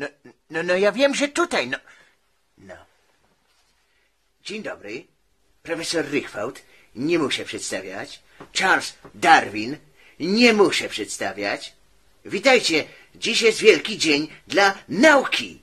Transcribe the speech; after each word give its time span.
No, 0.00 0.06
no, 0.50 0.62
no 0.62 0.76
ja 0.76 0.92
wiem, 0.92 1.14
że 1.14 1.28
tutaj, 1.28 1.68
no. 1.68 1.78
No. 2.58 2.74
Dzień 4.44 4.62
dobry. 4.62 5.04
Profesor 5.62 6.04
Rychwałd. 6.10 6.62
Nie 6.94 7.18
muszę 7.18 7.44
przedstawiać. 7.44 8.20
Charles 8.58 8.94
Darwin. 9.14 9.76
Nie 10.20 10.52
muszę 10.52 10.88
przedstawiać. 10.88 11.72
Witajcie. 12.24 12.84
Dziś 13.14 13.42
jest 13.42 13.60
wielki 13.60 13.98
dzień 13.98 14.28
dla 14.46 14.78
nauki. 14.88 15.60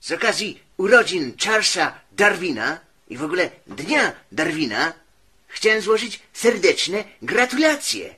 Z 0.00 0.12
okazji 0.12 0.60
urodzin 0.76 1.36
Charlesa 1.44 2.00
Darwina 2.12 2.80
i 3.08 3.16
w 3.16 3.24
ogóle 3.24 3.50
Dnia 3.66 4.12
Darwina 4.32 4.92
chciałem 5.48 5.80
złożyć 5.80 6.20
serdeczne 6.32 7.04
gratulacje. 7.22 8.14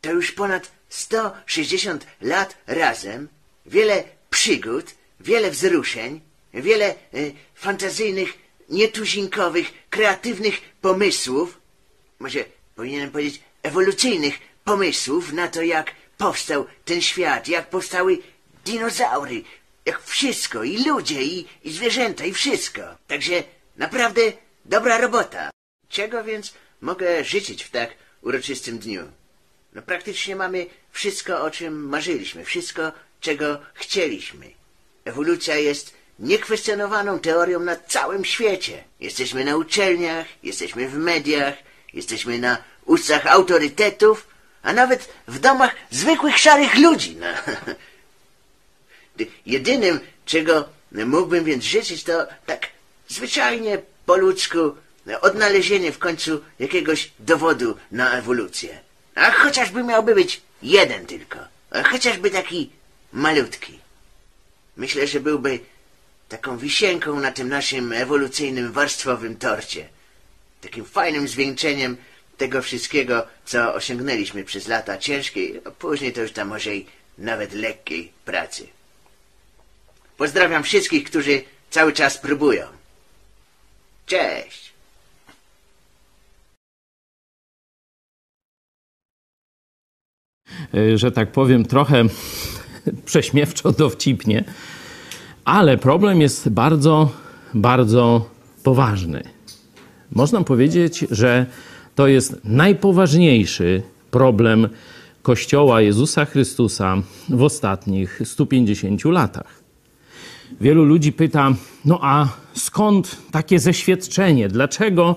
To 0.00 0.10
już 0.10 0.32
ponad 0.32 0.70
160 0.88 2.06
lat 2.20 2.56
razem, 2.66 3.28
wiele 3.66 4.15
przygód, 4.30 4.94
wiele 5.20 5.50
wzruszeń, 5.50 6.20
wiele 6.54 6.94
y, 7.14 7.34
fantazyjnych, 7.54 8.32
nietuzinkowych, 8.68 9.72
kreatywnych 9.90 10.60
pomysłów, 10.80 11.60
może 12.18 12.44
powinienem 12.74 13.10
powiedzieć 13.10 13.40
ewolucyjnych 13.62 14.38
pomysłów 14.64 15.32
na 15.32 15.48
to, 15.48 15.62
jak 15.62 15.94
powstał 16.18 16.66
ten 16.84 17.02
świat, 17.02 17.48
jak 17.48 17.70
powstały 17.70 18.18
dinozaury, 18.64 19.42
jak 19.84 20.02
wszystko, 20.02 20.64
i 20.64 20.84
ludzie, 20.84 21.22
i, 21.22 21.46
i 21.64 21.72
zwierzęta, 21.72 22.24
i 22.24 22.32
wszystko. 22.32 22.82
Także 23.06 23.42
naprawdę 23.76 24.20
dobra 24.64 24.98
robota. 24.98 25.50
Czego 25.88 26.24
więc 26.24 26.54
mogę 26.80 27.24
życzyć 27.24 27.64
w 27.64 27.70
tak 27.70 27.90
uroczystym 28.22 28.78
dniu? 28.78 29.02
No 29.72 29.82
praktycznie 29.82 30.36
mamy 30.36 30.66
wszystko, 30.90 31.42
o 31.42 31.50
czym 31.50 31.88
marzyliśmy, 31.88 32.44
wszystko, 32.44 32.92
czego 33.20 33.60
chcieliśmy. 33.74 34.46
Ewolucja 35.04 35.56
jest 35.56 35.94
niekwestionowaną 36.18 37.18
teorią 37.18 37.60
na 37.60 37.76
całym 37.76 38.24
świecie. 38.24 38.84
Jesteśmy 39.00 39.44
na 39.44 39.56
uczelniach, 39.56 40.26
jesteśmy 40.42 40.88
w 40.88 40.94
mediach, 40.94 41.54
jesteśmy 41.92 42.38
na 42.38 42.58
ustach 42.84 43.26
autorytetów, 43.26 44.26
a 44.62 44.72
nawet 44.72 45.08
w 45.28 45.38
domach 45.38 45.74
zwykłych 45.90 46.38
szarych 46.38 46.74
ludzi. 46.74 47.16
No. 47.20 47.26
Jedynym, 49.46 50.00
czego 50.24 50.68
mógłbym 50.92 51.44
więc 51.44 51.64
życzyć, 51.64 52.04
to 52.04 52.26
tak 52.46 52.66
zwyczajnie 53.08 53.78
po 54.06 54.16
ludzku 54.16 54.58
odnalezienie 55.20 55.92
w 55.92 55.98
końcu 55.98 56.40
jakiegoś 56.58 57.10
dowodu 57.18 57.76
na 57.92 58.12
ewolucję. 58.12 58.78
A 59.14 59.30
chociażby 59.30 59.84
miałby 59.84 60.14
być 60.14 60.40
jeden 60.62 61.06
tylko. 61.06 61.38
A 61.70 61.82
chociażby 61.82 62.30
taki 62.30 62.70
malutki. 63.16 63.78
Myślę, 64.76 65.06
że 65.06 65.20
byłby 65.20 65.58
taką 66.28 66.58
wisienką 66.58 67.20
na 67.20 67.32
tym 67.32 67.48
naszym 67.48 67.92
ewolucyjnym 67.92 68.72
warstwowym 68.72 69.36
torcie. 69.36 69.88
Takim 70.60 70.84
fajnym 70.84 71.28
zwieńczeniem 71.28 71.96
tego 72.36 72.62
wszystkiego, 72.62 73.26
co 73.44 73.74
osiągnęliśmy 73.74 74.44
przez 74.44 74.68
lata 74.68 74.98
ciężkiej, 74.98 75.60
a 75.64 75.70
później 75.70 76.12
to 76.12 76.20
już 76.20 76.32
tam 76.32 76.48
może 76.48 76.76
i 76.76 76.86
nawet 77.18 77.52
lekkiej 77.52 78.12
pracy. 78.24 78.66
Pozdrawiam 80.16 80.62
wszystkich, 80.62 81.04
którzy 81.04 81.42
cały 81.70 81.92
czas 81.92 82.18
próbują. 82.18 82.66
Cześć! 84.06 84.72
Y, 90.74 90.98
że 90.98 91.12
tak 91.12 91.32
powiem, 91.32 91.64
trochę 91.64 92.04
prześmiewczo, 93.04 93.72
dowcipnie, 93.72 94.44
ale 95.44 95.78
problem 95.78 96.20
jest 96.20 96.48
bardzo, 96.48 97.10
bardzo 97.54 98.30
poważny. 98.62 99.22
Można 100.12 100.44
powiedzieć, 100.44 101.04
że 101.10 101.46
to 101.94 102.06
jest 102.06 102.40
najpoważniejszy 102.44 103.82
problem 104.10 104.68
Kościoła 105.22 105.80
Jezusa 105.80 106.24
Chrystusa 106.24 106.96
w 107.28 107.42
ostatnich 107.42 108.20
150 108.24 109.04
latach. 109.04 109.62
Wielu 110.60 110.84
ludzi 110.84 111.12
pyta, 111.12 111.54
no 111.84 111.98
a 112.02 112.28
skąd 112.54 113.16
takie 113.30 113.58
zeświadczenie? 113.58 114.48
Dlaczego 114.48 115.16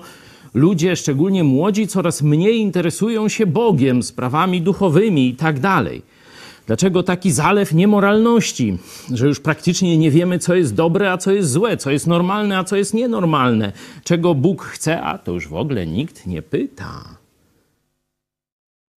ludzie, 0.54 0.96
szczególnie 0.96 1.44
młodzi, 1.44 1.86
coraz 1.86 2.22
mniej 2.22 2.58
interesują 2.58 3.28
się 3.28 3.46
Bogiem, 3.46 4.02
sprawami 4.02 4.62
duchowymi 4.62 5.28
i 5.28 5.34
tak 5.34 5.60
dalej? 5.60 6.02
Dlaczego 6.66 7.02
taki 7.02 7.32
zalew 7.32 7.74
niemoralności, 7.74 8.78
że 9.12 9.26
już 9.26 9.40
praktycznie 9.40 9.98
nie 9.98 10.10
wiemy, 10.10 10.38
co 10.38 10.54
jest 10.54 10.74
dobre, 10.74 11.12
a 11.12 11.18
co 11.18 11.32
jest 11.32 11.50
złe, 11.50 11.76
co 11.76 11.90
jest 11.90 12.06
normalne, 12.06 12.58
a 12.58 12.64
co 12.64 12.76
jest 12.76 12.94
nienormalne, 12.94 13.72
czego 14.04 14.34
Bóg 14.34 14.64
chce, 14.64 15.02
a 15.02 15.18
to 15.18 15.32
już 15.32 15.48
w 15.48 15.54
ogóle 15.54 15.86
nikt 15.86 16.26
nie 16.26 16.42
pyta. 16.42 17.20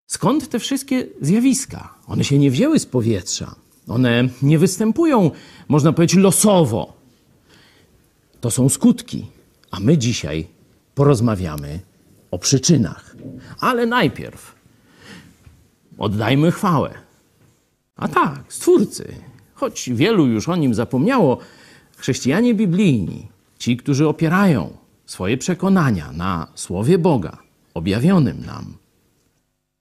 Skąd 0.08 0.50
te 0.50 0.60
wszystkie 0.60 1.08
zjawiska? 1.22 1.94
One 2.08 2.24
się 2.24 2.40
nie 2.40 2.52
wzięły 2.52 2.80
z 2.80 2.86
powietrza. 2.86 3.56
One 3.88 4.30
nie 4.42 4.60
występują, 4.60 5.32
można 5.68 5.94
powiedzieć, 5.94 6.20
losowo. 6.20 6.94
To 8.42 8.52
są 8.52 8.70
skutki. 8.70 9.26
A 9.72 9.80
my 9.80 9.98
dzisiaj 9.98 10.48
porozmawiamy 10.96 11.80
o 12.32 12.40
przyczynach. 12.40 13.16
Ale 13.60 13.86
najpierw 13.86 14.56
oddajmy 15.98 16.52
chwałę. 16.52 16.94
A 17.96 18.08
tak, 18.08 18.54
Stwórcy. 18.54 19.16
Choć 19.54 19.90
wielu 19.94 20.28
już 20.28 20.50
o 20.50 20.56
nim 20.56 20.74
zapomniało, 20.74 21.38
chrześcijanie 21.98 22.54
biblijni, 22.54 23.30
ci, 23.60 23.78
którzy 23.78 24.08
opierają 24.08 24.78
swoje 25.06 25.38
przekonania 25.38 26.12
na 26.12 26.48
Słowie 26.56 26.98
Boga, 26.98 27.38
objawionym 27.74 28.46
nam, 28.46 28.78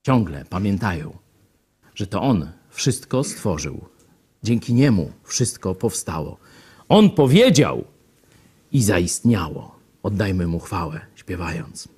ciągle 0.06 0.44
pamiętają, 0.44 1.16
że 1.94 2.06
to 2.06 2.22
On 2.22 2.50
wszystko 2.70 3.24
stworzył. 3.24 3.84
Dzięki 4.42 4.74
Niemu 4.74 5.12
wszystko 5.24 5.74
powstało. 5.74 6.38
On 6.88 7.10
powiedział 7.10 7.84
i 8.72 8.82
zaistniało. 8.82 9.76
Oddajmy 10.02 10.46
Mu 10.46 10.58
chwałę, 10.58 11.00
śpiewając. 11.14 11.88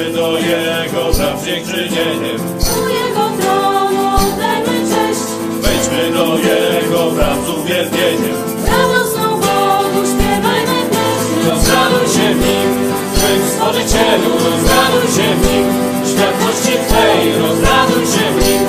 Wejdźmy 0.00 0.20
do 0.20 0.38
Jego 0.38 1.12
za 1.12 1.28
dziękczynieniem. 1.44 2.38
U 2.80 2.88
Jego 2.88 3.24
tronu 3.40 4.02
oddajmy 4.16 4.76
cześć, 4.90 5.26
Wejdźmy 5.62 6.18
do 6.18 6.38
Jego 6.38 7.10
wraz 7.10 7.38
z 7.46 7.48
uwielbieniem. 7.48 8.36
radosną 8.72 9.28
Bogu 9.30 10.00
śpiewajmy 10.12 10.78
pieśń. 10.92 11.48
Rozraduj 11.50 12.06
się 12.14 12.26
w 12.34 12.40
Nim, 12.46 12.70
Twym 13.14 13.40
Stworzycielu, 13.50 14.30
rozraduj 14.46 15.06
się 15.16 15.28
w 15.36 15.42
Nim. 15.46 15.66
Światłości 16.10 16.74
Twej, 16.88 17.22
rozraduj 17.42 18.04
się 18.14 18.24
w 18.34 18.38
Nim. 18.48 18.62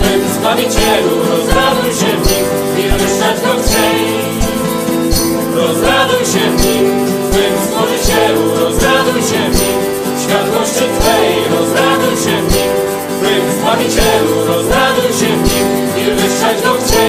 Twym 0.00 0.20
Zbawicielu, 0.36 1.14
rozraduj 1.30 1.92
się 2.00 2.10
w 2.20 2.22
Nim 2.28 2.44
i 2.80 2.82
wyszczać 2.98 3.36
Go 3.44 3.62
chcej. 3.62 3.98
Rozraduj 5.54 6.24
się 6.32 6.44
w 6.56 6.56
Nim, 6.66 6.84
Twym 7.32 7.52
Stworzycielu, 7.66 8.42
rozraduj 8.60 9.22
się 9.30 9.40
w 9.50 9.52
Nim. 9.52 9.57
Światłości 10.78 11.00
Twej, 11.00 11.58
rozraduj 11.58 12.16
się 12.16 12.42
w 12.42 12.54
Nim. 12.54 12.70
Twym 13.20 13.52
Zbawicielu, 13.60 14.46
rozraduj 14.46 15.12
się 15.12 15.36
w 15.36 15.54
Nim 15.54 15.88
i 15.96 16.20
wyszczać 16.20 16.62
Go 16.62 16.72
chcej. 16.72 17.07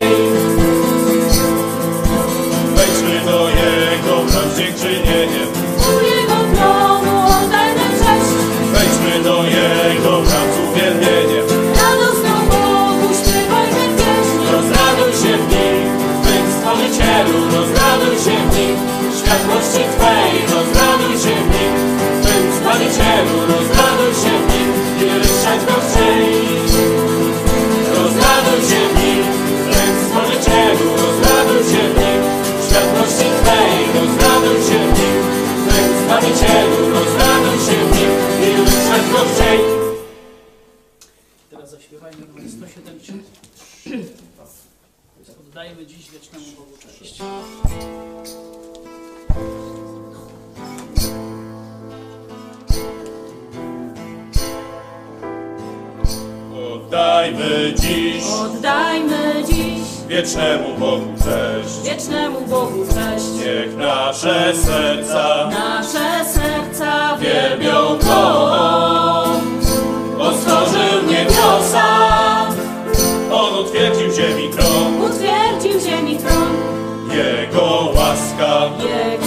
oddajemy 45.70 45.86
dziś 45.86 46.12
wiecznemu 46.12 46.46
Bogu 46.58 46.78
cześć. 47.00 47.22
Oddajmy 56.74 57.74
dziś, 57.76 58.24
oddajmy 58.46 59.44
dziś 59.48 60.08
wiecznemu 60.08 60.78
Bogu 60.78 61.14
cześć, 61.24 61.82
wiecznemu 61.84 62.42
Bogu 62.42 62.86
cześć. 62.86 63.26
Niech 63.36 63.78
nasze 63.78 64.54
serca, 64.56 65.50
nasze 65.50 66.26
serca 66.26 67.18
wielbią 67.18 67.98
Go. 67.98 68.52
Otworzył 70.20 71.04
mnie. 71.04 71.26
come. 78.40 78.80
Yeah. 78.80 79.19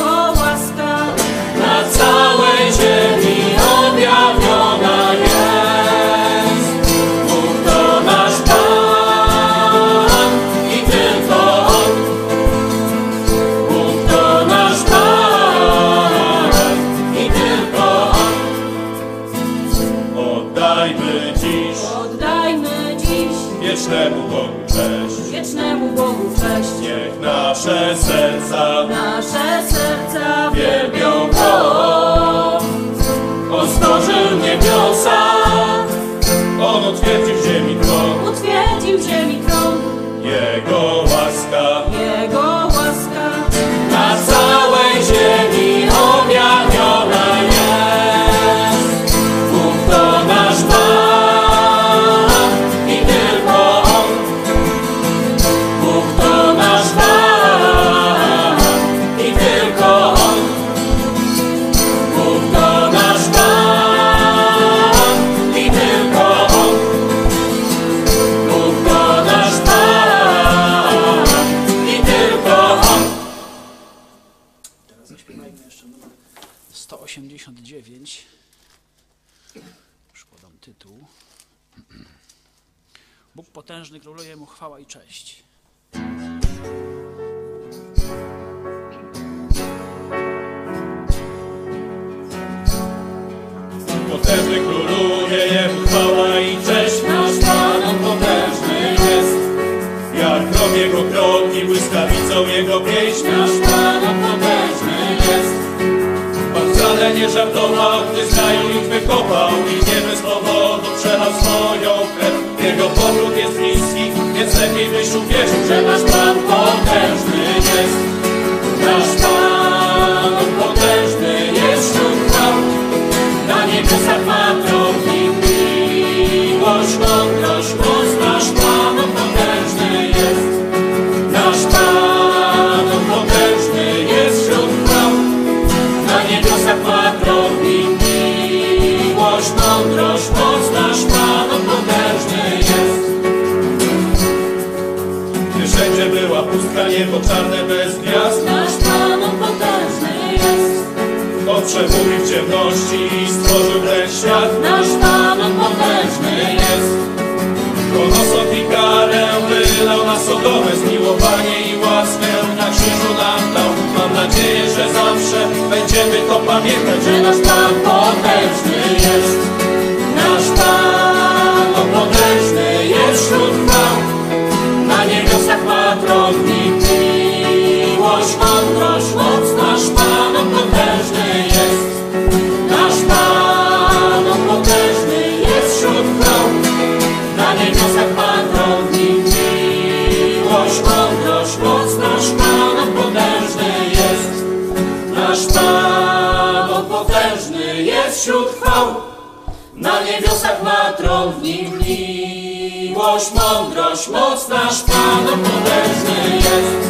w 201.33 201.43
nim 201.43 201.79
miłość, 201.79 203.31
mądrość, 203.35 204.09
moc 204.09 204.49
nasz 204.49 204.83
Pan 204.83 205.27
potężny 205.27 206.37
jest. 206.37 206.83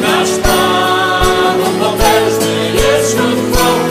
Nasz 0.00 0.38
Pan 0.42 1.60
potężny 1.80 2.70
jest 2.74 3.14
wśród. 3.14 3.87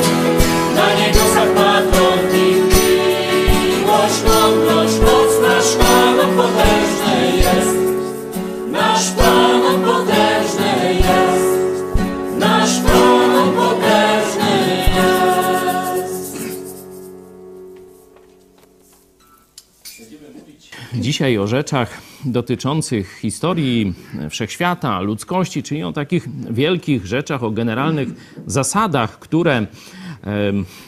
dzisiaj 21.17 21.37
o 21.37 21.47
rzeczach 21.47 22.01
dotyczących 22.25 23.17
historii 23.21 23.93
wszechświata, 24.29 25.01
ludzkości, 25.01 25.63
czyli 25.63 25.83
o 25.83 25.93
takich 25.93 26.27
wielkich 26.51 27.05
rzeczach, 27.05 27.43
o 27.43 27.51
generalnych 27.51 28.07
zasadach, 28.47 29.19
które 29.19 29.67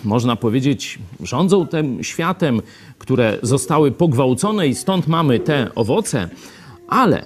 można 0.03 0.35
powiedzieć, 0.35 0.99
rządzą 1.23 1.67
tym 1.67 2.03
światem, 2.03 2.61
które 2.97 3.37
zostały 3.41 3.91
pogwałcone 3.91 4.67
i 4.67 4.75
stąd 4.75 5.07
mamy 5.07 5.39
te 5.39 5.75
owoce, 5.75 6.29
ale 6.87 7.25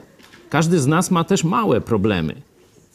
każdy 0.50 0.80
z 0.80 0.88
nas 0.88 1.12
ma 1.12 1.24
też 1.24 1.44
małe 1.44 1.82
problemy. 1.82 2.36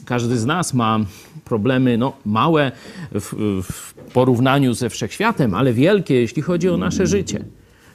Każdy 0.05 0.39
z 0.39 0.47
nas 0.47 0.75
ma 0.75 1.01
problemy 1.45 1.99
no, 1.99 2.13
małe 2.27 2.73
w, 3.13 3.63
w 3.63 3.95
porównaniu 4.13 4.75
ze 4.75 4.91
wszechświatem, 4.91 5.55
ale 5.55 5.73
wielkie, 5.73 6.15
jeśli 6.15 6.43
chodzi 6.43 6.69
o 6.69 6.77
nasze 6.77 7.07
życie. 7.07 7.45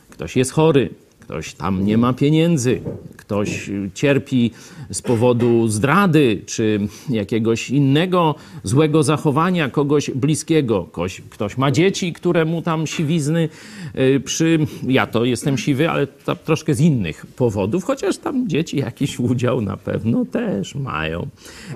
Ktoś 0.10 0.36
jest 0.36 0.52
chory, 0.52 0.90
ktoś 1.34 1.54
tam 1.54 1.86
nie 1.86 1.98
ma 1.98 2.14
pieniędzy, 2.14 2.82
ktoś 3.18 3.70
cierpi 3.94 4.52
z 4.90 5.02
powodu 5.02 5.68
zdrady 5.68 6.42
czy 6.46 6.80
jakiegoś 7.10 7.70
innego 7.70 8.36
złego 8.64 9.04
zachowania 9.04 9.70
kogoś 9.70 10.12
bliskiego. 10.12 10.84
Ktoś, 10.92 11.22
ktoś 11.30 11.58
ma 11.58 11.72
dzieci, 11.72 12.14
które 12.14 12.46
mu 12.46 12.62
tam 12.62 12.88
siwizny 12.88 13.50
y, 13.96 14.20
przy. 14.20 14.60
Ja 14.88 15.08
to 15.08 15.26
jestem 15.26 15.58
siwy, 15.58 15.90
ale 15.90 16.08
troszkę 16.46 16.74
z 16.74 16.80
innych 16.80 17.26
powodów, 17.26 17.84
chociaż 17.84 18.18
tam 18.18 18.50
dzieci 18.50 18.78
jakiś 18.78 19.20
udział 19.20 19.62
na 19.62 19.78
pewno 19.78 20.26
też 20.26 20.76
mają. 20.76 21.28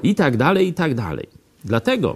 I 0.03 0.15
tak 0.15 0.37
dalej, 0.37 0.67
i 0.67 0.73
tak 0.73 0.95
dalej. 0.95 1.27
Dlatego 1.65 2.15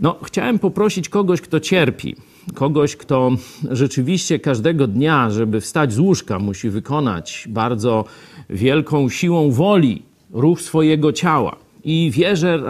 no, 0.00 0.18
chciałem 0.22 0.58
poprosić 0.58 1.08
kogoś, 1.08 1.40
kto 1.40 1.60
cierpi, 1.60 2.16
kogoś, 2.54 2.96
kto 2.96 3.30
rzeczywiście 3.70 4.38
każdego 4.38 4.86
dnia, 4.86 5.30
żeby 5.30 5.60
wstać 5.60 5.92
z 5.92 5.98
łóżka, 5.98 6.38
musi 6.38 6.70
wykonać 6.70 7.44
bardzo 7.48 8.04
wielką 8.50 9.08
siłą 9.08 9.50
woli 9.50 10.02
ruch 10.32 10.60
swojego 10.60 11.12
ciała. 11.12 11.56
I 11.84 12.10
wierzę 12.14 12.62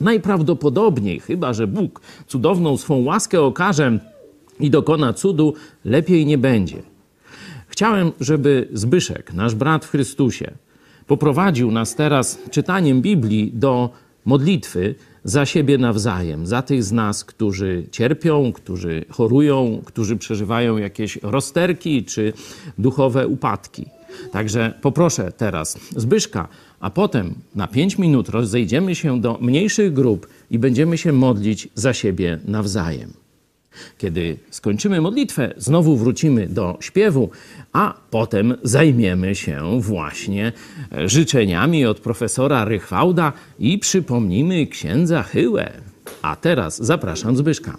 najprawdopodobniej, 0.00 1.20
chyba 1.20 1.52
że 1.52 1.66
Bóg 1.66 2.00
cudowną 2.26 2.76
swą 2.76 3.04
łaskę 3.04 3.40
okaże 3.40 3.98
i 4.60 4.70
dokona 4.70 5.12
cudu, 5.12 5.54
lepiej 5.84 6.26
nie 6.26 6.38
będzie. 6.38 6.82
Chciałem, 7.68 8.12
żeby 8.20 8.68
Zbyszek, 8.72 9.34
nasz 9.34 9.54
brat 9.54 9.84
w 9.84 9.90
Chrystusie, 9.90 10.50
poprowadził 11.06 11.70
nas 11.70 11.94
teraz 11.94 12.38
czytaniem 12.50 13.02
Biblii 13.02 13.52
do 13.54 13.90
modlitwy 14.24 14.94
za 15.24 15.46
siebie 15.46 15.78
nawzajem, 15.78 16.46
za 16.46 16.62
tych 16.62 16.84
z 16.84 16.92
nas, 16.92 17.24
którzy 17.24 17.86
cierpią, 17.90 18.52
którzy 18.52 19.04
chorują, 19.10 19.82
którzy 19.84 20.16
przeżywają 20.16 20.76
jakieś 20.76 21.16
rozterki 21.22 22.04
czy 22.04 22.32
duchowe 22.78 23.28
upadki. 23.28 23.86
Także 24.32 24.74
poproszę 24.82 25.32
teraz 25.36 25.78
Zbyszka, 25.96 26.48
a 26.80 26.90
potem 26.90 27.34
na 27.54 27.66
pięć 27.66 27.98
minut 27.98 28.28
rozejdziemy 28.28 28.94
się 28.94 29.20
do 29.20 29.38
mniejszych 29.40 29.92
grup 29.92 30.26
i 30.50 30.58
będziemy 30.58 30.98
się 30.98 31.12
modlić 31.12 31.68
za 31.74 31.94
siebie 31.94 32.38
nawzajem. 32.44 33.19
Kiedy 33.98 34.38
skończymy 34.50 35.00
modlitwę, 35.00 35.54
znowu 35.56 35.96
wrócimy 35.96 36.46
do 36.46 36.78
śpiewu, 36.80 37.30
a 37.72 37.94
potem 38.10 38.56
zajmiemy 38.62 39.34
się 39.34 39.80
właśnie 39.80 40.52
życzeniami 41.06 41.86
od 41.86 42.00
profesora 42.00 42.64
Rychwałda 42.64 43.32
i 43.58 43.78
przypomnimy 43.78 44.66
księdza 44.66 45.22
Hyłę. 45.22 45.72
A 46.22 46.36
teraz 46.36 46.82
zapraszam 46.82 47.36
Zbyszka. 47.36 47.76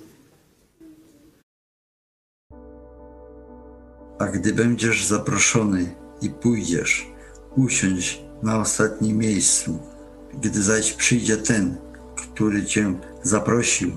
A 4.20 4.28
gdy 4.28 4.54
będziesz 4.54 5.06
zaproszony 5.06 5.96
i 6.22 6.30
pójdziesz, 6.30 7.08
usiądź 7.56 8.22
na 8.44 8.60
ostatnim 8.60 9.18
miejscu. 9.18 9.80
Gdy 10.42 10.64
zaś 10.64 10.94
przyjdzie 10.94 11.38
ten, 11.38 11.78
który 12.16 12.66
cię 12.66 12.94
zaprosił, 13.24 13.92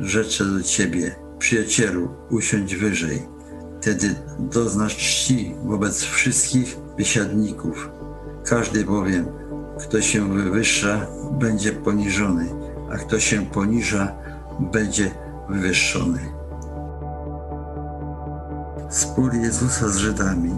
rzeczę 0.00 0.44
do 0.44 0.62
ciebie, 0.62 1.14
przyjacielu, 1.42 2.08
usiądź 2.30 2.76
wyżej. 2.76 3.22
Wtedy 3.80 4.14
doznasz 4.38 4.96
czci 4.96 5.54
wobec 5.64 6.02
wszystkich 6.02 6.76
wysiadników. 6.98 7.90
Każdy 8.44 8.84
bowiem, 8.84 9.26
kto 9.80 10.00
się 10.00 10.34
wywyższa, 10.34 11.06
będzie 11.32 11.72
poniżony, 11.72 12.48
a 12.92 12.96
kto 12.96 13.20
się 13.20 13.46
poniża, 13.46 14.12
będzie 14.72 15.10
wywyższony. 15.48 16.18
Spór 18.90 19.34
Jezusa 19.34 19.88
z 19.88 19.96
Żydami 19.96 20.54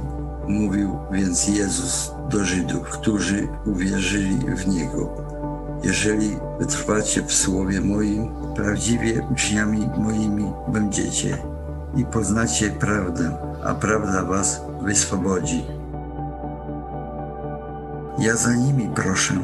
mówił 0.49 0.99
więc 1.13 1.49
Jezus 1.49 2.11
do 2.31 2.45
Żydów, 2.45 2.89
którzy 2.89 3.49
uwierzyli 3.67 4.39
w 4.57 4.69
Niego. 4.69 5.24
Jeżeli 5.85 6.37
wytrwacie 6.59 7.23
w 7.23 7.33
słowie 7.33 7.81
moim, 7.81 8.29
prawdziwie 8.55 9.27
uczniami 9.33 9.91
moimi 9.99 10.53
będziecie 10.69 11.39
i 11.97 12.05
poznacie 12.05 12.71
prawdę, 12.71 13.37
a 13.65 13.75
prawda 13.75 14.25
was 14.25 14.61
wyswobodzi. 14.83 15.65
Ja 18.19 18.37
za 18.37 18.55
nimi 18.55 18.91
proszę, 18.95 19.35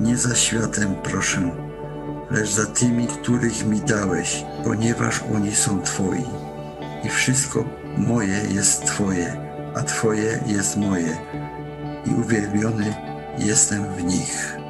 nie 0.00 0.16
za 0.16 0.34
światem 0.34 0.94
proszę, 1.02 1.50
lecz 2.30 2.50
za 2.50 2.66
tymi, 2.66 3.06
których 3.06 3.66
mi 3.66 3.80
dałeś, 3.80 4.44
ponieważ 4.64 5.20
oni 5.36 5.54
są 5.54 5.82
Twoi. 5.82 6.24
I 7.04 7.08
wszystko 7.08 7.64
moje 7.96 8.40
jest 8.54 8.86
Twoje, 8.86 9.36
a 9.74 9.82
Twoje 9.82 10.40
jest 10.46 10.76
moje. 10.76 11.16
I 12.06 12.10
uwielbiony 12.20 12.94
jestem 13.38 13.84
w 13.94 14.04
nich. 14.04 14.63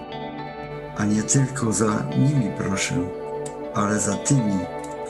A 0.97 1.05
nie 1.05 1.23
tylko 1.23 1.73
za 1.73 2.05
nimi 2.19 2.51
proszę, 2.59 2.95
ale 3.75 4.01
za 4.01 4.15
tymi, 4.15 4.59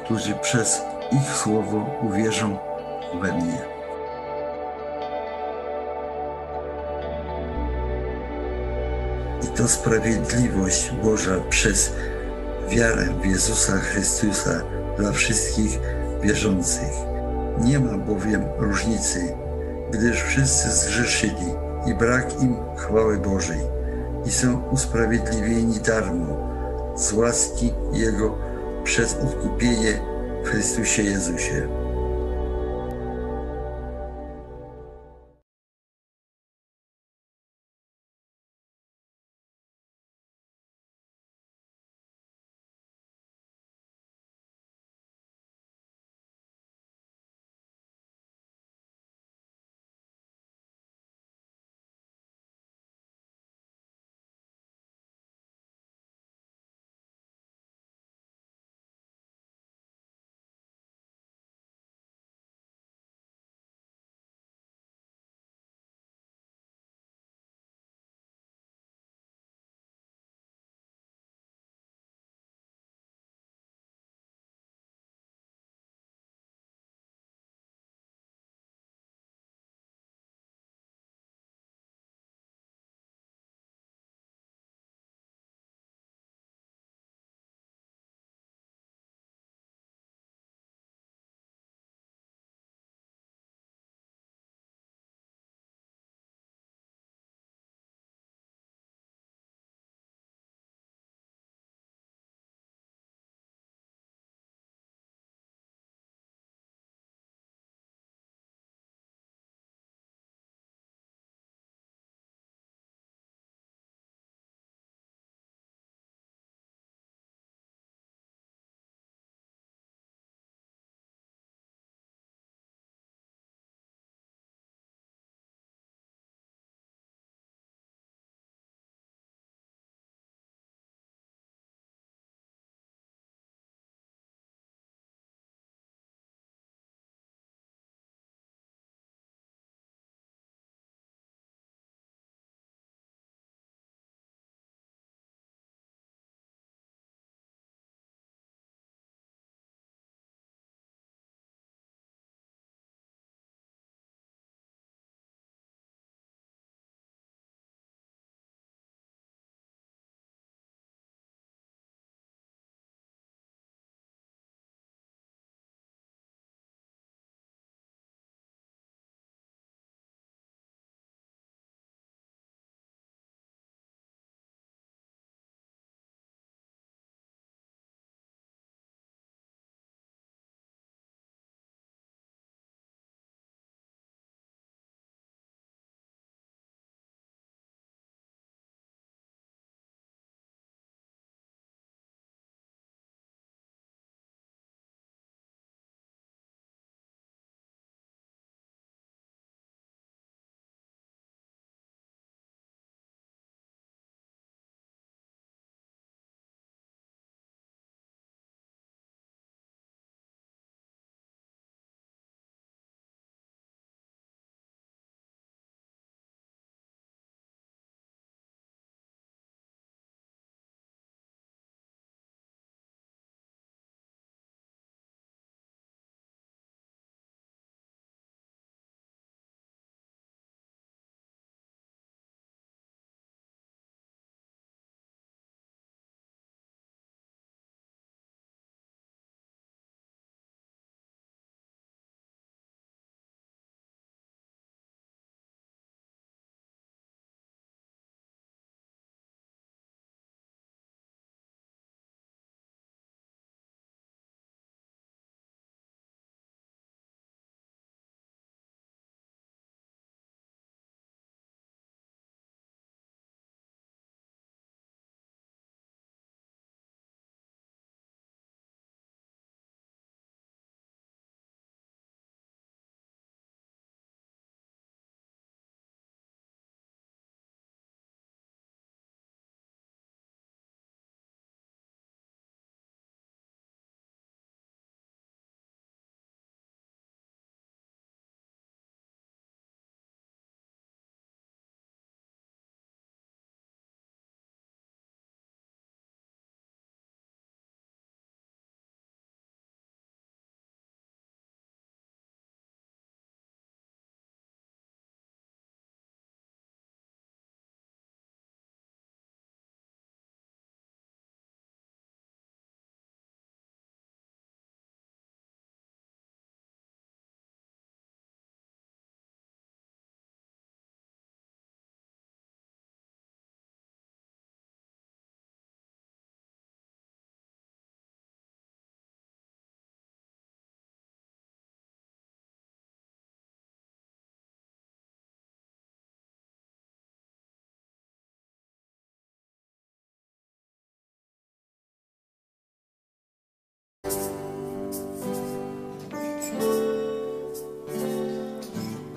którzy 0.04 0.34
przez 0.34 0.82
ich 1.12 1.36
słowo 1.36 1.86
uwierzą 2.02 2.58
we 3.22 3.32
mnie. 3.32 3.58
I 9.42 9.56
to 9.56 9.68
sprawiedliwość 9.68 10.92
Boża 11.02 11.34
przez 11.50 11.92
wiarę 12.68 13.06
w 13.22 13.26
Jezusa 13.26 13.78
Chrystusa 13.78 14.60
dla 14.98 15.12
wszystkich 15.12 15.80
wierzących. 16.22 16.92
Nie 17.60 17.80
ma 17.80 17.98
bowiem 17.98 18.44
różnicy, 18.58 19.36
gdyż 19.90 20.22
wszyscy 20.22 20.70
zgrzeszyli 20.70 21.54
i 21.86 21.94
brak 21.94 22.42
im 22.42 22.56
chwały 22.76 23.18
Bożej 23.18 23.60
i 24.26 24.30
są 24.30 24.62
usprawiedliwieni 24.70 25.80
darmo 25.80 26.36
z 26.96 27.12
łaski 27.12 27.72
Jego 27.92 28.38
przez 28.84 29.14
odkupienie 29.14 30.00
w 30.44 30.48
Chrystusie 30.48 31.02
Jezusie. 31.02 31.83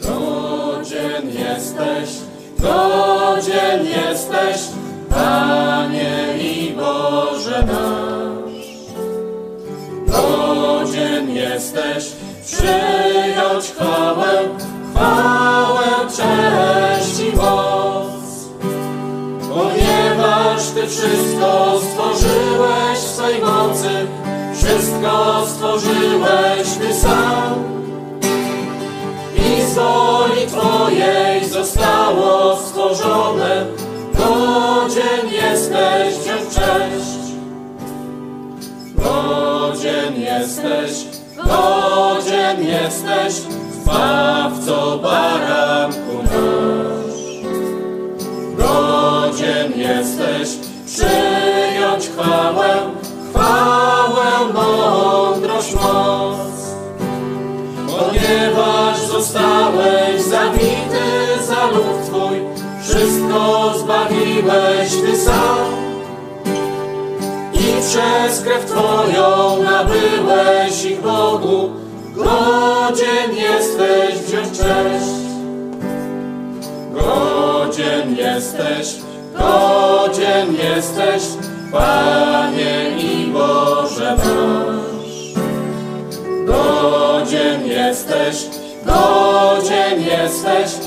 Godzien 0.02 1.30
jesteś, 1.30 2.10
godzien 2.60 3.86
jesteś, 3.86 4.62
Panie 5.10 6.38
i 6.39 6.73
Boże 6.73 7.63
nasz. 7.63 8.67
Godzien 10.08 11.30
jesteś 11.30 12.06
przyjąć 12.45 13.65
chwałę, 13.65 14.50
chwałę, 14.91 15.88
cześć 16.08 17.19
i 17.19 17.36
moc. 17.36 18.08
Ponieważ 19.50 20.69
Ty 20.76 20.88
wszystko 20.88 21.80
stworzyłeś 21.82 22.16
wszystko 24.67 25.43
stworzyłeś 25.47 26.67
Ty 26.80 26.93
sam. 26.93 27.63
I 29.36 29.62
z 29.62 29.73
woli 29.75 30.47
Twojej 30.47 31.49
zostało 31.49 32.58
stworzone, 32.58 33.65
godzien 34.13 35.32
jesteś 35.32 36.15
wziąć 36.15 36.56
cześć. 36.56 37.17
Godzien 38.95 40.15
jesteś, 40.15 40.91
godzien 41.38 42.63
jesteś, 42.63 43.34
Zbawco 43.84 44.97
baranku 44.97 46.23
nasz. 46.23 47.17
Godzien 48.58 49.73
jesteś 49.75 50.49
przyjąć 50.86 52.10
chwałę, 52.10 52.87
wszystko 62.98 63.74
zbawiłeś 63.78 64.90
Ty 65.06 65.18
sam. 65.18 65.68
I 67.54 67.82
przez 67.82 68.42
krew 68.42 68.66
Twoją 68.66 69.64
nabyłeś 69.64 70.86
ich 70.86 71.02
Bogu, 71.02 71.70
godzien 72.16 73.36
jesteś 73.36 74.16
wziąć 74.16 74.48
cześć. 74.48 75.18
Godzien 76.94 78.16
jesteś, 78.16 78.96
godzien 79.34 80.56
jesteś, 80.56 81.24
Panie 81.72 82.98
i 82.98 83.28
Boże 83.28 84.16
nasz. 84.18 85.34
Godzien 86.46 87.68
jesteś, 87.68 88.46
godzien 88.86 90.02
jesteś, 90.02 90.87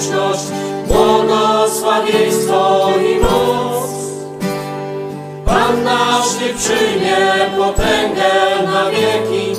wdzięczność, 0.00 0.44
błogosławieństwo 0.88 2.88
i 3.10 3.20
moc. 3.20 3.90
Pan 5.44 5.84
nasz 5.84 6.40
niech 6.40 6.56
przyjmie 6.56 7.16
potęgę 7.56 8.32
na 8.64 8.90
wieki. 8.90 9.52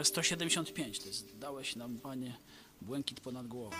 Numer 0.00 0.06
175. 0.06 0.98
To 0.98 1.06
jest 1.08 1.38
Dałeś 1.38 1.76
nam, 1.76 1.98
Panie, 1.98 2.36
błękit 2.82 3.20
ponad 3.20 3.46
głową. 3.46 3.76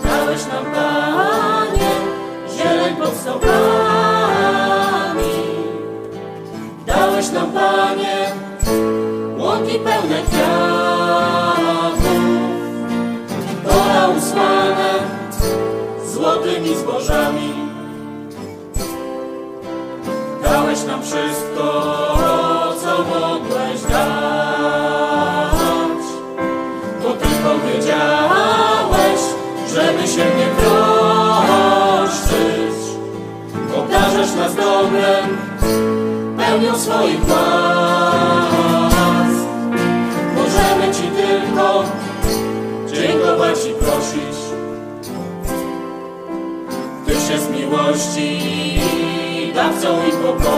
Dałeś 0.03 0.45
nam, 0.45 0.65
Panie, 0.65 0.92
Panie, 7.83 8.31
łąki 9.37 9.79
pełne 9.79 10.21
kwiatów. 10.27 11.99
Pola 13.63 14.07
usłane 14.17 14.93
złotymi 16.05 16.75
zbożami. 16.75 17.53
Dałeś 20.43 20.83
nam 20.83 21.03
wszystko, 21.03 21.65
co 22.81 22.97
mogłeś 23.03 23.81
dać. 23.81 25.53
Bo 27.03 27.09
tylko 27.09 27.59
wiedziałeś, 27.67 29.21
żeby 29.73 30.07
się 30.07 30.25
nie 30.37 30.47
troszczyć. 30.57 32.17
Obdarzasz 33.77 34.33
nas 34.35 34.55
dobrem, 34.55 35.37
pełnią 36.53 36.77
swoich 36.77 37.29
łask. 37.29 38.27
Możemy 40.35 40.93
Ci 40.93 41.03
tylko 41.03 41.83
dziękować 42.93 43.57
i 43.65 43.73
prosić. 43.73 44.37
Tyś 47.05 47.29
jest 47.29 47.51
miłości 47.51 48.39
dawcą 49.55 49.99
i 50.07 50.11
pokoju. 50.11 50.53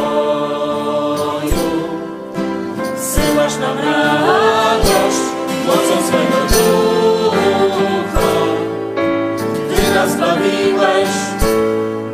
Zsyłasz 2.97 3.57
nam 3.57 3.77
radość 3.77 5.21
mocą 5.67 6.01
swego 6.07 6.39
ducha. 6.47 8.31
Ty 9.75 9.81
nas 9.95 10.11
zbawiłeś, 10.11 11.09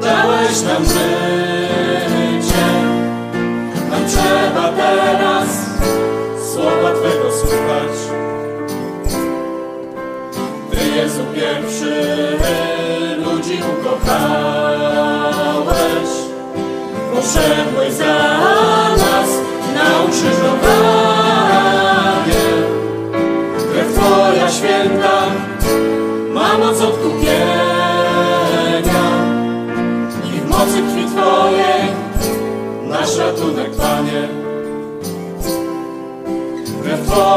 dałeś 0.01 0.61
nam 0.61 0.85
życie. 0.85 1.50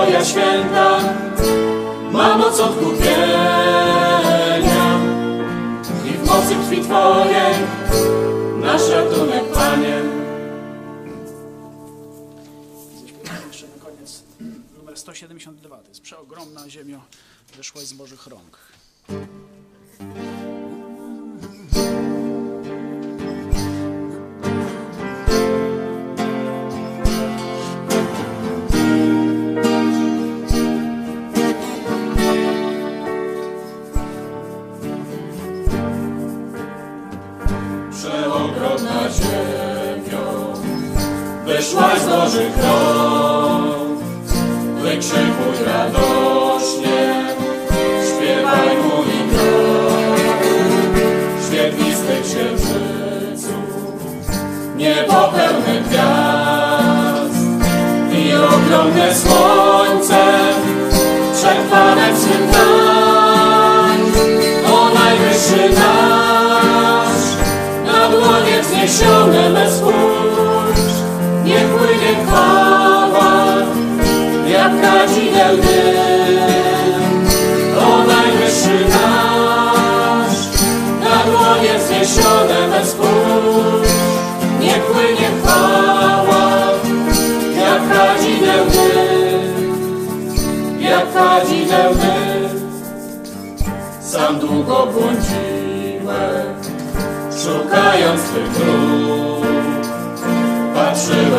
Twoja 0.04 0.24
święta 0.24 1.00
ma 2.12 2.36
moc 2.36 2.60
odkupienia. 2.60 3.08
I 6.06 6.10
w 6.10 6.26
mocy 6.26 6.54
krwi 6.54 6.82
Twojej 6.82 7.54
nasz 8.60 8.88
ratunek, 8.88 9.44
Panie. 9.54 10.02
jeszcze 13.48 13.66
na 13.66 13.84
koniec 13.84 14.22
numer 14.78 14.98
172. 14.98 15.76
To 15.76 15.88
jest 15.88 16.00
przeogromna 16.00 16.68
ziemio, 16.68 17.00
wyszłaś 17.56 17.84
z 17.84 17.92
Bożych 17.92 18.26
rąk. 18.26 18.58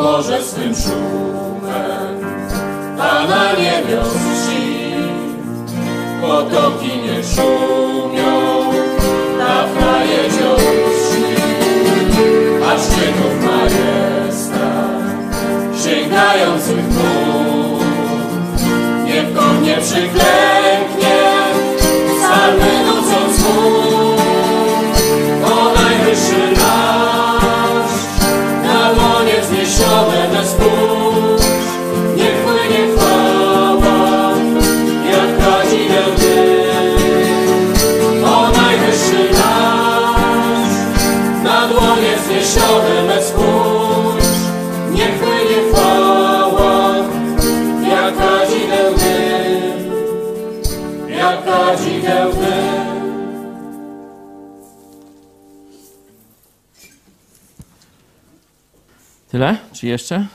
porze 0.00 0.42
swym 0.42 0.74
szumem 0.74 2.20
Pana 2.98 3.52
nie 3.52 3.82
wiosi, 3.88 4.94
potoki 6.20 6.96
nie 6.96 7.24
szumi. 7.24 7.79
jeszcze? 59.90 60.26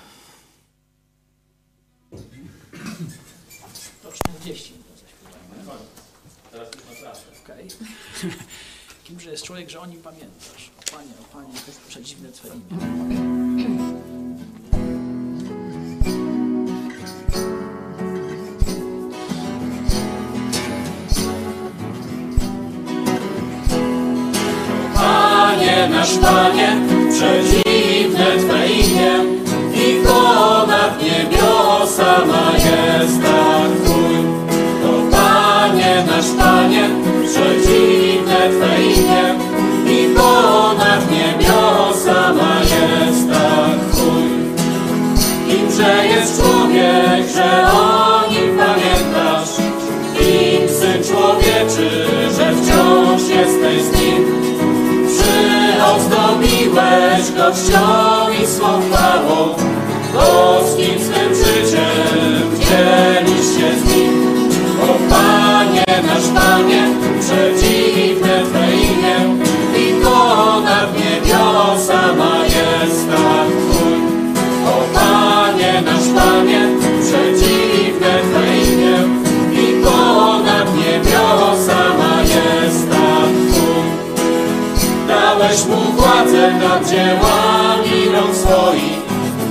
nad 86.70 86.90
dziełami 86.90 88.10
rąk 88.14 88.36
swoich. 88.36 89.06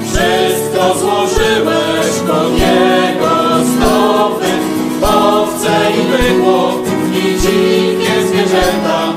Wszystko 0.07 0.98
złożyłeś 0.98 2.20
do 2.27 2.50
Niego 2.50 3.35
znowu, 3.64 4.44
owce 5.03 5.72
i 5.98 6.03
bydło 6.12 6.72
i 7.12 7.40
dzikie 7.40 8.27
zwierzęta. 8.29 9.13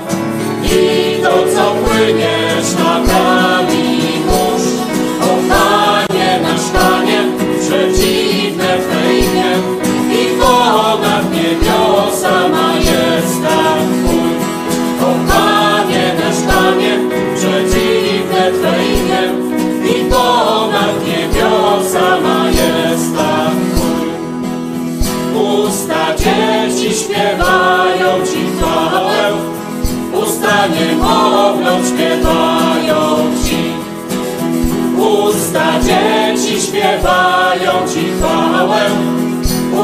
Usta 35.57 35.79
dzieci 35.81 36.61
śpiewają 36.61 37.87
Ci 37.93 38.05
chwałę, 38.17 38.81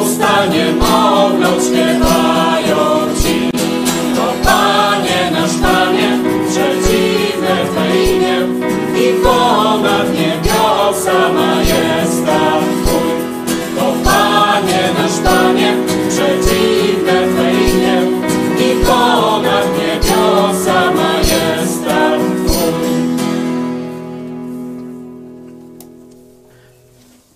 usta 0.01 0.45
niemowląt 0.45 1.63
śpiewają 1.63 1.92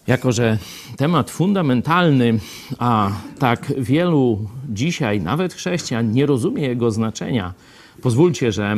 Jako, 0.08 0.32
że 0.32 0.58
temat 0.98 1.32
fundamentalny, 1.32 2.40
a 2.80 3.12
tak 3.40 3.74
wielu 3.78 4.48
dzisiaj, 4.70 5.22
nawet 5.22 5.54
chrześcijan, 5.54 6.12
nie 6.12 6.26
rozumie 6.26 6.64
jego 6.64 6.92
znaczenia, 6.92 7.54
pozwólcie, 8.02 8.52
że 8.52 8.76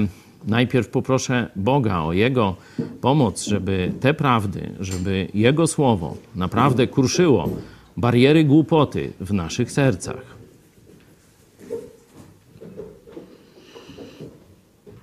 najpierw 0.48 0.88
poproszę 0.88 1.50
Boga 1.56 2.00
o 2.00 2.14
Jego 2.14 2.56
pomoc, 3.02 3.44
żeby 3.44 3.92
te 4.00 4.14
prawdy, 4.14 4.70
żeby 4.80 5.28
Jego 5.34 5.68
słowo 5.68 6.18
naprawdę 6.36 6.88
kruszyło 6.88 7.50
bariery 7.98 8.44
głupoty 8.44 9.12
w 9.20 9.34
naszych 9.34 9.72
sercach. 9.72 10.40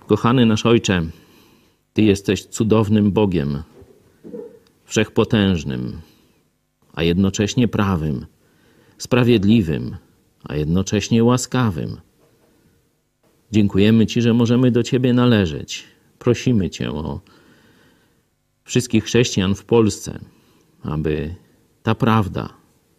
Kochany 0.07 0.47
nasz 0.47 0.67
Ojcze, 0.67 1.03
Ty 1.93 2.03
jesteś 2.03 2.45
cudownym 2.45 3.13
Bogiem, 3.13 3.63
wszechpotężnym, 4.85 6.01
a 6.97 7.03
jednocześnie 7.03 7.69
prawym, 7.69 8.27
sprawiedliwym, 8.99 9.97
a 10.45 10.57
jednocześnie 10.57 11.25
łaskawym. 11.25 12.01
Dziękujemy 13.53 14.07
Ci, 14.07 14.23
że 14.23 14.35
możemy 14.35 14.71
do 14.71 14.83
Ciebie 14.83 15.13
należeć. 15.13 15.85
Prosimy 16.19 16.71
Cię 16.71 16.91
o 16.91 17.21
wszystkich 18.65 19.05
chrześcijan 19.05 19.55
w 19.55 19.65
Polsce, 19.65 20.19
aby 20.83 21.35
ta 21.83 21.95
prawda 21.95 22.49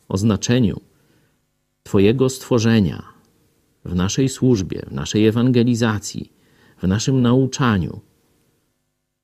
o 0.09 0.17
znaczeniu 0.17 0.81
Twojego 1.83 2.29
stworzenia 2.29 3.03
w 3.85 3.95
naszej 3.95 4.29
służbie, 4.29 4.81
w 4.87 4.91
naszej 4.91 5.27
ewangelizacji, 5.27 6.31
w 6.81 6.87
naszym 6.87 7.21
nauczaniu 7.21 8.01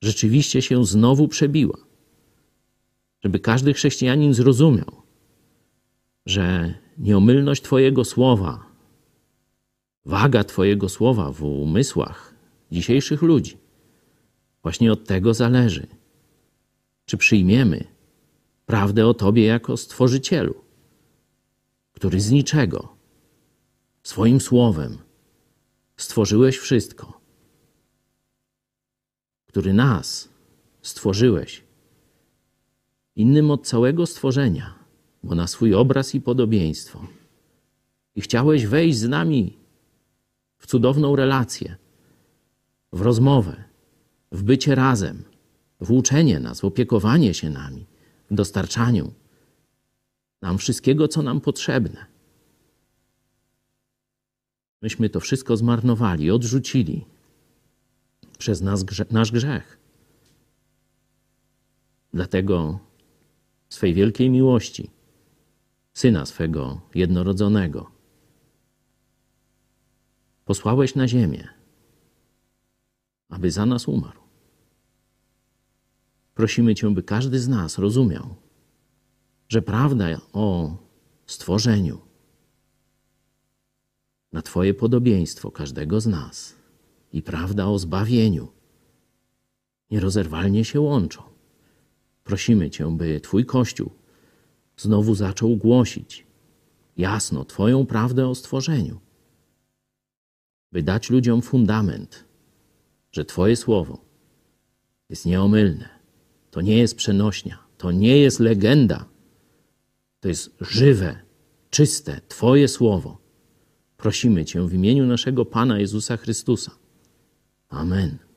rzeczywiście 0.02 0.62
się 0.62 0.86
znowu 0.86 1.28
przebiła 1.28 1.78
żeby 3.24 3.40
każdy 3.40 3.74
chrześcijanin 3.74 4.34
zrozumiał, 4.34 5.02
że 6.26 6.74
nieomylność 6.98 7.62
Twojego 7.64 8.06
słowa, 8.06 8.66
waga 10.06 10.44
Twojego 10.44 10.90
słowa 10.90 11.32
w 11.32 11.44
umysłach 11.44 12.34
dzisiejszych 12.72 13.22
ludzi 13.22 13.58
właśnie 14.64 14.92
od 14.92 15.08
tego 15.08 15.34
zależy. 15.34 15.88
Czy 17.06 17.18
przyjmiemy 17.18 17.88
prawdę 18.66 19.08
o 19.08 19.14
Tobie 19.14 19.46
jako 19.46 19.78
Stworzycielu, 19.78 20.56
który 21.94 22.20
z 22.20 22.32
niczego 22.32 22.96
swoim 24.04 24.42
słowem 24.42 24.98
stworzyłeś 25.98 26.58
wszystko, 26.58 27.22
który 29.46 29.74
nas 29.74 30.30
stworzyłeś 30.82 31.64
innym 33.16 33.52
od 33.52 33.68
całego 33.68 34.06
stworzenia, 34.06 34.74
bo 35.24 35.36
na 35.36 35.48
swój 35.48 35.74
obraz 35.74 36.16
i 36.16 36.22
podobieństwo. 36.22 37.08
I 38.16 38.22
chciałeś 38.22 38.66
wejść 38.66 38.98
z 38.98 39.08
nami 39.08 39.58
w 40.58 40.68
cudowną 40.68 41.16
relację, 41.16 41.76
w 42.94 43.02
rozmowę, 43.02 43.64
w 44.32 44.44
bycie 44.44 44.76
razem, 44.76 45.24
w 45.82 45.92
uczenie 45.92 46.40
nas, 46.40 46.62
w 46.62 46.66
opiekowanie 46.66 47.34
się 47.34 47.50
nami, 47.50 47.86
w 48.32 48.36
dostarczaniu 48.36 49.12
nam 50.42 50.58
wszystkiego, 50.58 51.08
co 51.08 51.22
nam 51.22 51.42
potrzebne. 51.42 52.06
Myśmy 54.82 55.10
to 55.10 55.20
wszystko 55.20 55.58
zmarnowali, 55.58 56.32
odrzucili 56.32 57.06
przez 58.38 58.62
nas, 58.62 58.86
nasz 59.12 59.32
grzech. 59.32 59.78
Dlatego 62.14 62.80
swej 63.74 63.94
wielkiej 63.94 64.30
miłości, 64.30 64.90
Syna 65.94 66.26
swego 66.26 66.82
jednorodzonego. 66.96 67.92
Posłałeś 70.46 70.96
na 70.96 71.08
ziemię, 71.08 71.48
aby 73.30 73.52
za 73.52 73.66
nas 73.66 73.88
umarł. 73.88 74.22
Prosimy 76.36 76.76
Cię, 76.76 76.90
by 76.94 77.04
każdy 77.04 77.40
z 77.40 77.48
nas 77.48 77.78
rozumiał, 77.78 78.36
że 79.50 79.62
prawda 79.62 80.22
o 80.34 80.78
stworzeniu 81.26 82.02
na 84.32 84.42
Twoje 84.42 84.74
podobieństwo 84.74 85.52
każdego 85.52 86.02
z 86.02 86.08
nas 86.08 86.56
i 87.14 87.22
prawda 87.22 87.68
o 87.68 87.80
zbawieniu 87.80 88.48
nierozerwalnie 89.92 90.66
się 90.66 90.82
łączą. 90.82 91.33
Prosimy 92.24 92.70
Cię, 92.70 92.98
by 92.98 93.20
Twój 93.20 93.46
Kościół 93.46 93.90
znowu 94.78 95.16
zaczął 95.16 95.56
głosić 95.56 96.26
jasno 96.98 97.46
Twoją 97.46 97.86
prawdę 97.86 98.28
o 98.28 98.36
stworzeniu, 98.36 99.00
by 100.72 100.84
dać 100.84 101.10
ludziom 101.10 101.42
fundament, 101.42 102.26
że 103.12 103.26
Twoje 103.26 103.56
słowo 103.56 104.06
jest 105.10 105.26
nieomylne. 105.26 105.90
To 106.52 106.62
nie 106.62 106.78
jest 106.78 106.96
przenośnia, 106.96 107.58
to 107.78 107.92
nie 107.92 108.18
jest 108.18 108.40
legenda, 108.40 109.06
to 110.20 110.28
jest 110.28 110.56
żywe, 110.62 111.20
czyste 111.70 112.22
Twoje 112.28 112.68
słowo. 112.68 113.18
Prosimy 113.98 114.46
Cię 114.46 114.68
w 114.68 114.74
imieniu 114.74 115.06
naszego 115.06 115.46
Pana 115.46 115.80
Jezusa 115.80 116.18
Chrystusa. 116.18 116.72
Amen. 117.70 118.33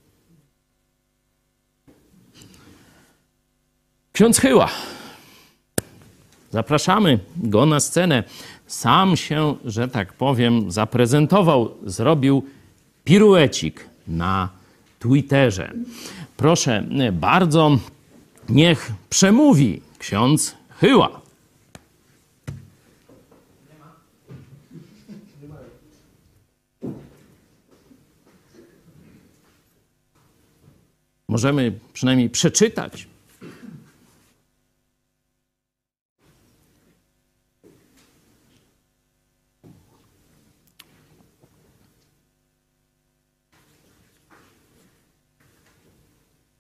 Ksiądz 4.16 4.38
Chyła. 4.38 4.68
Zapraszamy 6.50 7.18
go 7.37 7.66
na 7.66 7.81
scenę. 7.81 8.24
Sam 8.66 9.16
się, 9.16 9.57
że 9.64 9.88
tak 9.88 10.12
powiem, 10.12 10.70
zaprezentował, 10.70 11.74
zrobił 11.87 12.44
piruecik 13.05 13.87
na 14.09 14.48
Twitterze. 14.98 15.72
Proszę 16.37 16.85
bardzo, 17.12 17.79
niech 18.48 18.92
przemówi 19.11 19.83
ksiądz 19.98 20.55
Chyła. 20.81 21.20
Możemy 31.29 31.72
przynajmniej 31.92 32.31
przeczytać 32.31 33.15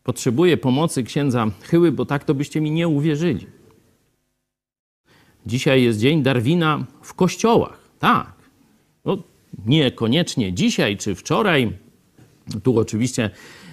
Potrzebuję 0.06 0.56
pomocy 0.56 1.02
księdza 1.02 1.50
Chyły, 1.62 1.92
bo 1.92 2.04
tak 2.06 2.24
to 2.24 2.34
byście 2.34 2.60
mi 2.60 2.70
nie 2.70 2.88
uwierzyli. 2.88 3.46
Dzisiaj 5.46 5.82
jest 5.82 5.98
dzień 5.98 6.22
Darwina 6.22 6.86
w 7.02 7.14
kościołach. 7.14 7.78
Tak. 7.98 8.32
No, 9.04 9.18
niekoniecznie 9.66 10.52
dzisiaj 10.52 10.96
czy 10.96 11.14
wczoraj. 11.14 11.72
Tu 12.62 12.78
oczywiście 12.78 13.30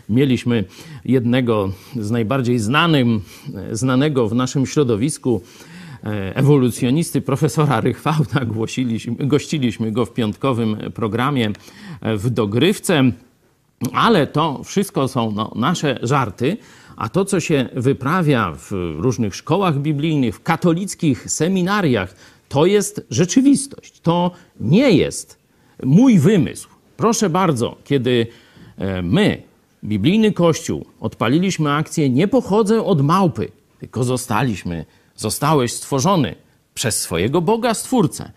mieliśmy 0.10 0.64
jednego 1.06 1.72
z 1.96 2.12
najbardziej 2.12 2.60
znanym, 2.60 3.22
znanego 3.72 4.28
w 4.28 4.36
naszym 4.36 4.66
środowisku 4.66 5.42
e, 6.04 6.36
ewolucjonisty 6.36 7.22
profesora 7.22 7.82
Rychwałta. 7.82 8.46
Gościliśmy 9.20 9.92
go 9.92 10.06
w 10.06 10.14
piątkowym 10.14 10.78
programie 10.94 11.52
w 12.02 12.30
Dogrywce. 12.30 13.12
Ale 13.94 14.28
to 14.28 14.64
wszystko 14.64 15.08
są 15.08 15.32
no, 15.32 15.52
nasze 15.56 16.00
żarty, 16.02 16.58
a 16.96 17.10
to, 17.10 17.26
co 17.26 17.40
się 17.40 17.70
wyprawia 17.74 18.54
w 18.58 18.72
różnych 18.98 19.36
szkołach 19.36 19.80
biblijnych, 19.80 20.36
w 20.36 20.44
katolickich 20.44 21.32
seminariach, 21.32 22.16
to 22.50 22.66
jest 22.66 23.06
rzeczywistość. 23.10 24.00
To 24.00 24.32
nie 24.60 24.92
jest 24.92 25.38
mój 25.84 26.20
wymysł. 26.20 26.70
Proszę 26.98 27.30
bardzo, 27.30 27.76
kiedy 27.84 28.28
e, 28.78 29.02
my 29.02 29.42
biblijny 29.84 30.32
Kościół, 30.32 30.86
odpaliliśmy 31.00 31.74
akcję 31.74 32.10
Nie 32.10 32.28
pochodzę 32.28 32.84
od 32.84 33.02
małpy, 33.02 33.52
tylko 33.80 34.04
zostaliśmy, 34.04 34.86
zostałeś 35.16 35.74
stworzony 35.74 36.36
przez 36.74 37.02
swojego 37.02 37.42
Boga 37.42 37.74
Stwórcę. 37.74 38.32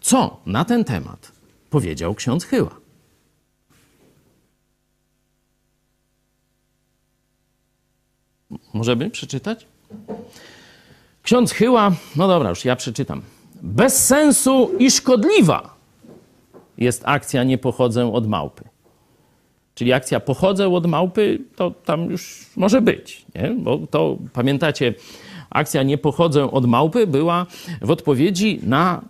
Co 0.00 0.40
na 0.46 0.64
ten 0.64 0.84
temat 0.84 1.32
powiedział 1.70 2.14
ksiądz 2.14 2.44
Chyła? 2.44 2.81
Możemy 8.72 9.10
przeczytać? 9.10 9.66
Ksiądz 11.22 11.52
Chyła, 11.52 11.92
no 12.16 12.28
dobra, 12.28 12.50
już 12.50 12.64
ja 12.64 12.76
przeczytam. 12.76 13.22
Bez 13.62 14.06
sensu 14.06 14.70
i 14.78 14.90
szkodliwa 14.90 15.74
jest 16.78 17.02
akcja 17.04 17.44
Nie 17.44 17.58
pochodzę 17.58 18.12
od 18.12 18.28
małpy. 18.28 18.64
Czyli 19.74 19.92
akcja 19.92 20.20
pochodzę 20.20 20.74
od 20.74 20.86
małpy, 20.86 21.38
to 21.56 21.70
tam 21.70 22.10
już 22.10 22.46
może 22.56 22.80
być, 22.80 23.26
nie? 23.34 23.54
Bo 23.58 23.78
to 23.90 24.16
pamiętacie, 24.32 24.94
akcja 25.50 25.82
Nie 25.82 25.98
pochodzę 25.98 26.50
od 26.50 26.66
małpy 26.66 27.06
była 27.06 27.46
w 27.82 27.90
odpowiedzi 27.90 28.60
na 28.62 29.02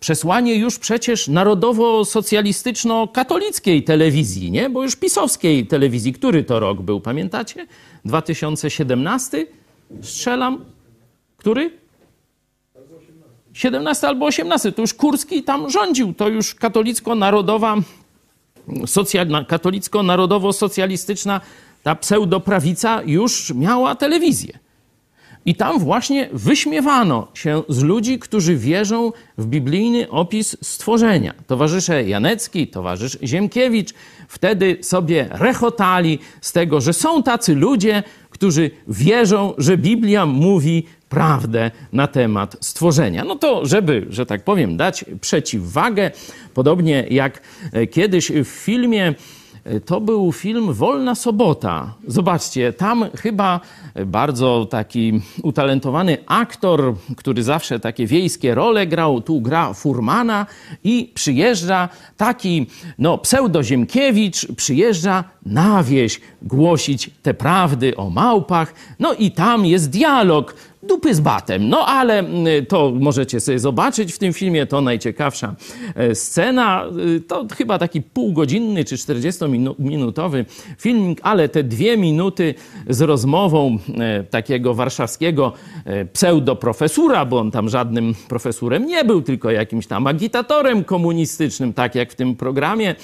przesłanie 0.00 0.54
już 0.54 0.78
przecież 0.78 1.28
narodowo-socjalistyczno-katolickiej 1.28 3.84
telewizji, 3.84 4.50
nie? 4.50 4.70
Bo 4.70 4.82
już 4.82 4.96
pisowskiej 4.96 5.66
telewizji. 5.66 6.12
Który 6.12 6.44
to 6.44 6.60
rok 6.60 6.82
był, 6.82 7.00
pamiętacie? 7.00 7.66
2017? 8.04 9.46
Strzelam. 10.02 10.64
Który? 11.36 11.70
17 13.52 14.08
albo 14.08 14.26
18. 14.26 14.72
To 14.72 14.82
już 14.82 14.94
Kurski 14.94 15.42
tam 15.42 15.70
rządził. 15.70 16.14
To 16.14 16.28
już 16.28 16.54
katolicko-narodowa, 16.54 17.76
socjal, 18.86 19.26
katolicko-narodowo-socjalistyczna 19.46 21.40
ta 21.82 21.94
pseudoprawica 21.94 23.02
już 23.06 23.54
miała 23.54 23.94
telewizję. 23.94 24.58
I 25.46 25.54
tam 25.54 25.78
właśnie 25.78 26.28
wyśmiewano 26.32 27.28
się 27.34 27.62
z 27.68 27.82
ludzi, 27.82 28.18
którzy 28.18 28.56
wierzą 28.56 29.12
w 29.38 29.46
biblijny 29.46 30.10
opis 30.10 30.56
stworzenia. 30.62 31.34
Towarzysze 31.46 32.04
Janecki, 32.04 32.66
towarzysz 32.66 33.18
Ziemkiewicz 33.22 33.94
wtedy 34.28 34.78
sobie 34.80 35.28
rechotali 35.30 36.18
z 36.40 36.52
tego, 36.52 36.80
że 36.80 36.92
są 36.92 37.22
tacy 37.22 37.54
ludzie, 37.54 38.02
którzy 38.30 38.70
wierzą, 38.88 39.54
że 39.58 39.78
Biblia 39.78 40.26
mówi 40.26 40.86
prawdę 41.08 41.70
na 41.92 42.06
temat 42.06 42.56
stworzenia. 42.60 43.24
No 43.24 43.36
to, 43.36 43.66
żeby, 43.66 44.06
że 44.10 44.26
tak 44.26 44.44
powiem, 44.44 44.76
dać 44.76 45.04
przeciwwagę, 45.20 46.10
podobnie 46.54 47.06
jak 47.10 47.42
kiedyś 47.90 48.32
w 48.32 48.46
filmie 48.46 49.14
to 49.84 50.00
był 50.00 50.32
film 50.32 50.72
Wolna 50.72 51.14
Sobota. 51.14 51.94
Zobaczcie, 52.06 52.72
tam 52.72 53.04
chyba 53.16 53.60
bardzo 54.06 54.66
taki 54.70 55.20
utalentowany 55.42 56.18
aktor, 56.26 56.94
który 57.16 57.42
zawsze 57.42 57.80
takie 57.80 58.06
wiejskie 58.06 58.54
role 58.54 58.86
grał, 58.86 59.20
tu 59.20 59.40
gra 59.40 59.74
Furmana 59.74 60.46
i 60.84 61.10
przyjeżdża 61.14 61.88
taki 62.16 62.66
no, 62.98 63.18
pseudoziemkiewicz, 63.18 64.52
przyjeżdża 64.56 65.24
na 65.46 65.82
wieś 65.82 66.20
głosić 66.42 67.10
te 67.22 67.34
prawdy 67.34 67.96
o 67.96 68.10
małpach. 68.10 68.74
No 68.98 69.14
i 69.14 69.30
tam 69.30 69.66
jest 69.66 69.90
dialog 69.90 70.54
dupy 70.88 71.14
z 71.14 71.20
batem. 71.20 71.68
No 71.68 71.86
ale 71.86 72.18
mm, 72.18 72.66
to 72.68 72.92
możecie 73.00 73.40
sobie 73.40 73.58
zobaczyć 73.58 74.12
w 74.12 74.18
tym 74.18 74.32
filmie, 74.32 74.66
to 74.66 74.80
najciekawsza 74.80 75.54
e, 75.94 76.14
scena. 76.14 76.84
Y, 77.16 77.20
to 77.20 77.46
chyba 77.56 77.78
taki 77.78 78.02
półgodzinny 78.02 78.84
czy 78.84 78.96
40-minutowy 78.96 80.44
filmik, 80.78 81.20
ale 81.22 81.48
te 81.48 81.64
dwie 81.64 81.96
minuty 81.96 82.54
z 82.88 83.00
rozmową 83.00 83.78
e, 83.98 84.24
takiego 84.24 84.74
warszawskiego 84.74 85.52
e, 85.84 86.04
pseudoprofesura, 86.04 87.24
bo 87.24 87.38
on 87.38 87.50
tam 87.50 87.68
żadnym 87.68 88.14
profesurem 88.28 88.86
nie 88.86 89.04
był, 89.04 89.22
tylko 89.22 89.50
jakimś 89.50 89.86
tam 89.86 90.06
agitatorem 90.06 90.84
komunistycznym, 90.84 91.72
tak 91.72 91.94
jak 91.94 92.12
w 92.12 92.14
tym 92.14 92.36
programie 92.36 92.94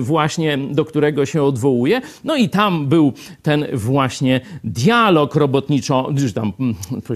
właśnie, 0.00 0.58
do 0.58 0.84
którego 0.84 1.26
się 1.26 1.42
odwołuje. 1.42 2.00
No 2.24 2.36
i 2.36 2.48
tam 2.48 2.86
był 2.86 3.12
ten 3.42 3.66
właśnie 3.72 4.40
dialog 4.64 5.34
robotniczo, 5.34 6.10
tam 6.34 6.52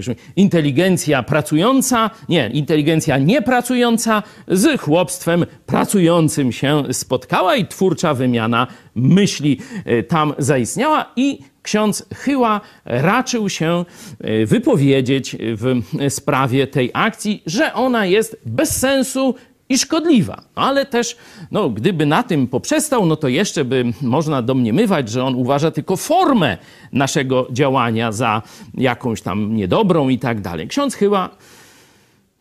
mm, 0.07 0.19
inteligencja 0.35 1.23
pracująca, 1.23 2.09
nie, 2.29 2.49
inteligencja 2.49 3.17
niepracująca 3.17 4.23
z 4.47 4.81
chłopstwem 4.81 5.45
pracującym 5.65 6.51
się 6.51 6.83
spotkała 6.91 7.55
i 7.55 7.67
twórcza 7.67 8.13
wymiana 8.13 8.67
myśli 8.95 9.59
e, 9.85 10.03
tam 10.03 10.33
zaistniała 10.37 11.11
i 11.15 11.39
ksiądz 11.61 12.05
Chyła 12.15 12.61
raczył 12.85 13.49
się 13.49 13.85
e, 14.19 14.45
wypowiedzieć 14.45 15.35
w 15.39 15.81
sprawie 16.09 16.67
tej 16.67 16.91
akcji, 16.93 17.43
że 17.45 17.73
ona 17.73 18.05
jest 18.05 18.37
bez 18.45 18.77
sensu 18.77 19.35
i 19.69 19.77
szkodliwa. 19.77 20.41
Ale 20.55 20.85
też, 20.85 21.17
no, 21.51 21.69
gdyby 21.69 22.05
na 22.05 22.23
tym 22.23 22.47
poprzestał, 22.47 23.05
no 23.05 23.15
to 23.15 23.27
jeszcze 23.27 23.65
by 23.65 23.85
można 24.01 24.41
domniemywać, 24.41 25.09
że 25.09 25.23
on 25.23 25.35
uważa 25.35 25.71
tylko 25.71 25.97
formę 25.97 26.57
naszego 26.91 27.47
działania 27.51 28.11
za 28.11 28.41
jakąś 28.73 29.21
tam 29.21 29.55
niedobrą 29.55 30.09
i 30.09 30.19
tak 30.19 30.41
dalej. 30.41 30.67
Ksiądz 30.67 30.95
chyba 30.95 31.29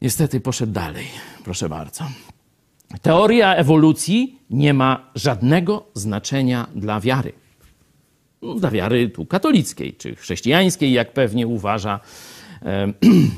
niestety 0.03 0.41
poszedł 0.41 0.73
dalej. 0.73 1.07
Proszę 1.45 1.69
bardzo. 1.69 2.05
Teoria 3.03 3.55
ewolucji 3.55 4.39
nie 4.51 4.75
ma 4.75 5.11
żadnego 5.15 5.87
znaczenia 5.95 6.67
dla 6.75 7.01
wiary. 7.01 7.33
No, 8.43 8.55
dla 8.55 8.71
wiary 8.71 9.09
tu 9.09 9.27
katolickiej 9.27 9.95
czy 9.95 10.17
chrześcijańskiej, 10.17 10.93
jak 10.93 11.13
pewnie 11.13 11.47
uważa 11.47 12.01
e, 12.63 12.93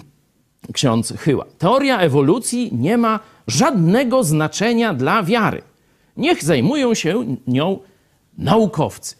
ksiądz 0.72 1.12
Chyła. 1.18 1.44
Teoria 1.58 1.98
ewolucji 1.98 2.70
nie 2.72 2.96
ma 2.96 3.20
żadnego 3.46 4.24
znaczenia 4.24 4.94
dla 4.94 5.22
wiary. 5.22 5.62
Niech 6.16 6.44
zajmują 6.44 6.94
się 6.94 7.36
nią 7.46 7.78
naukowcy. 8.38 9.14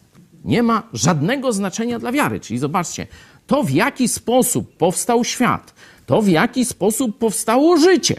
Nie 0.45 0.63
ma 0.63 0.83
żadnego 0.93 1.53
znaczenia 1.53 1.99
dla 1.99 2.11
wiary. 2.11 2.39
Czyli 2.39 2.59
zobaczcie, 2.59 3.07
to 3.47 3.63
w 3.63 3.69
jaki 3.71 4.07
sposób 4.07 4.77
powstał 4.77 5.23
świat, 5.23 5.73
to 6.05 6.21
w 6.21 6.27
jaki 6.27 6.65
sposób 6.65 7.17
powstało 7.17 7.77
życie, 7.77 8.15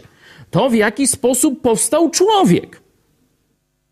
to 0.51 0.69
w 0.69 0.73
jaki 0.73 1.07
sposób 1.07 1.61
powstał 1.61 2.09
człowiek. 2.09 2.81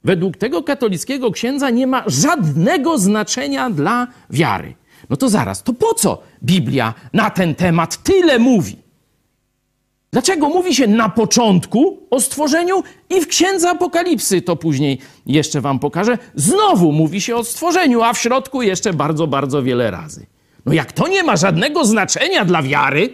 Według 0.03 0.37
tego 0.37 0.63
katolickiego 0.63 1.31
księdza 1.31 1.69
nie 1.69 1.87
ma 1.87 2.03
żadnego 2.05 2.97
znaczenia 2.97 3.69
dla 3.69 4.07
wiary. 4.29 4.73
No 5.09 5.17
to 5.17 5.29
zaraz, 5.29 5.63
to 5.63 5.73
po 5.73 5.93
co 5.93 6.21
Biblia 6.43 6.93
na 7.13 7.29
ten 7.29 7.55
temat 7.55 8.03
tyle 8.03 8.39
mówi? 8.39 8.86
Dlaczego 10.11 10.49
mówi 10.49 10.75
się 10.75 10.87
na 10.87 11.09
początku 11.09 12.07
o 12.09 12.21
stworzeniu 12.21 12.83
i 13.09 13.21
w 13.21 13.27
księdze 13.27 13.69
Apokalipsy, 13.69 14.41
to 14.41 14.55
później 14.55 14.99
jeszcze 15.25 15.61
wam 15.61 15.79
pokażę, 15.79 16.17
znowu 16.35 16.91
mówi 16.91 17.21
się 17.21 17.35
o 17.35 17.43
stworzeniu, 17.43 18.01
a 18.01 18.13
w 18.13 18.17
środku 18.17 18.61
jeszcze 18.61 18.93
bardzo, 18.93 19.27
bardzo 19.27 19.63
wiele 19.63 19.91
razy. 19.91 20.25
No 20.65 20.73
jak 20.73 20.91
to 20.91 21.07
nie 21.07 21.23
ma 21.23 21.35
żadnego 21.35 21.85
znaczenia 21.85 22.45
dla 22.45 22.61
wiary, 22.61 23.13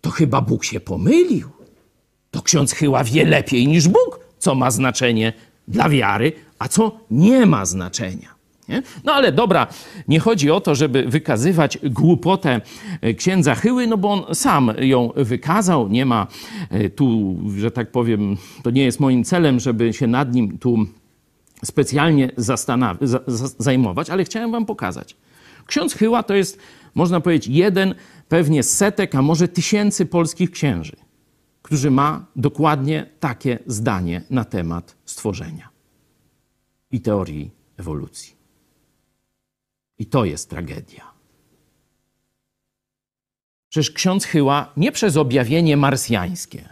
to 0.00 0.10
chyba 0.10 0.40
Bóg 0.40 0.64
się 0.64 0.80
pomylił. 0.80 1.48
To 2.30 2.42
ksiądz 2.42 2.72
chyba 2.72 3.04
wie 3.04 3.24
lepiej 3.24 3.68
niż 3.68 3.88
Bóg, 3.88 4.20
co 4.38 4.54
ma 4.54 4.70
znaczenie 4.70 5.32
dla 5.68 5.88
wiary, 5.88 6.32
a 6.58 6.68
co 6.68 7.00
nie 7.10 7.46
ma 7.46 7.66
znaczenia. 7.66 8.33
Nie? 8.68 8.82
No 9.04 9.12
ale 9.12 9.32
dobra, 9.32 9.66
nie 10.08 10.20
chodzi 10.20 10.50
o 10.50 10.60
to, 10.60 10.74
żeby 10.74 11.02
wykazywać 11.02 11.78
głupotę 11.82 12.60
e, 13.00 13.14
księdza 13.14 13.54
Chyły, 13.54 13.86
no 13.86 13.96
bo 13.96 14.12
on 14.12 14.34
sam 14.34 14.72
ją 14.78 15.12
wykazał. 15.16 15.88
Nie 15.88 16.06
ma 16.06 16.26
e, 16.70 16.90
tu, 16.90 17.36
że 17.56 17.70
tak 17.70 17.90
powiem, 17.90 18.36
to 18.62 18.70
nie 18.70 18.84
jest 18.84 19.00
moim 19.00 19.24
celem, 19.24 19.60
żeby 19.60 19.92
się 19.92 20.06
nad 20.06 20.34
nim 20.34 20.58
tu 20.58 20.86
specjalnie 21.64 22.30
zajmować, 23.58 24.10
ale 24.10 24.24
chciałem 24.24 24.52
wam 24.52 24.66
pokazać. 24.66 25.16
Ksiądz 25.66 25.94
Chyła 25.94 26.22
to 26.22 26.34
jest, 26.34 26.58
można 26.94 27.20
powiedzieć, 27.20 27.48
jeden 27.48 27.94
pewnie 28.28 28.62
z 28.62 28.76
setek, 28.76 29.14
a 29.14 29.22
może 29.22 29.48
tysięcy 29.48 30.06
polskich 30.06 30.50
księży, 30.50 30.96
którzy 31.62 31.90
ma 31.90 32.26
dokładnie 32.36 33.06
takie 33.20 33.58
zdanie 33.66 34.22
na 34.30 34.44
temat 34.44 34.96
stworzenia 35.04 35.68
i 36.90 37.00
teorii 37.00 37.50
ewolucji. 37.76 38.43
I 39.98 40.06
to 40.06 40.24
jest 40.24 40.50
tragedia. 40.50 41.14
Przecież 43.68 43.90
ksiądz 43.90 44.24
Chyła 44.24 44.72
nie 44.76 44.92
przez 44.92 45.16
objawienie 45.16 45.76
marsjańskie, 45.76 46.68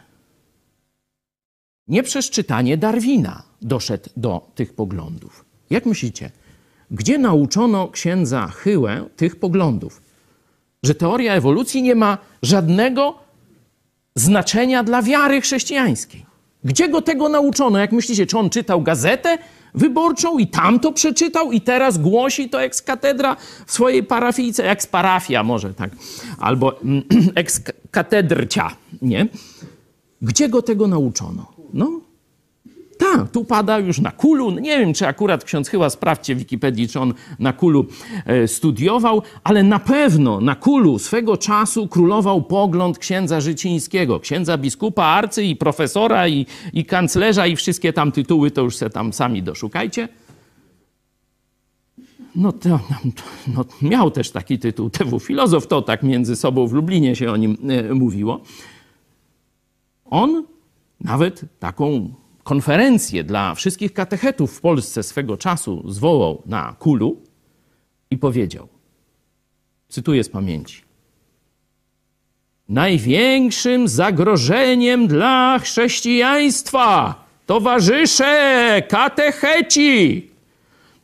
nie 1.89 2.03
przez 2.03 2.31
czytanie 2.31 2.77
Darwina 2.77 3.43
doszedł 3.63 4.11
do 4.17 4.51
tych 4.55 4.75
poglądów. 4.75 5.45
Jak 5.71 5.87
myślicie, 5.87 6.31
gdzie 6.91 7.19
nauczono 7.19 7.89
księdza 7.89 8.47
Chyłę 8.47 9.05
tych 9.17 9.37
poglądów? 9.37 10.03
Że 10.83 10.95
teoria 10.95 11.35
ewolucji 11.35 11.83
nie 11.83 11.95
ma 11.95 12.19
żadnego 12.43 13.19
znaczenia 14.15 14.85
dla 14.85 15.03
wiary 15.03 15.41
chrześcijańskiej. 15.41 16.27
Gdzie 16.65 16.89
go 16.89 17.03
tego 17.03 17.29
nauczono? 17.29 17.79
Jak 17.79 17.93
myślicie, 17.93 18.27
czy 18.27 18.39
on 18.39 18.51
czytał 18.51 18.83
gazetę 18.83 19.39
wyborczą 19.75 20.39
i 20.39 20.47
tam 20.47 20.81
to 20.81 20.93
przeczytał 20.93 21.53
i 21.53 21.61
teraz 21.61 21.99
głosi 21.99 22.49
to 22.49 22.63
ex-katedra 22.63 23.37
w 23.67 23.73
swojej 23.73 24.03
parafijce, 24.03 24.71
ex-parafia 24.71 25.43
może 25.43 25.75
tak, 25.75 25.91
albo 26.39 26.81
mm, 26.81 27.03
ex-katedrcia, 27.35 28.77
nie? 29.03 29.27
Gdzie 30.23 30.49
go 30.49 30.63
tego 30.63 30.87
nauczono? 30.87 31.53
No, 31.75 32.01
tak, 33.13 33.31
tu 33.31 33.45
pada 33.45 33.79
już 33.79 33.99
na 34.01 34.11
kulu. 34.11 34.51
Nie 34.51 34.79
wiem, 34.79 34.95
czy 34.95 35.07
akurat 35.07 35.45
ksiądz 35.45 35.69
chyba, 35.69 35.91
sprawdźcie 35.91 36.35
w 36.35 36.39
Wikipedii, 36.39 36.89
czy 36.89 37.01
on 37.01 37.15
na 37.39 37.53
kulu 37.53 37.87
e, 38.27 38.49
studiował, 38.49 39.23
ale 39.45 39.63
na 39.63 39.79
pewno 39.79 40.41
na 40.41 40.55
kulu 40.55 40.99
swego 40.99 41.37
czasu 41.37 41.89
królował 41.89 42.43
pogląd 42.43 42.99
księdza 42.99 43.41
Życińskiego, 43.41 44.21
księdza 44.21 44.59
biskupa, 44.59 45.05
arcy 45.05 45.45
i 45.45 45.57
profesora 45.57 46.29
i, 46.29 46.47
i 46.73 46.85
kanclerza 46.85 47.47
i 47.47 47.57
wszystkie 47.57 47.93
tam 47.93 48.13
tytuły, 48.13 48.51
to 48.51 48.63
już 48.63 48.77
se 48.77 48.91
tam 48.91 49.13
sami 49.13 49.43
doszukajcie. 49.43 50.09
No, 52.37 52.53
to, 52.53 52.81
no, 53.55 53.65
miał 53.83 54.11
też 54.11 54.31
taki 54.31 54.59
tytuł, 54.59 54.91
TW 54.91 55.21
filozof, 55.21 55.67
to 55.67 55.83
tak 55.83 56.03
między 56.03 56.37
sobą 56.37 56.67
w 56.67 56.73
Lublinie 56.73 57.17
się 57.17 57.33
o 57.33 57.37
nim 57.37 57.57
e, 57.69 57.95
mówiło. 57.95 58.41
On 60.05 60.45
nawet 61.01 61.45
taką 61.59 62.15
konferencję 62.45 63.25
dla 63.25 63.55
wszystkich 63.55 63.93
katechetów 63.93 64.57
w 64.57 64.61
Polsce 64.61 65.03
swego 65.03 65.37
czasu 65.37 65.83
zwołał 65.91 66.43
na 66.47 66.77
kulu 66.79 67.17
i 68.11 68.19
powiedział, 68.19 68.69
cytuję 69.89 70.25
z 70.25 70.29
pamięci, 70.29 70.83
największym 72.69 73.89
zagrożeniem 73.89 75.07
dla 75.07 75.59
chrześcijaństwa, 75.59 77.25
towarzysze, 77.47 78.83
katecheci, 78.89 80.31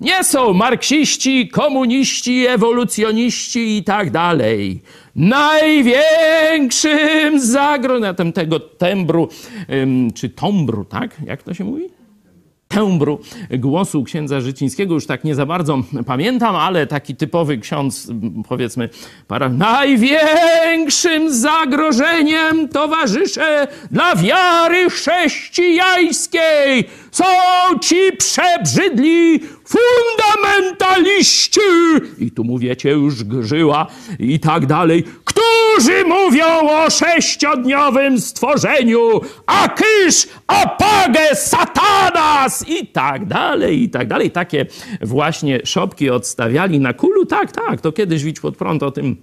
nie 0.01 0.25
są 0.25 0.53
marksiści, 0.53 1.49
komuniści, 1.49 2.47
ewolucjoniści 2.47 3.77
i 3.77 3.85
tak 3.85 4.11
dalej. 4.11 4.83
Największym 5.19 7.41
zagrożeniem 7.41 8.33
tego 8.33 8.61
tembru, 8.61 9.29
czy 10.15 10.29
tombru, 10.29 10.85
tak? 10.85 11.17
Jak 11.27 11.43
to 11.43 11.55
się 11.55 11.65
mówi? 11.65 11.98
Tembru 12.69 13.21
głosu 13.51 14.05
księdza 14.05 14.41
Życińskiego, 14.41 14.95
już 14.95 15.07
tak 15.07 15.25
nie 15.25 15.35
za 15.35 15.47
bardzo 15.47 15.79
pamiętam, 16.07 16.57
ale 16.57 16.87
taki 16.87 17.17
typowy 17.17 17.59
ksiądz, 17.59 18.09
powiedzmy, 18.49 18.89
para... 19.27 19.49
największym 19.49 21.35
zagrożeniem 21.35 22.69
towarzysze 22.69 23.69
dla 23.91 24.17
wiary 24.17 24.91
chrześcijańskiej. 24.91 26.85
Są 27.11 27.25
ci 27.81 27.97
przebrzydli 28.19 29.41
fundamentaliści, 29.65 31.61
i 32.19 32.31
tu 32.31 32.45
mówicie 32.45 32.91
już 32.91 33.25
grzyła 33.25 33.87
i 34.19 34.41
tak 34.41 34.67
dalej, 34.67 35.05
którzy 35.25 36.05
mówią 36.05 36.47
o 36.71 36.91
sześciodniowym 36.91 38.21
stworzeniu, 38.21 39.21
a 39.47 39.69
kysz, 39.69 40.29
apage, 40.47 41.37
i 42.69 42.87
tak 42.87 43.27
dalej, 43.27 43.83
i 43.83 43.91
tak 43.91 44.09
dalej. 44.09 44.31
Takie 44.31 44.67
właśnie 45.01 45.61
szopki 45.65 46.11
odstawiali 46.11 46.81
na 46.81 46.93
kulu. 46.93 47.27
Tak, 47.27 47.53
tak, 47.53 47.81
to 47.81 47.93
kiedyś 47.93 48.25
Widź 48.25 48.41
pod 48.41 48.57
prąd 48.57 48.83
o 48.83 48.91
tym 48.91 49.17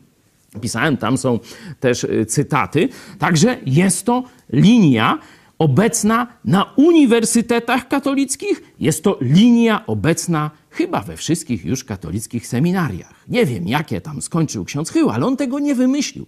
pisałem, 0.61 0.97
tam 0.97 1.17
są 1.17 1.39
też 1.79 2.03
y, 2.03 2.25
cytaty. 2.25 2.89
Także 3.19 3.57
jest 3.65 4.05
to 4.05 4.23
linia, 4.53 5.19
obecna 5.59 6.27
na 6.45 6.73
uniwersytetach 6.75 7.87
katolickich, 7.87 8.63
jest 8.79 9.03
to 9.03 9.17
linia 9.21 9.85
obecna 9.87 10.51
chyba 10.69 11.01
we 11.01 11.17
wszystkich 11.17 11.65
już 11.65 11.83
katolickich 11.83 12.47
seminariach. 12.47 13.13
Nie 13.27 13.45
wiem, 13.45 13.67
jakie 13.67 14.01
tam 14.01 14.21
skończył 14.21 14.65
ksiądz 14.65 14.91
Chył, 14.91 15.09
ale 15.09 15.25
on 15.25 15.37
tego 15.37 15.59
nie 15.59 15.75
wymyślił. 15.75 16.25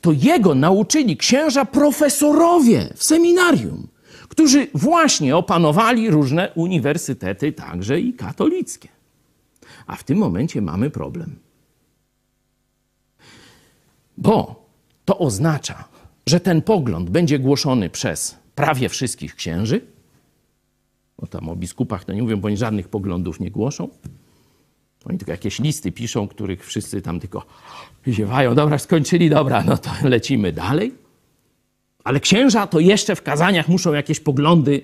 To 0.00 0.12
jego 0.12 0.54
nauczyli 0.54 1.16
księża 1.16 1.64
profesorowie 1.64 2.88
w 2.96 3.04
seminarium, 3.04 3.88
którzy 4.36 4.66
właśnie 4.74 5.36
opanowali 5.36 6.10
różne 6.10 6.52
uniwersytety, 6.54 7.52
także 7.52 8.00
i 8.00 8.14
katolickie. 8.14 8.88
A 9.86 9.96
w 9.96 10.04
tym 10.04 10.18
momencie 10.18 10.62
mamy 10.62 10.90
problem. 10.90 11.36
Bo 14.18 14.66
to 15.04 15.18
oznacza, 15.18 15.84
że 16.26 16.40
ten 16.40 16.62
pogląd 16.62 17.10
będzie 17.10 17.38
głoszony 17.38 17.90
przez 17.90 18.38
prawie 18.54 18.88
wszystkich 18.88 19.34
księży, 19.34 19.80
bo 21.18 21.26
tam 21.26 21.48
o 21.48 21.56
biskupach 21.56 22.04
to 22.04 22.12
nie 22.12 22.22
mówią, 22.22 22.36
bo 22.36 22.46
oni 22.46 22.56
żadnych 22.56 22.88
poglądów 22.88 23.40
nie 23.40 23.50
głoszą. 23.50 23.88
Oni 25.04 25.18
tylko 25.18 25.32
jakieś 25.32 25.58
listy 25.58 25.92
piszą, 25.92 26.28
których 26.28 26.66
wszyscy 26.66 27.02
tam 27.02 27.20
tylko 27.20 27.46
ziewają. 28.08 28.54
Dobra, 28.54 28.78
skończyli, 28.78 29.30
dobra, 29.30 29.64
no 29.64 29.78
to 29.78 29.90
lecimy 30.04 30.52
dalej. 30.52 31.05
Ale 32.06 32.20
księża 32.20 32.66
to 32.66 32.80
jeszcze 32.80 33.16
w 33.16 33.22
kazaniach 33.22 33.68
muszą 33.68 33.92
jakieś 33.92 34.20
poglądy 34.20 34.82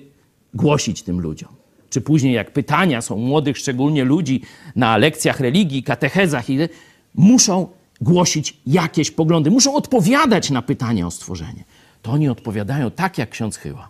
głosić 0.53 1.01
tym 1.01 1.21
ludziom. 1.21 1.49
Czy 1.89 2.01
później, 2.01 2.33
jak 2.33 2.53
pytania 2.53 3.01
są 3.01 3.17
młodych, 3.17 3.57
szczególnie 3.57 4.03
ludzi 4.03 4.41
na 4.75 4.97
lekcjach 4.97 5.39
religii, 5.39 5.83
katechezach, 5.83 6.45
muszą 7.15 7.67
głosić 8.01 8.57
jakieś 8.67 9.11
poglądy, 9.11 9.51
muszą 9.51 9.75
odpowiadać 9.75 10.49
na 10.49 10.61
pytania 10.61 11.07
o 11.07 11.11
stworzenie. 11.11 11.63
To 12.01 12.11
oni 12.11 12.29
odpowiadają 12.29 12.91
tak, 12.91 13.17
jak 13.17 13.29
ksiądz 13.29 13.57
Chyła. 13.57 13.89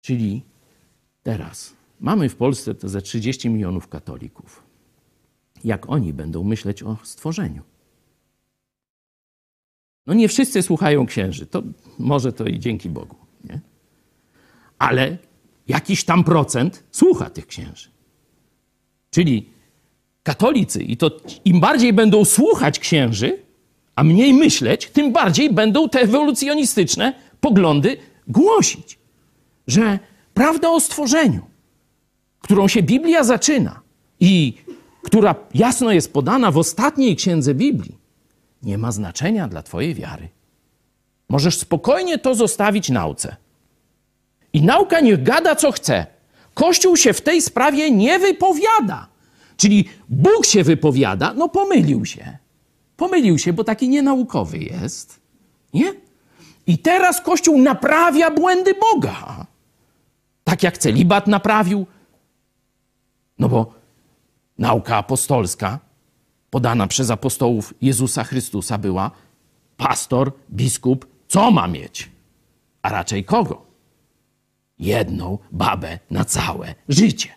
Czyli 0.00 0.42
teraz 1.22 1.72
mamy 2.00 2.28
w 2.28 2.36
Polsce 2.36 2.74
to 2.74 2.88
ze 2.88 3.02
30 3.02 3.50
milionów 3.50 3.88
katolików. 3.88 4.62
Jak 5.64 5.90
oni 5.90 6.12
będą 6.12 6.44
myśleć 6.44 6.82
o 6.82 6.96
stworzeniu? 7.02 7.62
No 10.06 10.14
nie 10.14 10.28
wszyscy 10.28 10.62
słuchają 10.62 11.06
księży, 11.06 11.46
to 11.46 11.62
może 11.98 12.32
to 12.32 12.44
i 12.44 12.58
dzięki 12.58 12.90
Bogu, 12.90 13.16
nie? 13.44 13.60
Ale 14.78 15.16
jakiś 15.68 16.04
tam 16.04 16.24
procent 16.24 16.84
słucha 16.90 17.30
tych 17.30 17.46
księży. 17.46 17.88
Czyli 19.10 19.48
katolicy, 20.22 20.82
i 20.82 20.96
to 20.96 21.10
im 21.44 21.60
bardziej 21.60 21.92
będą 21.92 22.24
słuchać 22.24 22.78
księży, 22.78 23.38
a 23.96 24.04
mniej 24.04 24.34
myśleć, 24.34 24.90
tym 24.90 25.12
bardziej 25.12 25.52
będą 25.52 25.88
te 25.88 26.00
ewolucjonistyczne 26.00 27.14
poglądy 27.40 27.96
głosić. 28.28 28.98
Że 29.66 29.98
prawda 30.34 30.70
o 30.70 30.80
stworzeniu, 30.80 31.46
którą 32.40 32.68
się 32.68 32.82
Biblia 32.82 33.24
zaczyna 33.24 33.80
i 34.20 34.54
która 35.02 35.34
jasno 35.54 35.92
jest 35.92 36.12
podana 36.12 36.50
w 36.50 36.58
ostatniej 36.58 37.16
księdze 37.16 37.54
Biblii, 37.54 37.98
nie 38.64 38.78
ma 38.78 38.92
znaczenia 38.92 39.48
dla 39.48 39.62
Twojej 39.62 39.94
wiary. 39.94 40.28
Możesz 41.28 41.58
spokojnie 41.58 42.18
to 42.18 42.34
zostawić 42.34 42.90
nauce. 42.90 43.36
I 44.52 44.62
nauka 44.62 45.00
niech 45.00 45.22
gada, 45.22 45.56
co 45.56 45.72
chce. 45.72 46.06
Kościół 46.54 46.96
się 46.96 47.12
w 47.12 47.20
tej 47.20 47.42
sprawie 47.42 47.90
nie 47.90 48.18
wypowiada. 48.18 49.08
Czyli 49.56 49.88
Bóg 50.08 50.46
się 50.46 50.64
wypowiada, 50.64 51.34
no 51.34 51.48
pomylił 51.48 52.04
się. 52.04 52.38
Pomylił 52.96 53.38
się, 53.38 53.52
bo 53.52 53.64
taki 53.64 53.88
nienaukowy 53.88 54.58
jest. 54.58 55.20
Nie? 55.74 55.94
I 56.66 56.78
teraz 56.78 57.20
Kościół 57.20 57.58
naprawia 57.58 58.30
błędy 58.30 58.74
Boga. 58.74 59.46
Tak 60.44 60.62
jak 60.62 60.78
celibat 60.78 61.26
naprawił. 61.26 61.86
No 63.38 63.48
bo 63.48 63.74
nauka 64.58 64.96
apostolska 64.96 65.78
podana 66.54 66.86
przez 66.86 67.10
apostołów 67.10 67.74
Jezusa 67.82 68.24
Chrystusa 68.24 68.78
była 68.78 69.10
pastor, 69.76 70.32
biskup, 70.50 71.06
co 71.28 71.50
ma 71.50 71.66
mieć? 71.66 72.10
A 72.82 72.88
raczej 72.88 73.24
kogo? 73.24 73.66
Jedną 74.78 75.38
babę 75.52 75.98
na 76.10 76.24
całe 76.24 76.74
życie. 76.88 77.28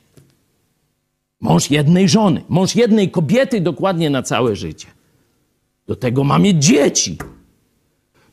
Mąż 1.42 1.72
jednej 1.72 2.10
żony, 2.10 2.44
mąż 2.50 2.76
jednej 2.76 3.12
kobiety 3.12 3.62
dokładnie 3.62 4.10
na 4.10 4.24
całe 4.24 4.56
życie. 4.56 4.88
Do 5.88 5.96
tego 5.96 6.24
ma 6.24 6.40
mieć 6.40 6.66
dzieci. 6.66 7.18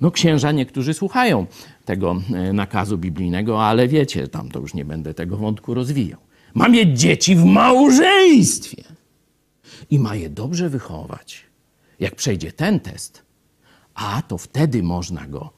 No 0.01 0.11
księża 0.11 0.53
niektórzy 0.53 0.95
słuchają 0.95 1.47
tego 1.85 2.16
e, 2.35 2.53
nakazu 2.53 2.99
biblijnego, 2.99 3.66
ale 3.66 3.89
wiecie, 3.89 4.28
tam 4.28 4.51
to 4.51 4.61
już 4.61 4.74
nie 4.74 4.85
będę 4.85 5.14
tego 5.14 5.37
wątku 5.37 5.74
rozwijał. 5.74 6.20
Ma 6.55 6.68
mieć 6.68 7.01
dzieci 7.01 7.37
w 7.37 7.45
małżeństwie 7.45 8.93
i 9.90 9.98
ma 9.98 10.14
je 10.14 10.30
dobrze 10.30 10.68
wychować. 10.68 11.44
Jak 12.00 12.14
przejdzie 12.14 12.52
ten 12.52 12.80
test, 12.80 13.22
a 13.94 14.22
to 14.22 14.38
wtedy 14.38 14.82
można 14.82 15.26
go 15.26 15.50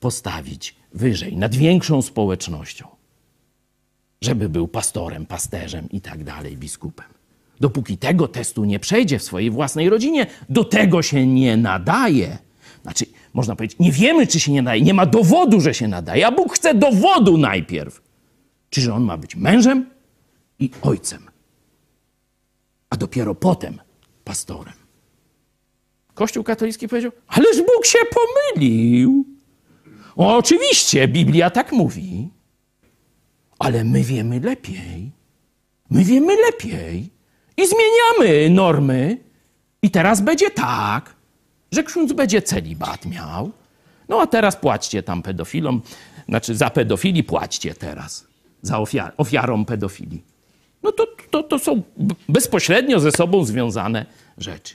postawić 0.00 0.76
wyżej, 0.94 1.36
nad 1.36 1.54
większą 1.54 2.02
społecznością, 2.02 2.86
żeby 4.20 4.48
był 4.48 4.68
pastorem, 4.68 5.26
pasterzem 5.26 5.88
i 5.90 6.00
tak 6.00 6.24
dalej, 6.24 6.56
biskupem. 6.56 7.06
Dopóki 7.60 7.98
tego 7.98 8.28
testu 8.28 8.64
nie 8.64 8.78
przejdzie 8.78 9.18
w 9.18 9.22
swojej 9.22 9.50
własnej 9.50 9.88
rodzinie, 9.90 10.26
do 10.48 10.64
tego 10.64 11.02
się 11.02 11.26
nie 11.26 11.56
nadaje. 11.56 12.38
Znaczy, 12.82 13.04
można 13.34 13.56
powiedzieć, 13.56 13.78
nie 13.78 13.92
wiemy, 13.92 14.26
czy 14.26 14.40
się 14.40 14.52
nie 14.52 14.62
nadaje, 14.62 14.82
nie 14.82 14.94
ma 14.94 15.06
dowodu, 15.06 15.60
że 15.60 15.74
się 15.74 15.88
nadaje, 15.88 16.26
a 16.26 16.32
Bóg 16.32 16.54
chce 16.54 16.74
dowodu 16.74 17.38
najpierw. 17.38 18.02
Czy 18.70 18.80
że 18.80 18.94
on 18.94 19.02
ma 19.02 19.16
być 19.16 19.36
mężem 19.36 19.86
i 20.58 20.70
ojcem, 20.82 21.22
a 22.94 22.96
dopiero 22.96 23.34
potem 23.34 23.80
pastorem. 24.24 24.74
Kościół 26.14 26.44
katolicki 26.44 26.88
powiedział: 26.88 27.12
Ależ 27.26 27.56
Bóg 27.58 27.86
się 27.86 27.98
pomylił. 28.18 29.24
O, 30.16 30.36
oczywiście, 30.36 31.08
Biblia 31.08 31.50
tak 31.50 31.72
mówi, 31.72 32.28
ale 33.58 33.84
my 33.84 34.02
wiemy 34.02 34.40
lepiej. 34.40 35.10
My 35.90 36.04
wiemy 36.04 36.36
lepiej 36.46 37.10
i 37.56 37.62
zmieniamy 37.66 38.50
normy. 38.50 39.18
I 39.82 39.90
teraz 39.90 40.20
będzie 40.20 40.50
tak, 40.50 41.14
że 41.72 41.82
ksiądz 41.82 42.12
będzie 42.12 42.42
celibat 42.42 43.06
miał. 43.06 43.52
No 44.08 44.20
a 44.20 44.26
teraz 44.26 44.56
płaćcie 44.56 45.02
tam 45.02 45.22
pedofilom, 45.22 45.82
znaczy 46.28 46.56
za 46.56 46.70
pedofili 46.70 47.24
płaćcie 47.24 47.74
teraz, 47.74 48.26
za 48.62 48.78
ofiar 48.78 49.14
ofiarą 49.16 49.64
pedofilii. 49.64 50.33
No 50.84 50.92
to, 50.92 51.06
to, 51.30 51.42
to 51.42 51.58
są 51.58 51.82
bezpośrednio 52.28 53.00
ze 53.00 53.12
sobą 53.12 53.44
związane 53.44 54.06
rzeczy. 54.38 54.74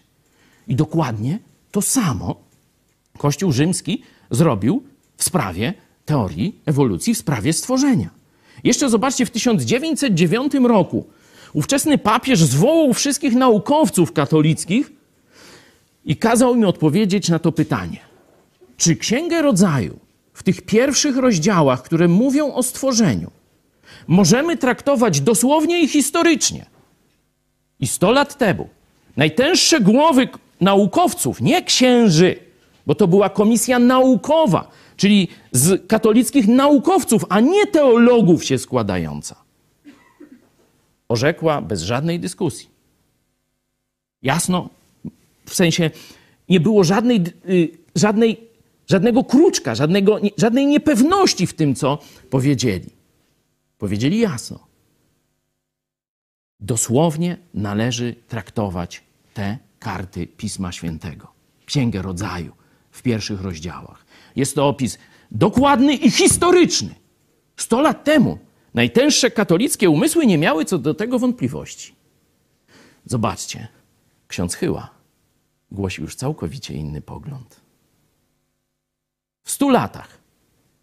I 0.68 0.76
dokładnie 0.76 1.40
to 1.72 1.82
samo 1.82 2.36
Kościół 3.18 3.52
rzymski 3.52 4.04
zrobił 4.32 4.84
w 5.18 5.24
sprawie 5.24 5.74
teorii 6.06 6.62
ewolucji, 6.66 7.16
w 7.16 7.18
sprawie 7.18 7.54
stworzenia. 7.54 8.10
Jeszcze 8.64 8.90
zobaczcie, 8.90 9.26
w 9.26 9.32
1909 9.32 10.54
roku 10.54 11.06
ówczesny 11.54 11.98
papież 11.98 12.44
zwołał 12.44 12.94
wszystkich 12.94 13.36
naukowców 13.36 14.14
katolickich 14.14 14.92
i 16.06 16.18
kazał 16.18 16.56
im 16.56 16.66
odpowiedzieć 16.66 17.30
na 17.30 17.40
to 17.40 17.52
pytanie. 17.52 18.00
Czy 18.78 18.96
Księgę 18.96 19.42
Rodzaju 19.42 20.00
w 20.34 20.44
tych 20.44 20.62
pierwszych 20.62 21.18
rozdziałach, 21.18 21.84
które 21.84 22.08
mówią 22.08 22.54
o 22.54 22.64
stworzeniu, 22.64 23.32
możemy 24.10 24.58
traktować 24.58 25.22
dosłownie 25.22 25.82
i 25.82 25.88
historycznie? 25.88 26.66
I 27.80 27.88
sto 27.88 28.12
lat 28.12 28.38
temu 28.38 28.70
najtęższe 29.18 29.82
głowy 29.82 30.28
naukowców, 30.62 31.42
nie 31.42 31.64
księży, 31.64 32.36
bo 32.86 32.96
to 32.96 33.08
była 33.08 33.30
komisja 33.30 33.80
naukowa, 33.80 34.72
czyli 34.98 35.28
z 35.52 35.88
katolickich 35.88 36.48
naukowców, 36.48 37.26
a 37.30 37.40
nie 37.40 37.68
teologów 37.68 38.46
się 38.46 38.58
składająca, 38.58 39.36
orzekła 41.10 41.62
bez 41.62 41.82
żadnej 41.82 42.20
dyskusji. 42.20 42.70
Jasno, 44.22 44.70
w 45.46 45.56
sensie 45.56 45.92
nie 46.50 46.60
było 46.60 46.84
żadnej, 46.84 47.22
y, 47.50 47.70
żadnej, 47.96 48.38
żadnego 48.88 49.24
kruczka, 49.24 49.76
żadnego, 49.76 50.20
żadnej 50.38 50.66
niepewności 50.66 51.48
w 51.48 51.54
tym, 51.54 51.76
co 51.76 51.98
powiedzieli. 52.30 52.99
Powiedzieli 53.80 54.20
jasno. 54.20 54.60
Dosłownie 56.60 57.38
należy 57.54 58.16
traktować 58.28 59.04
te 59.34 59.58
karty 59.80 60.28
Pisma 60.28 60.72
Świętego, 60.72 61.28
Księgę 61.66 62.02
Rodzaju 62.02 62.54
w 62.92 63.02
pierwszych 63.02 63.42
rozdziałach. 63.42 64.06
Jest 64.36 64.56
to 64.56 64.68
opis 64.68 64.98
dokładny 65.32 65.94
i 65.94 66.12
historyczny. 66.12 66.96
Sto 67.58 67.82
lat 67.82 68.04
temu 68.04 68.38
najtęższe 68.74 69.32
katolickie 69.32 69.90
umysły 69.90 70.26
nie 70.26 70.38
miały 70.38 70.66
co 70.66 70.78
do 70.78 70.94
tego 70.94 71.20
wątpliwości. 71.20 71.96
Zobaczcie, 73.06 73.68
ksiądz 74.28 74.56
Chyła 74.56 74.90
głosi 75.72 76.02
już 76.02 76.16
całkowicie 76.16 76.74
inny 76.74 77.02
pogląd. 77.02 77.62
W 79.44 79.52
stu 79.52 79.70
latach 79.70 80.20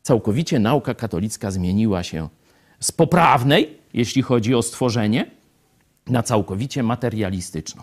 całkowicie 0.02 0.58
nauka 0.58 0.94
katolicka 0.94 1.50
zmieniła 1.50 2.02
się 2.02 2.28
z 2.80 2.92
poprawnej, 2.92 3.78
jeśli 3.94 4.22
chodzi 4.22 4.54
o 4.54 4.62
stworzenie, 4.62 5.30
na 6.06 6.22
całkowicie 6.22 6.82
materialistyczną. 6.82 7.82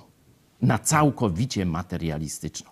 Na 0.61 0.79
całkowicie 0.79 1.65
materialistyczną. 1.65 2.69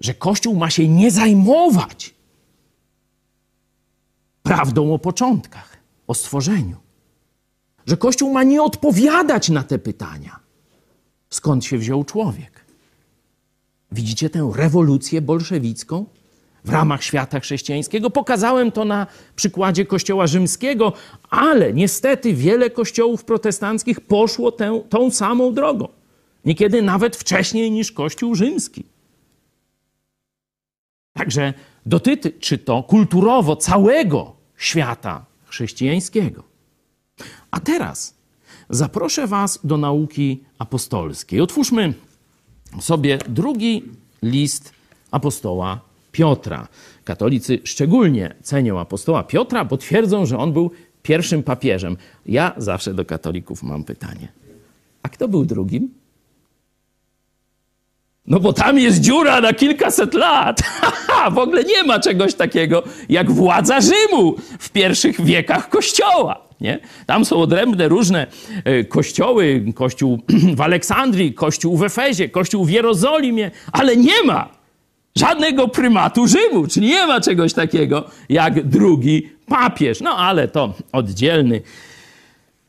Że 0.00 0.14
Kościół 0.14 0.56
ma 0.56 0.70
się 0.70 0.88
nie 0.88 1.10
zajmować 1.10 2.14
prawdą 4.42 4.94
o 4.94 4.98
początkach, 4.98 5.76
o 6.06 6.14
stworzeniu. 6.14 6.76
Że 7.86 7.96
Kościół 7.96 8.32
ma 8.32 8.42
nie 8.42 8.62
odpowiadać 8.62 9.48
na 9.48 9.62
te 9.62 9.78
pytania 9.78 10.40
skąd 11.30 11.64
się 11.64 11.78
wziął 11.78 12.04
człowiek. 12.04 12.64
Widzicie 13.92 14.30
tę 14.30 14.50
rewolucję 14.54 15.20
bolszewicką 15.20 16.06
w 16.64 16.70
ramach 16.70 17.02
świata 17.02 17.40
chrześcijańskiego? 17.40 18.10
Pokazałem 18.10 18.72
to 18.72 18.84
na 18.84 19.06
przykładzie 19.36 19.86
Kościoła 19.86 20.26
rzymskiego, 20.26 20.92
ale 21.30 21.72
niestety 21.72 22.34
wiele 22.34 22.70
kościołów 22.70 23.24
protestanckich 23.24 24.00
poszło 24.00 24.52
tę, 24.52 24.82
tą 24.88 25.10
samą 25.10 25.54
drogą. 25.54 25.88
Niekiedy 26.44 26.82
nawet 26.82 27.16
wcześniej 27.16 27.70
niż 27.70 27.92
Kościół 27.92 28.34
rzymski. 28.34 28.84
Także 31.12 31.54
dotyczy 31.86 32.58
to 32.58 32.82
kulturowo 32.82 33.56
całego 33.56 34.36
świata 34.56 35.24
chrześcijańskiego. 35.44 36.42
A 37.50 37.60
teraz 37.60 38.14
zaproszę 38.70 39.26
Was 39.26 39.58
do 39.64 39.76
nauki 39.76 40.44
apostolskiej. 40.58 41.40
Otwórzmy 41.40 41.94
sobie 42.80 43.18
drugi 43.28 43.82
list 44.22 44.72
apostoła 45.10 45.80
Piotra. 46.12 46.68
Katolicy 47.04 47.58
szczególnie 47.64 48.34
cenią 48.42 48.80
apostoła 48.80 49.22
Piotra, 49.22 49.64
bo 49.64 49.76
twierdzą, 49.76 50.26
że 50.26 50.38
on 50.38 50.52
był 50.52 50.70
pierwszym 51.02 51.42
papieżem. 51.42 51.96
Ja 52.26 52.52
zawsze 52.56 52.94
do 52.94 53.04
katolików 53.04 53.62
mam 53.62 53.84
pytanie. 53.84 54.28
A 55.02 55.08
kto 55.08 55.28
był 55.28 55.44
drugim? 55.44 55.90
No 58.26 58.40
bo 58.40 58.52
tam 58.52 58.78
jest 58.78 59.00
dziura 59.00 59.40
na 59.40 59.52
kilkaset 59.52 60.14
lat. 60.14 60.62
w 61.34 61.38
ogóle 61.38 61.64
nie 61.64 61.82
ma 61.82 62.00
czegoś 62.00 62.34
takiego 62.34 62.82
jak 63.08 63.30
władza 63.30 63.80
Rzymu 63.80 64.36
w 64.58 64.70
pierwszych 64.70 65.24
wiekach 65.24 65.68
Kościoła. 65.68 66.50
Nie? 66.60 66.78
Tam 67.06 67.24
są 67.24 67.36
odrębne 67.36 67.88
różne 67.88 68.26
e, 68.64 68.84
kościoły, 68.84 69.64
kościół 69.74 70.18
w 70.56 70.60
Aleksandrii, 70.60 71.34
kościół 71.34 71.76
w 71.76 71.82
Efezie, 71.82 72.28
kościół 72.28 72.64
w 72.64 72.70
Jerozolimie, 72.70 73.50
ale 73.72 73.96
nie 73.96 74.22
ma 74.24 74.59
żadnego 75.16 75.68
prymatu 75.68 76.26
Rzymu, 76.26 76.66
czyli 76.66 76.86
nie 76.86 77.06
ma 77.06 77.20
czegoś 77.20 77.54
takiego 77.54 78.04
jak 78.28 78.68
drugi 78.68 79.30
papież. 79.46 80.00
No 80.00 80.16
ale 80.16 80.48
to 80.48 80.74
oddzielny 80.92 81.62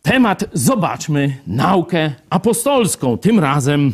temat. 0.01 0.43
Zobaczmy 0.53 1.37
naukę 1.47 2.13
apostolską, 2.29 3.17
tym 3.17 3.39
razem 3.39 3.93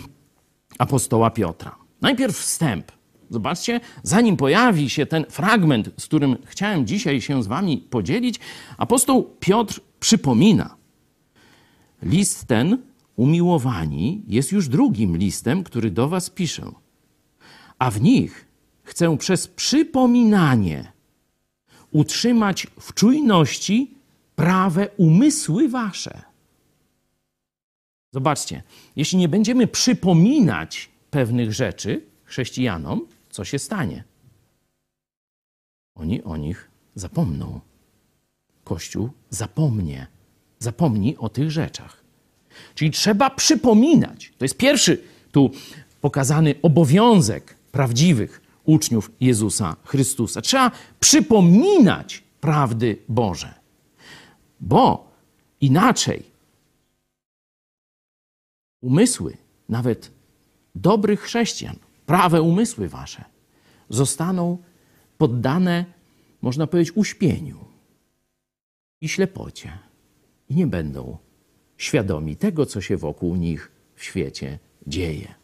apostoła 0.79 1.29
Piotra. 1.29 1.75
Najpierw 2.01 2.37
wstęp. 2.37 2.91
Zobaczcie, 3.29 3.79
zanim 4.03 4.37
pojawi 4.37 4.89
się 4.89 5.05
ten 5.05 5.25
fragment, 5.29 5.89
z 5.97 6.05
którym 6.05 6.37
chciałem 6.45 6.87
dzisiaj 6.87 7.21
się 7.21 7.43
z 7.43 7.47
wami 7.47 7.77
podzielić, 7.77 8.39
apostoł 8.77 9.29
Piotr 9.39 9.79
przypomina. 9.99 10.75
List 12.03 12.47
ten, 12.47 12.77
umiłowani, 13.15 14.21
jest 14.27 14.51
już 14.51 14.67
drugim 14.67 15.17
listem, 15.17 15.63
który 15.63 15.91
do 15.91 16.09
was 16.09 16.29
piszę. 16.29 16.71
A 17.79 17.91
w 17.91 18.01
nich 18.01 18.45
chcę 18.83 19.17
przez 19.17 19.47
przypominanie 19.47 20.91
utrzymać 21.91 22.67
w 22.79 22.93
czujności 22.93 23.95
prawe 24.35 24.89
umysły 24.97 25.69
wasze. 25.69 26.21
Zobaczcie, 28.13 28.63
jeśli 28.95 29.17
nie 29.17 29.29
będziemy 29.29 29.67
przypominać 29.67 30.89
pewnych 31.11 31.53
rzeczy 31.53 32.01
chrześcijanom, 32.23 33.07
co 33.29 33.45
się 33.45 33.59
stanie? 33.59 34.03
Oni 35.95 36.23
o 36.23 36.37
nich 36.37 36.69
zapomną. 36.95 37.59
Kościół 38.63 39.09
zapomnie, 39.29 40.07
zapomni 40.59 41.17
o 41.17 41.29
tych 41.29 41.51
rzeczach. 41.51 42.03
Czyli 42.75 42.91
trzeba 42.91 43.29
przypominać. 43.29 44.33
To 44.37 44.45
jest 44.45 44.57
pierwszy 44.57 45.03
tu 45.31 45.51
pokazany 46.01 46.55
obowiązek 46.61 47.56
prawdziwych 47.71 48.41
uczniów 48.63 49.11
Jezusa 49.19 49.75
Chrystusa. 49.83 50.41
Trzeba 50.41 50.71
przypominać 50.99 52.23
prawdy 52.41 52.97
Boże, 53.09 53.53
bo 54.59 55.11
inaczej 55.61 56.23
umysły, 58.81 59.37
nawet 59.69 60.11
dobrych 60.75 61.21
chrześcijan, 61.21 61.75
prawe 62.05 62.41
umysły 62.41 62.89
wasze, 62.89 63.23
zostaną 63.89 64.57
poddane, 65.17 65.85
można 66.41 66.67
powiedzieć, 66.67 66.95
uśpieniu 66.95 67.65
i 69.01 69.09
ślepocie 69.09 69.79
i 70.49 70.55
nie 70.55 70.67
będą 70.67 71.17
świadomi 71.77 72.35
tego, 72.35 72.65
co 72.65 72.81
się 72.81 72.97
wokół 72.97 73.35
nich 73.35 73.71
w 73.95 74.03
świecie 74.03 74.59
dzieje. 74.87 75.35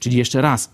Czyli 0.00 0.16
jeszcze 0.16 0.40
raz, 0.40 0.70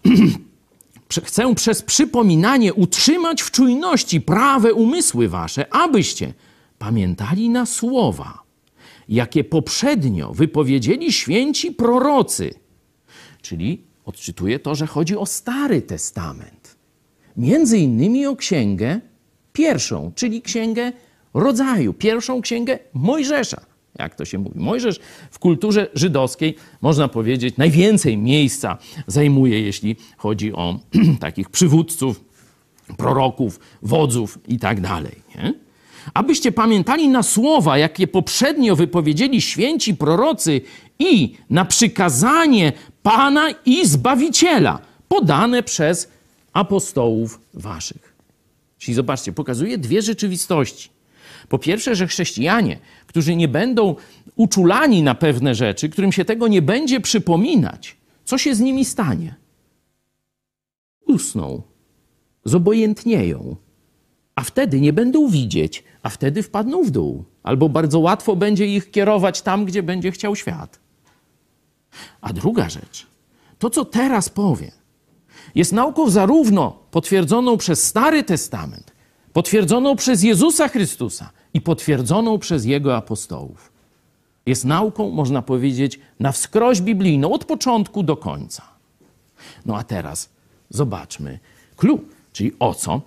chcę 1.24 1.54
przez 1.54 1.82
przypominanie 1.82 2.74
utrzymać 2.74 3.42
w 3.42 3.50
czujności 3.50 4.20
prawe 4.20 4.74
umysły 4.74 5.28
wasze, 5.28 5.74
abyście 5.74 6.34
pamiętali 6.78 7.50
na 7.50 7.66
słowa, 7.66 8.42
jakie 9.08 9.44
poprzednio 9.44 10.32
wypowiedzieli 10.32 11.12
święci 11.12 11.72
prorocy. 11.72 12.54
Czyli 13.42 13.84
odczytuję 14.04 14.58
to, 14.58 14.74
że 14.74 14.86
chodzi 14.86 15.16
o 15.16 15.26
Stary 15.26 15.82
Testament. 15.82 16.76
Między 17.36 17.78
innymi 17.78 18.26
o 18.26 18.36
księgę 18.36 19.00
pierwszą, 19.52 20.12
czyli 20.14 20.42
księgę 20.42 20.92
rodzaju, 21.34 21.92
pierwszą 21.92 22.40
księgę 22.40 22.78
Mojżesza. 22.92 23.75
Jak 23.98 24.14
to 24.14 24.24
się 24.24 24.38
mówi? 24.38 24.58
Mojżesz 24.60 25.00
w 25.30 25.38
kulturze 25.38 25.88
żydowskiej, 25.94 26.54
można 26.80 27.08
powiedzieć, 27.08 27.56
najwięcej 27.56 28.18
miejsca 28.18 28.78
zajmuje, 29.06 29.60
jeśli 29.60 29.96
chodzi 30.16 30.52
o 30.52 30.78
takich 31.20 31.50
przywódców, 31.50 32.24
proroków, 32.96 33.60
wodzów 33.82 34.38
i 34.48 34.58
tak 34.58 34.80
dalej. 34.80 35.26
Abyście 36.14 36.52
pamiętali 36.52 37.08
na 37.08 37.22
słowa, 37.22 37.78
jakie 37.78 38.06
poprzednio 38.06 38.76
wypowiedzieli 38.76 39.40
święci 39.40 39.94
prorocy 39.94 40.60
i 40.98 41.34
na 41.50 41.64
przykazanie 41.64 42.72
Pana 43.02 43.48
i 43.66 43.86
Zbawiciela, 43.86 44.78
podane 45.08 45.62
przez 45.62 46.08
apostołów 46.52 47.40
waszych. 47.54 48.16
Czyli 48.78 48.94
zobaczcie, 48.94 49.32
pokazuje 49.32 49.78
dwie 49.78 50.02
rzeczywistości. 50.02 50.95
Po 51.48 51.58
pierwsze, 51.58 51.96
że 51.96 52.06
chrześcijanie, 52.06 52.78
którzy 53.06 53.36
nie 53.36 53.48
będą 53.48 53.96
uczulani 54.36 55.02
na 55.02 55.14
pewne 55.14 55.54
rzeczy, 55.54 55.88
którym 55.88 56.12
się 56.12 56.24
tego 56.24 56.48
nie 56.48 56.62
będzie 56.62 57.00
przypominać, 57.00 57.96
co 58.24 58.38
się 58.38 58.54
z 58.54 58.60
nimi 58.60 58.84
stanie? 58.84 59.34
Usną, 61.06 61.62
zobojętnieją, 62.44 63.56
a 64.34 64.42
wtedy 64.42 64.80
nie 64.80 64.92
będą 64.92 65.28
widzieć, 65.28 65.84
a 66.02 66.08
wtedy 66.08 66.42
wpadną 66.42 66.82
w 66.82 66.90
dół, 66.90 67.24
albo 67.42 67.68
bardzo 67.68 67.98
łatwo 67.98 68.36
będzie 68.36 68.66
ich 68.66 68.90
kierować 68.90 69.42
tam, 69.42 69.64
gdzie 69.64 69.82
będzie 69.82 70.10
chciał 70.12 70.36
świat. 70.36 70.80
A 72.20 72.32
druga 72.32 72.68
rzecz, 72.68 73.06
to 73.58 73.70
co 73.70 73.84
teraz 73.84 74.28
powiem, 74.28 74.70
jest 75.54 75.72
nauką 75.72 76.10
zarówno 76.10 76.78
potwierdzoną 76.90 77.56
przez 77.56 77.82
Stary 77.82 78.24
Testament, 78.24 78.92
potwierdzoną 79.36 79.96
przez 79.96 80.22
Jezusa 80.22 80.68
Chrystusa 80.68 81.30
i 81.54 81.60
potwierdzoną 81.60 82.38
przez 82.38 82.64
Jego 82.64 82.96
apostołów. 82.96 83.72
Jest 84.46 84.64
nauką, 84.64 85.10
można 85.10 85.42
powiedzieć, 85.42 86.00
na 86.20 86.32
wskroś 86.32 86.80
biblijną, 86.80 87.32
od 87.32 87.44
początku 87.44 88.02
do 88.02 88.16
końca. 88.16 88.62
No 89.66 89.76
a 89.76 89.84
teraz 89.84 90.28
zobaczmy 90.70 91.38
clue, 91.76 91.98
czyli 92.32 92.52
o 92.58 92.74
co? 92.74 93.00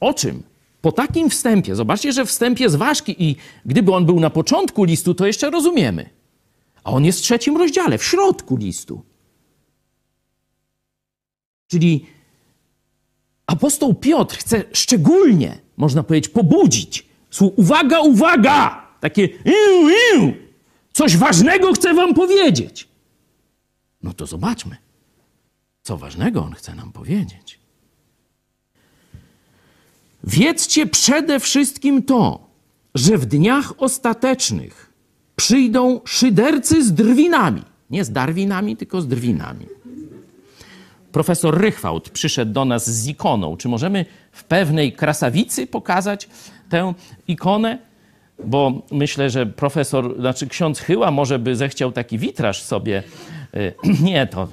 O 0.00 0.14
czym? 0.14 0.42
Po 0.82 0.92
takim 0.92 1.30
wstępie, 1.30 1.76
zobaczcie, 1.76 2.12
że 2.12 2.26
wstęp 2.26 2.60
jest 2.60 2.76
ważki 2.76 3.24
i 3.24 3.36
gdyby 3.66 3.94
on 3.94 4.06
był 4.06 4.20
na 4.20 4.30
początku 4.30 4.84
listu, 4.84 5.14
to 5.14 5.26
jeszcze 5.26 5.50
rozumiemy. 5.50 6.10
A 6.84 6.90
on 6.90 7.04
jest 7.04 7.18
w 7.18 7.22
trzecim 7.22 7.56
rozdziale, 7.56 7.98
w 7.98 8.04
środku 8.04 8.56
listu. 8.56 9.02
Czyli 11.68 12.06
apostoł 13.46 13.94
Piotr 13.94 14.36
chce 14.36 14.64
szczególnie, 14.72 15.58
można 15.76 16.02
powiedzieć, 16.02 16.32
pobudzić. 16.32 17.06
Słuch- 17.30 17.52
Uwaga, 17.56 18.00
uwaga! 18.00 18.86
Takie 19.00 19.24
iu, 19.24 19.88
iu. 20.14 20.32
Coś 20.92 21.16
ważnego 21.16 21.72
chcę 21.72 21.94
wam 21.94 22.14
powiedzieć. 22.14 22.88
No 24.02 24.12
to 24.14 24.26
zobaczmy, 24.26 24.76
co 25.82 25.96
ważnego 25.96 26.42
on 26.44 26.52
chce 26.52 26.74
nam 26.74 26.92
powiedzieć. 26.92 27.58
Wiedzcie 30.24 30.86
przede 30.86 31.40
wszystkim 31.40 32.02
to, 32.02 32.46
że 32.94 33.18
w 33.18 33.26
dniach 33.26 33.72
ostatecznych 33.78 34.92
przyjdą 35.36 36.00
szydercy 36.04 36.84
z 36.84 36.92
drwinami. 36.92 37.62
Nie 37.90 38.04
z 38.04 38.10
darwinami, 38.12 38.76
tylko 38.76 39.02
z 39.02 39.08
drwinami. 39.08 39.66
Profesor 41.12 41.60
Rychwałd 41.60 42.10
przyszedł 42.10 42.52
do 42.52 42.64
nas 42.64 42.90
z 42.90 43.08
ikoną. 43.08 43.56
Czy 43.56 43.68
możemy 43.68 44.04
w 44.32 44.44
pewnej 44.44 44.92
krasawicy 44.92 45.66
pokazać 45.66 46.28
tę 46.68 46.94
ikonę? 47.28 47.78
Bo 48.44 48.82
myślę, 48.90 49.30
że 49.30 49.46
profesor, 49.46 50.20
znaczy 50.20 50.46
ksiądz 50.46 50.80
Chyła 50.80 51.10
może 51.10 51.38
by 51.38 51.56
zechciał 51.56 51.92
taki 51.92 52.18
witraż 52.18 52.62
sobie. 52.62 53.02
y, 53.54 53.74
Nie, 54.04 54.26
to 54.26 54.48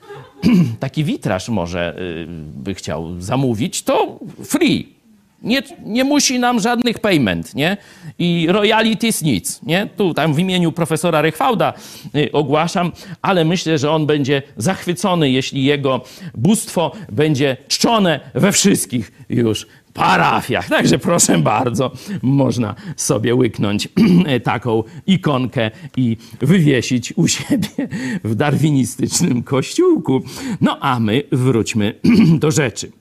taki 0.80 1.04
witraż 1.04 1.48
może 1.48 1.96
y, 1.98 2.26
by 2.54 2.74
chciał 2.74 3.20
zamówić, 3.20 3.82
to 3.82 4.18
free. 4.44 4.99
Nie, 5.42 5.62
nie 5.84 6.04
musi 6.04 6.38
nam 6.38 6.60
żadnych 6.60 6.98
payment, 6.98 7.54
nie? 7.54 7.76
I 8.18 8.46
royalties 8.50 9.22
nic, 9.22 9.62
nie? 9.62 9.88
Tu 9.96 10.14
tam 10.14 10.34
w 10.34 10.38
imieniu 10.38 10.72
profesora 10.72 11.22
Rychwałda 11.22 11.72
y, 12.16 12.32
ogłaszam, 12.32 12.92
ale 13.22 13.44
myślę, 13.44 13.78
że 13.78 13.90
on 13.90 14.06
będzie 14.06 14.42
zachwycony, 14.56 15.30
jeśli 15.30 15.64
jego 15.64 16.04
bóstwo 16.34 16.92
będzie 17.12 17.56
czczone 17.68 18.20
we 18.34 18.52
wszystkich 18.52 19.12
już 19.28 19.66
parafiach. 19.94 20.68
Także 20.68 20.98
proszę 20.98 21.38
bardzo, 21.38 21.92
można 22.22 22.74
sobie 22.96 23.34
łyknąć 23.34 23.88
taką 24.44 24.82
ikonkę 25.06 25.70
i 25.96 26.16
wywiesić 26.40 27.12
u 27.16 27.28
siebie 27.28 27.88
w 28.24 28.34
darwinistycznym 28.34 29.42
kościółku. 29.42 30.22
No 30.60 30.78
a 30.80 31.00
my 31.00 31.22
wróćmy 31.32 31.94
do 32.38 32.50
rzeczy. 32.50 32.99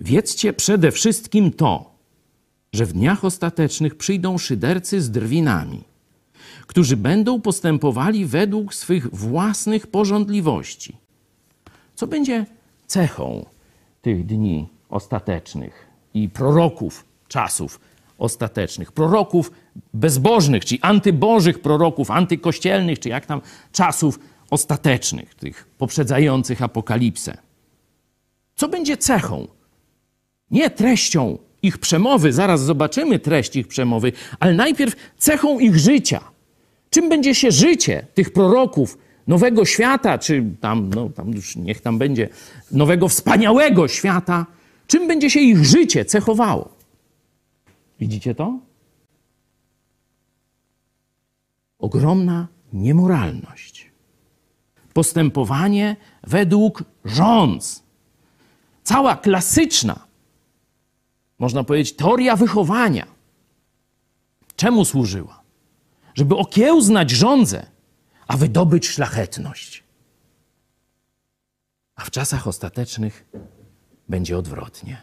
Wiedzcie 0.00 0.52
przede 0.52 0.92
wszystkim 0.92 1.52
to, 1.52 1.90
że 2.72 2.86
w 2.86 2.92
dniach 2.92 3.24
ostatecznych 3.24 3.94
przyjdą 3.94 4.38
szydercy 4.38 5.02
z 5.02 5.10
drwinami, 5.10 5.84
którzy 6.66 6.96
będą 6.96 7.40
postępowali 7.40 8.26
według 8.26 8.74
swych 8.74 9.14
własnych 9.14 9.86
porządliwości. 9.86 10.96
Co 11.94 12.06
będzie 12.06 12.46
cechą 12.86 13.46
tych 14.02 14.26
dni 14.26 14.68
ostatecznych 14.88 15.86
i 16.14 16.28
proroków 16.28 17.04
czasów 17.28 17.80
ostatecznych, 18.18 18.92
proroków 18.92 19.50
bezbożnych, 19.94 20.64
czy 20.64 20.78
antybożych 20.80 21.62
proroków, 21.62 22.10
antykościelnych, 22.10 22.98
czy 22.98 23.08
jak 23.08 23.26
tam 23.26 23.40
czasów 23.72 24.18
ostatecznych, 24.50 25.34
tych 25.34 25.68
poprzedzających 25.78 26.62
apokalipsę. 26.62 27.36
Co 28.56 28.68
będzie 28.68 28.96
cechą? 28.96 29.59
Nie 30.50 30.70
treścią 30.70 31.38
ich 31.62 31.78
przemowy, 31.78 32.32
zaraz 32.32 32.62
zobaczymy 32.62 33.18
treść 33.18 33.56
ich 33.56 33.68
przemowy, 33.68 34.12
ale 34.40 34.54
najpierw 34.54 34.96
cechą 35.18 35.58
ich 35.58 35.78
życia. 35.78 36.20
Czym 36.90 37.08
będzie 37.08 37.34
się 37.34 37.50
życie 37.50 38.06
tych 38.14 38.32
proroków 38.32 38.98
nowego 39.26 39.64
świata, 39.64 40.18
czy 40.18 40.44
tam, 40.60 40.90
no 40.94 41.08
tam 41.08 41.30
już 41.30 41.56
niech 41.56 41.80
tam 41.80 41.98
będzie, 41.98 42.28
nowego 42.72 43.08
wspaniałego 43.08 43.88
świata, 43.88 44.46
czym 44.86 45.08
będzie 45.08 45.30
się 45.30 45.40
ich 45.40 45.64
życie 45.64 46.04
cechowało? 46.04 46.68
Widzicie 48.00 48.34
to? 48.34 48.58
Ogromna 51.78 52.48
niemoralność. 52.72 53.90
Postępowanie 54.92 55.96
według 56.22 56.84
rządz. 57.04 57.82
Cała 58.82 59.16
klasyczna, 59.16 60.09
można 61.40 61.64
powiedzieć, 61.64 61.96
teoria 61.96 62.36
wychowania. 62.36 63.06
Czemu 64.56 64.84
służyła? 64.84 65.42
Żeby 66.14 66.36
okiełznać 66.36 67.10
rządzę, 67.10 67.66
a 68.26 68.36
wydobyć 68.36 68.88
szlachetność. 68.88 69.84
A 71.96 72.04
w 72.04 72.10
czasach 72.10 72.46
ostatecznych 72.46 73.24
będzie 74.08 74.38
odwrotnie. 74.38 75.02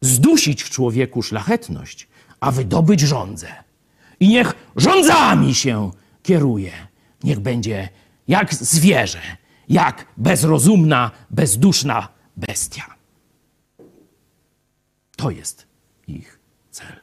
Zdusić 0.00 0.62
w 0.62 0.70
człowieku 0.70 1.22
szlachetność, 1.22 2.08
a 2.40 2.50
wydobyć 2.50 3.00
rządzę. 3.00 3.48
I 4.20 4.28
niech 4.28 4.54
rządzami 4.76 5.54
się 5.54 5.90
kieruje. 6.22 6.72
Niech 7.24 7.40
będzie 7.40 7.88
jak 8.28 8.54
zwierzę, 8.54 9.22
jak 9.68 10.06
bezrozumna, 10.16 11.10
bezduszna 11.30 12.08
bestia. 12.36 12.99
To 15.20 15.30
jest 15.30 15.66
ich 16.08 16.38
cel. 16.70 17.00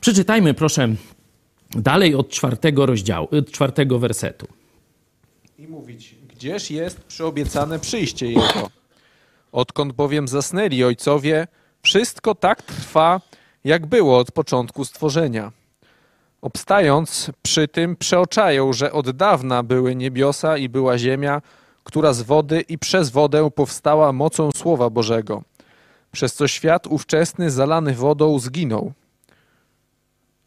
Przeczytajmy, 0.00 0.54
proszę, 0.54 0.88
dalej 1.70 2.14
od 2.14 2.28
czwartego 2.28 2.86
rozdziału, 2.86 3.28
od 3.38 3.50
czwartego 3.50 3.98
wersetu. 3.98 4.46
i 5.58 5.66
mówić, 5.68 6.14
gdzież 6.28 6.70
jest 6.70 7.00
przyobiecane 7.00 7.78
przyjście 7.78 8.26
Jego. 8.26 8.70
Odkąd 9.52 9.92
bowiem 9.92 10.28
zasnęli 10.28 10.84
ojcowie, 10.84 11.46
wszystko 11.82 12.34
tak 12.34 12.62
trwa, 12.62 13.20
jak 13.64 13.86
było 13.86 14.18
od 14.18 14.32
początku 14.32 14.84
stworzenia. 14.84 15.52
Obstając 16.42 17.30
przy 17.42 17.68
tym, 17.68 17.96
przeoczają, 17.96 18.72
że 18.72 18.92
od 18.92 19.10
dawna 19.10 19.62
były 19.62 19.94
niebiosa 19.94 20.56
i 20.56 20.68
była 20.68 20.98
ziemia, 20.98 21.42
która 21.84 22.12
z 22.12 22.22
wody 22.22 22.60
i 22.60 22.78
przez 22.78 23.10
wodę 23.10 23.50
powstała 23.50 24.12
mocą 24.12 24.50
Słowa 24.56 24.90
Bożego, 24.90 25.42
przez 26.12 26.34
co 26.34 26.48
świat 26.48 26.86
ówczesny 26.86 27.50
zalany 27.50 27.94
wodą 27.94 28.38
zginął. 28.38 28.92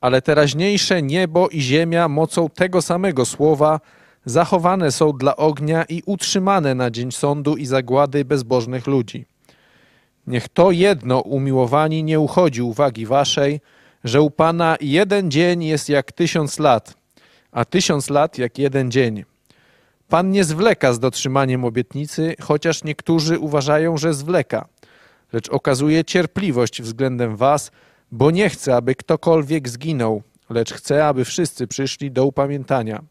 Ale 0.02 0.22
teraźniejsze 0.22 1.02
niebo 1.02 1.50
i 1.50 1.62
ziemia 1.62 2.08
mocą 2.08 2.50
tego 2.50 2.82
samego 2.82 3.26
Słowa 3.26 3.80
zachowane 4.26 4.92
są 4.92 5.12
dla 5.12 5.36
ognia 5.36 5.84
i 5.90 6.04
utrzymane 6.06 6.76
na 6.76 6.92
dzień 6.92 7.12
sądu 7.12 7.58
i 7.58 7.66
zagłady 7.66 8.26
bezbożnych 8.26 8.88
ludzi. 8.88 9.26
Niech 10.28 10.50
to 10.50 10.72
jedno, 10.72 11.20
umiłowani, 11.20 12.04
nie 12.04 12.20
uchodzi 12.20 12.62
uwagi 12.62 13.06
waszej, 13.06 13.62
że 14.04 14.22
u 14.22 14.32
Pana 14.32 14.78
jeden 14.82 15.32
dzień 15.32 15.64
jest 15.64 15.90
jak 15.90 16.12
tysiąc 16.12 16.60
lat, 16.60 16.94
a 17.52 17.66
tysiąc 17.66 18.10
lat 18.10 18.38
jak 18.38 18.58
jeden 18.58 18.92
dzień. 18.92 19.24
Pan 20.10 20.32
nie 20.32 20.44
zwleka 20.44 20.94
z 20.94 21.00
dotrzymaniem 21.00 21.66
obietnicy, 21.66 22.36
chociaż 22.42 22.84
niektórzy 22.84 23.40
uważają, 23.40 23.98
że 23.98 24.14
zwleka, 24.14 24.68
lecz 25.34 25.50
okazuje 25.50 26.06
cierpliwość 26.06 26.82
względem 26.82 27.36
was, 27.36 27.72
bo 28.12 28.32
nie 28.32 28.50
chce, 28.50 28.76
aby 28.76 28.96
ktokolwiek 28.96 29.70
zginął, 29.70 30.24
lecz 30.50 30.74
chce, 30.74 31.08
aby 31.08 31.26
wszyscy 31.26 31.68
przyszli 31.68 32.12
do 32.12 32.26
upamiętania. 32.26 33.04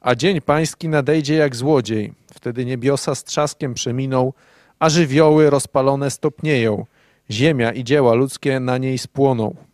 A 0.00 0.14
dzień 0.14 0.40
pański 0.40 0.88
nadejdzie 0.88 1.34
jak 1.34 1.56
złodziej, 1.56 2.12
wtedy 2.34 2.64
niebiosa 2.64 3.14
z 3.14 3.24
trzaskiem 3.24 3.74
przeminą, 3.74 4.32
a 4.78 4.88
żywioły 4.88 5.50
rozpalone 5.50 6.10
stopnieją, 6.10 6.86
ziemia 7.30 7.72
i 7.72 7.84
dzieła 7.84 8.14
ludzkie 8.14 8.60
na 8.60 8.78
niej 8.78 8.98
spłoną. 8.98 9.65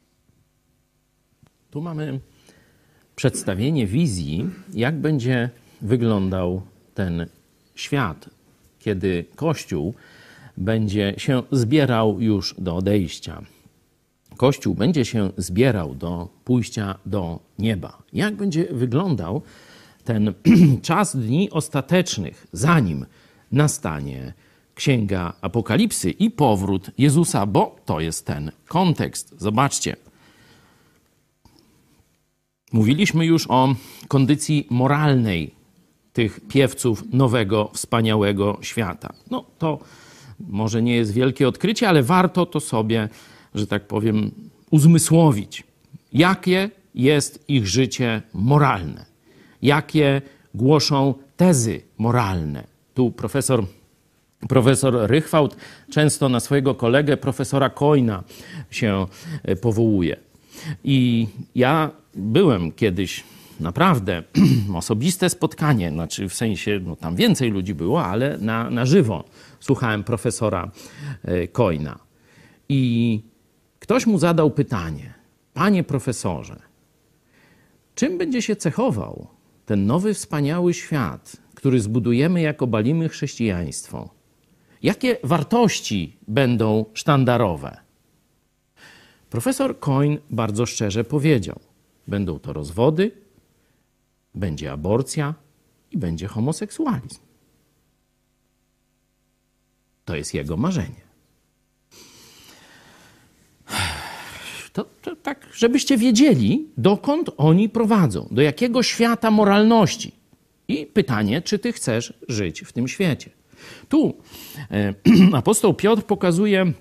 Tu 1.72 1.80
mamy 1.80 2.20
przedstawienie 3.16 3.86
wizji, 3.86 4.50
jak 4.74 5.00
będzie 5.00 5.50
wyglądał 5.80 6.62
ten 6.94 7.26
świat, 7.74 8.30
kiedy 8.78 9.24
Kościół 9.36 9.94
będzie 10.56 11.14
się 11.16 11.42
zbierał 11.52 12.20
już 12.20 12.54
do 12.58 12.76
odejścia. 12.76 13.42
Kościół 14.36 14.74
będzie 14.74 15.04
się 15.04 15.30
zbierał 15.36 15.94
do 15.94 16.28
pójścia 16.44 16.94
do 17.06 17.40
nieba. 17.58 18.02
Jak 18.12 18.36
będzie 18.36 18.64
wyglądał 18.70 19.42
ten 20.04 20.34
czas 20.82 21.16
dni 21.16 21.50
ostatecznych, 21.50 22.46
zanim 22.52 23.06
nastanie 23.52 24.32
Księga 24.74 25.32
Apokalipsy 25.40 26.10
i 26.10 26.30
powrót 26.30 26.90
Jezusa, 26.98 27.46
bo 27.46 27.76
to 27.84 28.00
jest 28.00 28.26
ten 28.26 28.52
kontekst. 28.68 29.34
Zobaczcie. 29.38 29.96
Mówiliśmy 32.72 33.26
już 33.26 33.46
o 33.50 33.74
kondycji 34.08 34.66
moralnej 34.70 35.54
tych 36.12 36.40
piewców 36.48 37.04
nowego, 37.12 37.70
wspaniałego 37.74 38.58
świata. 38.62 39.12
No 39.30 39.44
to 39.58 39.78
może 40.40 40.82
nie 40.82 40.96
jest 40.96 41.12
wielkie 41.12 41.48
odkrycie, 41.48 41.88
ale 41.88 42.02
warto 42.02 42.46
to 42.46 42.60
sobie, 42.60 43.08
że 43.54 43.66
tak 43.66 43.86
powiem, 43.86 44.30
uzmysłowić. 44.70 45.64
Jakie 46.12 46.70
jest 46.94 47.44
ich 47.48 47.66
życie 47.66 48.22
moralne? 48.34 49.06
Jakie 49.62 50.22
głoszą 50.54 51.14
tezy 51.36 51.80
moralne? 51.98 52.64
Tu 52.94 53.10
profesor 53.10 53.64
Profesor 54.48 54.94
Rychwałt 55.10 55.56
często 55.90 56.28
na 56.28 56.40
swojego 56.40 56.74
kolegę, 56.74 57.16
profesora 57.16 57.70
Coina, 57.70 58.22
się 58.70 59.06
powołuje. 59.60 60.16
I 60.84 61.26
ja 61.54 61.90
byłem 62.14 62.72
kiedyś 62.72 63.24
naprawdę 63.60 64.22
osobiste 64.74 65.30
spotkanie, 65.30 65.90
znaczy 65.90 66.28
w 66.28 66.34
sensie, 66.34 66.80
no 66.84 66.96
tam 66.96 67.16
więcej 67.16 67.50
ludzi 67.50 67.74
było, 67.74 68.04
ale 68.04 68.38
na, 68.38 68.70
na 68.70 68.86
żywo 68.86 69.24
słuchałem 69.60 70.04
profesora 70.04 70.70
Coina. 71.52 71.98
I 72.68 73.22
ktoś 73.78 74.06
mu 74.06 74.18
zadał 74.18 74.50
pytanie: 74.50 75.14
Panie 75.54 75.84
profesorze, 75.84 76.62
czym 77.94 78.18
będzie 78.18 78.42
się 78.42 78.56
cechował 78.56 79.26
ten 79.66 79.86
nowy, 79.86 80.14
wspaniały 80.14 80.74
świat, 80.74 81.36
który 81.54 81.80
zbudujemy, 81.80 82.40
jak 82.40 82.62
obalimy 82.62 83.08
chrześcijaństwo? 83.08 84.10
Jakie 84.82 85.16
wartości 85.22 86.16
będą 86.28 86.84
sztandarowe? 86.94 87.76
Profesor 89.33 89.78
Coin 89.80 90.18
bardzo 90.30 90.66
szczerze 90.66 91.05
powiedział: 91.05 91.61
Będą 92.09 92.39
to 92.39 92.53
rozwody, 92.53 93.11
będzie 94.35 94.72
aborcja 94.72 95.35
i 95.91 95.99
będzie 95.99 96.26
homoseksualizm. 96.26 97.18
To 100.05 100.16
jest 100.16 100.35
jego 100.35 100.57
marzenie. 100.57 101.01
To, 104.72 104.85
to, 105.03 105.16
tak, 105.16 105.49
żebyście 105.55 105.99
wiedzieli, 105.99 106.68
dokąd 106.76 107.30
oni 107.37 107.68
prowadzą, 107.68 108.28
do 108.30 108.43
jakiego 108.43 108.83
świata 108.83 109.30
moralności. 109.30 110.12
I 110.68 110.87
pytanie, 110.87 111.43
czy 111.43 111.59
ty 111.59 111.72
chcesz 111.72 112.12
żyć 112.28 112.61
w 112.61 112.72
tym 112.72 112.89
świecie. 112.89 113.30
Tu 113.89 114.14
e, 114.70 114.95
apostoł 115.41 115.74
Piotr 115.74 116.03
pokazuje 116.03 116.72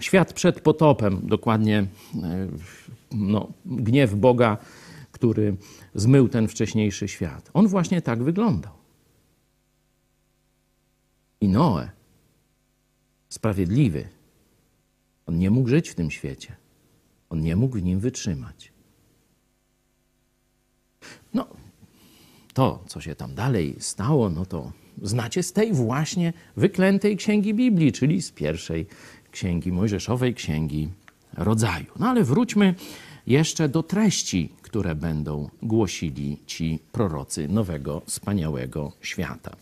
świat 0.00 0.32
przed 0.32 0.60
potopem, 0.60 1.20
dokładnie 1.22 1.78
e, 2.22 2.48
no, 3.12 3.52
gniew 3.66 4.14
Boga, 4.14 4.56
który 5.12 5.56
zmył 5.94 6.28
ten 6.28 6.48
wcześniejszy 6.48 7.08
świat. 7.08 7.50
On 7.54 7.68
właśnie 7.68 8.02
tak 8.02 8.22
wyglądał. 8.22 8.72
I 11.40 11.48
Noe, 11.48 11.90
sprawiedliwy, 13.28 14.08
on 15.26 15.38
nie 15.38 15.50
mógł 15.50 15.68
żyć 15.68 15.88
w 15.88 15.94
tym 15.94 16.10
świecie. 16.10 16.56
On 17.30 17.40
nie 17.40 17.56
mógł 17.56 17.78
w 17.78 17.82
nim 17.82 18.00
wytrzymać. 18.00 18.72
No, 21.34 21.46
to, 22.54 22.84
co 22.86 23.00
się 23.00 23.14
tam 23.14 23.34
dalej 23.34 23.76
stało, 23.78 24.30
no 24.30 24.46
to 24.46 24.72
znacie 25.02 25.42
z 25.42 25.52
tej 25.52 25.72
właśnie 25.72 26.32
wyklętej 26.56 27.16
księgi 27.16 27.54
Biblii, 27.54 27.92
czyli 27.92 28.22
z 28.22 28.30
pierwszej 28.30 28.86
księgi 29.30 29.72
Mojżeszowej, 29.72 30.34
księgi 30.34 30.88
rodzaju. 31.34 31.86
No 31.98 32.08
ale 32.08 32.24
wróćmy 32.24 32.74
jeszcze 33.26 33.68
do 33.68 33.82
treści, 33.82 34.52
które 34.62 34.94
będą 34.94 35.48
głosili 35.62 36.38
ci 36.46 36.78
prorocy 36.92 37.48
nowego, 37.48 38.02
wspaniałego 38.06 38.92
świata. 39.00 39.56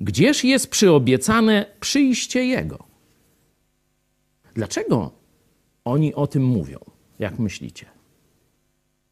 Gdzież 0.00 0.44
jest 0.44 0.70
przyobiecane 0.70 1.66
przyjście 1.80 2.44
Jego? 2.44 2.84
Dlaczego 4.54 5.10
oni 5.84 6.14
o 6.14 6.26
tym 6.26 6.44
mówią? 6.44 6.78
Jak 7.18 7.38
myślicie? 7.38 7.86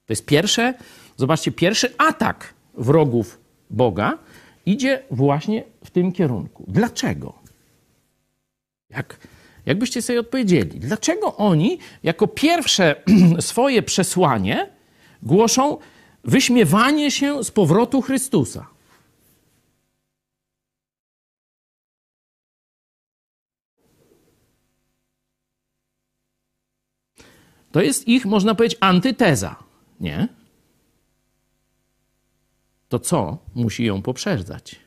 To 0.06 0.12
jest 0.12 0.26
pierwsze, 0.26 0.74
zobaczcie, 1.16 1.52
pierwszy 1.52 1.94
atak 1.98 2.54
wrogów 2.74 3.40
Boga 3.70 4.18
idzie 4.66 5.02
właśnie 5.10 5.64
w 5.84 5.90
tym 5.90 6.12
kierunku. 6.12 6.64
Dlaczego? 6.68 7.37
Jak, 8.90 9.26
jakbyście 9.66 10.02
sobie 10.02 10.20
odpowiedzieli, 10.20 10.80
dlaczego 10.80 11.36
oni 11.36 11.78
jako 12.02 12.26
pierwsze 12.26 13.02
swoje 13.40 13.82
przesłanie 13.82 14.70
głoszą 15.22 15.78
wyśmiewanie 16.24 17.10
się 17.10 17.44
z 17.44 17.50
powrotu 17.50 18.02
Chrystusa? 18.02 18.66
To 27.72 27.82
jest 27.82 28.08
ich, 28.08 28.26
można 28.26 28.54
powiedzieć, 28.54 28.78
antyteza, 28.80 29.56
nie? 30.00 30.28
To 32.88 32.98
co 32.98 33.38
musi 33.54 33.84
ją 33.84 34.02
poprzedzać? 34.02 34.80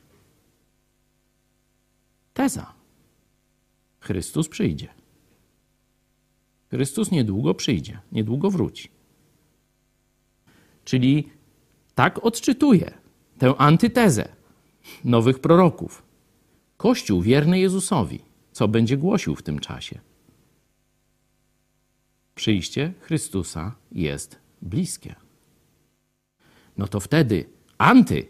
Teza. 2.33 2.80
Chrystus 4.01 4.49
przyjdzie. 4.49 4.87
Chrystus 6.69 7.11
niedługo 7.11 7.53
przyjdzie, 7.53 7.99
niedługo 8.11 8.51
wróci. 8.51 8.89
Czyli 10.85 11.29
tak 11.95 12.25
odczytuje 12.25 12.93
tę 13.37 13.55
antytezę 13.57 14.29
nowych 15.03 15.39
proroków. 15.39 16.03
Kościół 16.77 17.21
wierny 17.21 17.59
Jezusowi, 17.59 18.19
co 18.51 18.67
będzie 18.67 18.97
głosił 18.97 19.35
w 19.35 19.43
tym 19.43 19.59
czasie? 19.59 19.99
Przyjście 22.35 22.93
Chrystusa 22.99 23.75
jest 23.91 24.39
bliskie. 24.61 25.15
No 26.77 26.87
to 26.87 26.99
wtedy 26.99 27.49
anty 27.77 28.27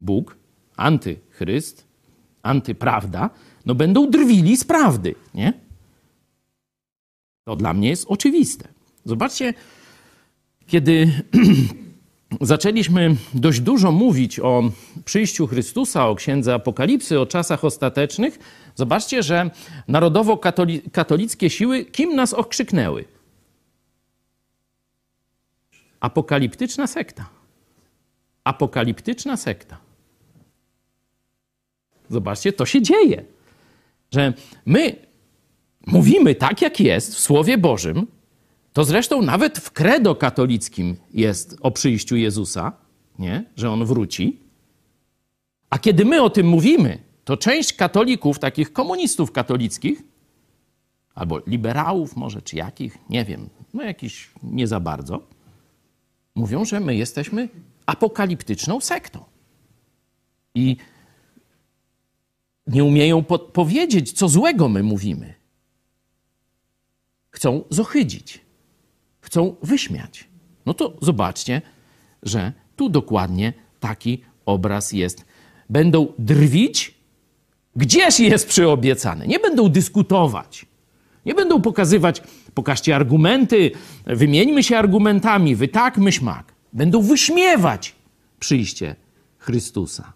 Bóg, 0.00 0.36
antychryst, 0.76 1.89
antyprawda 2.42 3.30
no 3.66 3.74
będą 3.74 4.10
drwili 4.10 4.56
z 4.56 4.64
prawdy, 4.64 5.14
nie? 5.34 5.52
To 7.44 7.56
dla 7.56 7.74
mnie 7.74 7.88
jest 7.88 8.06
oczywiste. 8.08 8.68
Zobaczcie, 9.04 9.54
kiedy 10.66 11.22
zaczęliśmy 12.40 13.16
dość 13.34 13.60
dużo 13.60 13.92
mówić 13.92 14.40
o 14.40 14.62
przyjściu 15.04 15.46
Chrystusa, 15.46 16.08
o 16.08 16.14
księdze 16.14 16.54
Apokalipsy, 16.54 17.20
o 17.20 17.26
czasach 17.26 17.64
ostatecznych, 17.64 18.38
zobaczcie, 18.74 19.22
że 19.22 19.50
narodowo-katolickie 19.88 21.50
siły 21.50 21.84
kim 21.84 22.14
nas 22.14 22.32
okrzyknęły? 22.32 23.04
Apokaliptyczna 26.00 26.86
sekta. 26.86 27.28
Apokaliptyczna 28.44 29.36
sekta. 29.36 29.89
Zobaczcie, 32.10 32.52
to 32.52 32.66
się 32.66 32.82
dzieje. 32.82 33.24
Że 34.10 34.32
my 34.66 34.96
mówimy 35.86 36.34
tak, 36.34 36.62
jak 36.62 36.80
jest 36.80 37.14
w 37.14 37.18
Słowie 37.18 37.58
Bożym, 37.58 38.06
to 38.72 38.84
zresztą 38.84 39.22
nawet 39.22 39.58
w 39.58 39.70
credo 39.70 40.14
katolickim 40.14 40.96
jest 41.14 41.56
o 41.60 41.70
przyjściu 41.70 42.16
Jezusa, 42.16 42.72
nie? 43.18 43.44
że 43.56 43.70
on 43.70 43.84
wróci. 43.84 44.40
A 45.70 45.78
kiedy 45.78 46.04
my 46.04 46.22
o 46.22 46.30
tym 46.30 46.46
mówimy, 46.46 46.98
to 47.24 47.36
część 47.36 47.72
katolików, 47.72 48.38
takich 48.38 48.72
komunistów 48.72 49.32
katolickich, 49.32 50.02
albo 51.14 51.40
liberałów 51.46 52.16
może, 52.16 52.42
czy 52.42 52.56
jakich, 52.56 52.98
nie 53.08 53.24
wiem, 53.24 53.48
no 53.74 53.82
jakiś 53.82 54.30
nie 54.42 54.66
za 54.66 54.80
bardzo, 54.80 55.22
mówią, 56.34 56.64
że 56.64 56.80
my 56.80 56.94
jesteśmy 56.94 57.48
apokaliptyczną 57.86 58.80
sektą. 58.80 59.24
I 60.54 60.76
nie 62.66 62.84
umieją 62.84 63.24
powiedzieć, 63.52 64.12
co 64.12 64.28
złego 64.28 64.68
my 64.68 64.82
mówimy. 64.82 65.34
Chcą 67.30 67.64
zohydzić, 67.70 68.40
chcą 69.20 69.56
wyśmiać. 69.62 70.28
No 70.66 70.74
to 70.74 70.96
zobaczcie, 71.02 71.62
że 72.22 72.52
tu 72.76 72.88
dokładnie 72.88 73.52
taki 73.80 74.22
obraz 74.46 74.92
jest. 74.92 75.24
Będą 75.70 76.12
drwić, 76.18 76.94
gdzież 77.76 78.20
jest 78.20 78.48
przyobiecane. 78.48 79.26
Nie 79.26 79.38
będą 79.38 79.68
dyskutować. 79.68 80.66
Nie 81.26 81.34
będą 81.34 81.62
pokazywać, 81.62 82.22
pokażcie 82.54 82.96
argumenty, 82.96 83.70
wymieńmy 84.06 84.62
się 84.62 84.78
argumentami, 84.78 85.56
wy 85.56 85.68
tak, 85.68 85.98
my 85.98 86.12
śmak. 86.12 86.52
Będą 86.72 87.02
wyśmiewać 87.02 87.94
przyjście 88.40 88.96
Chrystusa. 89.38 90.12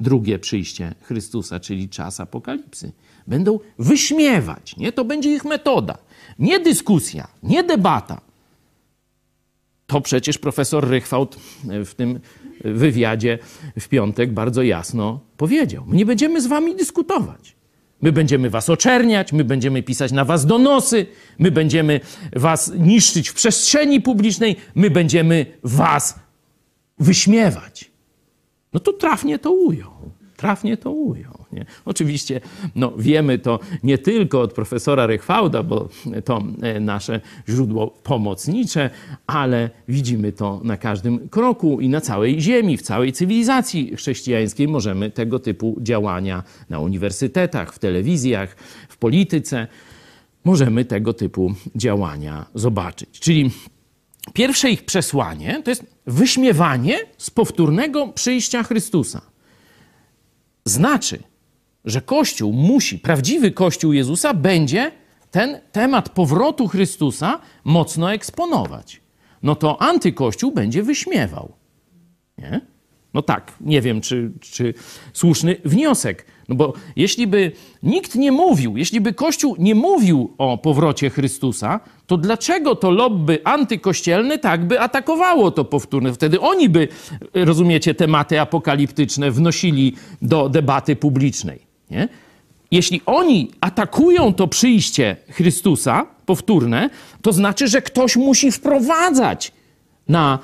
Drugie 0.00 0.38
przyjście 0.38 0.94
Chrystusa, 1.02 1.60
czyli 1.60 1.88
czas 1.88 2.20
apokalipsy. 2.20 2.92
Będą 3.26 3.58
wyśmiewać. 3.78 4.76
Nie? 4.76 4.92
To 4.92 5.04
będzie 5.04 5.34
ich 5.34 5.44
metoda. 5.44 5.98
Nie 6.38 6.60
dyskusja, 6.60 7.28
nie 7.42 7.64
debata. 7.64 8.20
To 9.86 10.00
przecież 10.00 10.38
profesor 10.38 10.88
Rychwałt 10.88 11.36
w 11.84 11.94
tym 11.94 12.20
wywiadzie 12.64 13.38
w 13.80 13.88
piątek 13.88 14.32
bardzo 14.32 14.62
jasno 14.62 15.20
powiedział. 15.36 15.84
My 15.86 15.96
nie 15.96 16.06
będziemy 16.06 16.40
z 16.40 16.46
wami 16.46 16.76
dyskutować. 16.76 17.56
My 18.02 18.12
będziemy 18.12 18.50
was 18.50 18.70
oczerniać, 18.70 19.32
my 19.32 19.44
będziemy 19.44 19.82
pisać 19.82 20.12
na 20.12 20.24
was 20.24 20.46
donosy, 20.46 21.06
my 21.38 21.50
będziemy 21.50 22.00
was 22.32 22.72
niszczyć 22.78 23.28
w 23.28 23.34
przestrzeni 23.34 24.00
publicznej, 24.00 24.56
my 24.74 24.90
będziemy 24.90 25.46
was 25.64 26.18
wyśmiewać. 26.98 27.89
No 28.72 28.80
to 28.80 28.92
trafnie 28.92 29.38
to 29.38 29.52
ujął. 29.52 29.90
Trafnie 30.36 30.76
to 30.76 30.90
ujął. 30.90 31.44
Nie? 31.52 31.64
Oczywiście 31.84 32.40
no, 32.74 32.92
wiemy 32.98 33.38
to 33.38 33.58
nie 33.82 33.98
tylko 33.98 34.40
od 34.40 34.52
profesora 34.52 35.06
Rychwałda, 35.06 35.62
bo 35.62 35.88
to 36.24 36.42
e, 36.62 36.80
nasze 36.80 37.20
źródło 37.48 37.86
pomocnicze, 37.86 38.90
ale 39.26 39.70
widzimy 39.88 40.32
to 40.32 40.60
na 40.64 40.76
każdym 40.76 41.28
kroku 41.28 41.80
i 41.80 41.88
na 41.88 42.00
całej 42.00 42.40
ziemi, 42.40 42.76
w 42.76 42.82
całej 42.82 43.12
cywilizacji 43.12 43.96
chrześcijańskiej 43.96 44.68
możemy 44.68 45.10
tego 45.10 45.38
typu 45.38 45.76
działania 45.80 46.42
na 46.70 46.78
uniwersytetach, 46.78 47.74
w 47.74 47.78
telewizjach, 47.78 48.56
w 48.88 48.96
polityce, 48.96 49.66
możemy 50.44 50.84
tego 50.84 51.12
typu 51.12 51.54
działania 51.76 52.46
zobaczyć. 52.54 53.20
Czyli 53.20 53.50
pierwsze 54.32 54.70
ich 54.70 54.84
przesłanie 54.84 55.62
to 55.64 55.70
jest 55.70 55.84
wyśmiewanie 56.06 56.98
z 57.18 57.30
powtórnego 57.30 58.08
przyjścia 58.08 58.62
Chrystusa. 58.62 59.20
Znaczy, 60.64 61.22
że 61.84 62.00
Kościół 62.00 62.52
musi, 62.52 62.98
prawdziwy 62.98 63.50
Kościół 63.50 63.92
Jezusa 63.92 64.34
będzie 64.34 64.92
ten 65.30 65.60
temat 65.72 66.08
powrotu 66.08 66.68
Chrystusa 66.68 67.40
mocno 67.64 68.12
eksponować. 68.12 69.00
No 69.42 69.54
to 69.54 69.82
antykościół 69.82 70.52
będzie 70.52 70.82
wyśmiewał. 70.82 71.52
Nie? 72.38 72.60
No 73.14 73.22
tak, 73.22 73.52
nie 73.60 73.80
wiem, 73.80 74.00
czy, 74.00 74.32
czy 74.40 74.74
słuszny 75.12 75.56
wniosek. 75.64 76.26
No 76.48 76.54
bo 76.54 76.72
jeśli 76.96 77.26
by 77.26 77.52
nikt 77.82 78.14
nie 78.14 78.32
mówił, 78.32 78.76
jeśli 78.76 79.00
by 79.00 79.14
Kościół 79.14 79.56
nie 79.58 79.74
mówił 79.74 80.34
o 80.38 80.58
powrocie 80.58 81.10
Chrystusa, 81.10 81.80
to 82.06 82.16
dlaczego 82.16 82.76
to 82.76 82.90
lobby 82.90 83.38
antykościelne 83.44 84.38
tak 84.38 84.64
by 84.64 84.80
atakowało 84.80 85.50
to 85.50 85.64
powtórne? 85.64 86.12
Wtedy 86.12 86.40
oni 86.40 86.68
by, 86.68 86.88
rozumiecie, 87.34 87.94
tematy 87.94 88.40
apokaliptyczne 88.40 89.30
wnosili 89.30 89.96
do 90.22 90.48
debaty 90.48 90.96
publicznej. 90.96 91.58
Nie? 91.90 92.08
Jeśli 92.70 93.00
oni 93.06 93.50
atakują 93.60 94.34
to 94.34 94.48
przyjście 94.48 95.16
Chrystusa 95.30 96.06
powtórne, 96.26 96.90
to 97.22 97.32
znaczy, 97.32 97.68
że 97.68 97.82
ktoś 97.82 98.16
musi 98.16 98.52
wprowadzać 98.52 99.52
na, 100.08 100.38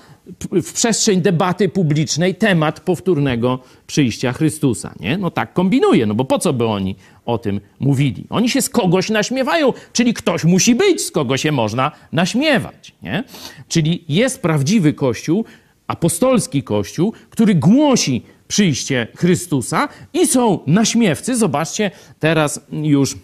w 0.52 0.72
przestrzeń 0.72 1.20
debaty 1.20 1.68
publicznej 1.68 2.34
temat 2.34 2.80
powtórnego 2.80 3.58
przyjścia 3.86 4.32
Chrystusa. 4.32 4.94
Nie? 5.00 5.18
No 5.18 5.30
tak 5.30 5.52
kombinuje, 5.52 6.06
no 6.06 6.14
bo 6.14 6.24
po 6.24 6.38
co 6.38 6.52
by 6.52 6.66
oni 6.66 6.96
o 7.26 7.38
tym 7.38 7.60
mówili? 7.80 8.26
Oni 8.30 8.50
się 8.50 8.62
z 8.62 8.68
kogoś 8.68 9.10
naśmiewają, 9.10 9.72
czyli 9.92 10.14
ktoś 10.14 10.44
musi 10.44 10.74
być, 10.74 11.02
z 11.02 11.10
kogo 11.10 11.36
się 11.36 11.52
można 11.52 11.92
naśmiewać. 12.12 12.94
Nie? 13.02 13.24
Czyli 13.68 14.04
jest 14.08 14.42
prawdziwy 14.42 14.92
Kościół, 14.92 15.44
apostolski 15.86 16.62
Kościół, 16.62 17.12
który 17.30 17.54
głosi 17.54 18.22
przyjście 18.48 19.06
Chrystusa 19.16 19.88
i 20.12 20.26
są 20.26 20.58
naśmiewcy. 20.66 21.36
Zobaczcie, 21.36 21.90
teraz 22.20 22.60
już 22.72 23.16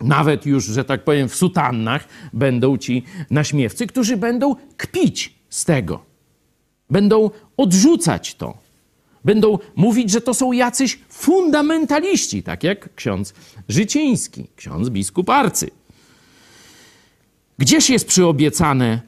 nawet 0.00 0.46
już, 0.46 0.64
że 0.64 0.84
tak 0.84 1.04
powiem, 1.04 1.28
w 1.28 1.34
sutannach 1.34 2.08
będą 2.32 2.78
ci 2.78 3.02
naśmiewcy, 3.30 3.86
którzy 3.86 4.16
będą 4.16 4.56
kpić 4.76 5.34
z 5.50 5.64
tego. 5.64 6.09
Będą 6.90 7.30
odrzucać 7.56 8.34
to. 8.34 8.58
Będą 9.24 9.58
mówić, 9.76 10.10
że 10.10 10.20
to 10.20 10.34
są 10.34 10.52
jacyś 10.52 10.98
fundamentaliści, 11.08 12.42
tak 12.42 12.64
jak 12.64 12.94
ksiądz 12.94 13.34
Życiński, 13.68 14.46
ksiądz 14.56 14.88
biskup 14.88 15.30
Arcy. 15.30 15.70
Gdzież 17.58 17.90
jest 17.90 18.06
przyobiecane 18.06 19.00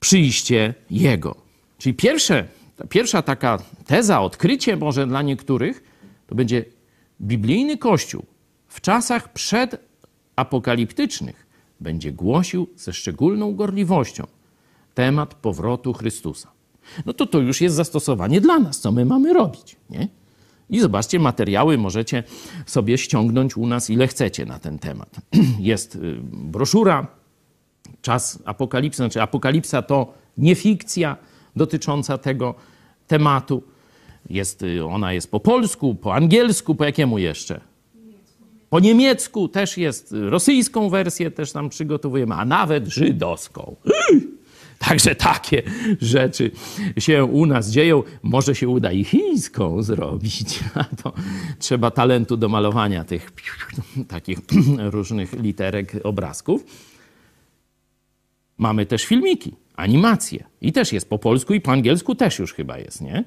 przyjście 0.00 0.74
Jego? 0.90 1.34
Czyli 1.78 1.94
pierwsze 1.94 2.48
ta 2.76 2.86
pierwsza 2.86 3.22
taka 3.22 3.58
teza, 3.86 4.20
odkrycie 4.20 4.76
może 4.76 5.06
dla 5.06 5.22
niektórych, 5.22 5.82
to 6.26 6.34
będzie 6.34 6.64
biblijny 7.20 7.78
Kościół 7.78 8.24
w 8.68 8.80
czasach 8.80 9.32
przedapokaliptycznych 9.32 11.46
będzie 11.80 12.12
głosił 12.12 12.66
ze 12.76 12.92
szczególną 12.92 13.54
gorliwością 13.54 14.26
temat 14.94 15.34
powrotu 15.34 15.92
Chrystusa. 15.92 16.55
No 17.06 17.12
to 17.12 17.26
to 17.26 17.38
już 17.38 17.60
jest 17.60 17.76
zastosowanie 17.76 18.40
dla 18.40 18.58
nas, 18.58 18.80
co 18.80 18.92
my 18.92 19.04
mamy 19.04 19.32
robić, 19.32 19.76
nie? 19.90 20.08
I 20.70 20.80
zobaczcie, 20.80 21.18
materiały 21.18 21.78
możecie 21.78 22.22
sobie 22.66 22.98
ściągnąć 22.98 23.56
u 23.56 23.66
nas 23.66 23.90
ile 23.90 24.08
chcecie 24.08 24.46
na 24.46 24.58
ten 24.58 24.78
temat. 24.78 25.16
Jest 25.58 25.96
y, 25.96 26.16
broszura, 26.22 27.06
czas 28.02 28.38
apokalipsy, 28.44 28.96
znaczy 28.96 29.22
apokalipsa 29.22 29.82
to 29.82 30.14
nie 30.38 30.54
fikcja, 30.54 31.16
dotycząca 31.56 32.18
tego 32.18 32.54
tematu. 33.06 33.62
Jest, 34.30 34.62
y, 34.62 34.84
ona 34.84 35.12
jest 35.12 35.30
po 35.30 35.40
polsku, 35.40 35.94
po 35.94 36.14
angielsku, 36.14 36.74
po 36.74 36.84
jakiemu 36.84 37.18
jeszcze? 37.18 37.60
Po 38.70 38.80
niemiecku 38.80 39.48
też 39.48 39.78
jest, 39.78 40.12
y, 40.12 40.30
rosyjską 40.30 40.88
wersję 40.88 41.30
też 41.30 41.52
tam 41.52 41.68
przygotowujemy, 41.68 42.34
a 42.34 42.44
nawet 42.44 42.86
żydowską. 42.86 43.76
Także 44.88 45.14
takie 45.14 45.62
rzeczy 46.00 46.50
się 46.98 47.24
u 47.24 47.46
nas 47.46 47.70
dzieją. 47.70 48.02
Może 48.22 48.54
się 48.54 48.68
uda 48.68 48.92
i 48.92 49.04
chińską 49.04 49.82
zrobić. 49.82 50.60
To 51.02 51.12
trzeba 51.58 51.90
talentu 51.90 52.36
do 52.36 52.48
malowania 52.48 53.04
tych 53.04 53.32
takich 54.08 54.38
różnych 54.96 55.32
literek, 55.32 55.92
obrazków. 56.04 56.64
Mamy 58.58 58.86
też 58.86 59.04
filmiki 59.04 59.54
animacje. 59.76 60.44
I 60.60 60.72
też 60.72 60.92
jest 60.92 61.08
po 61.08 61.18
polsku 61.18 61.54
i 61.54 61.60
po 61.60 61.72
angielsku 61.72 62.14
też 62.14 62.38
już 62.38 62.54
chyba 62.54 62.78
jest, 62.78 63.00
nie? 63.00 63.24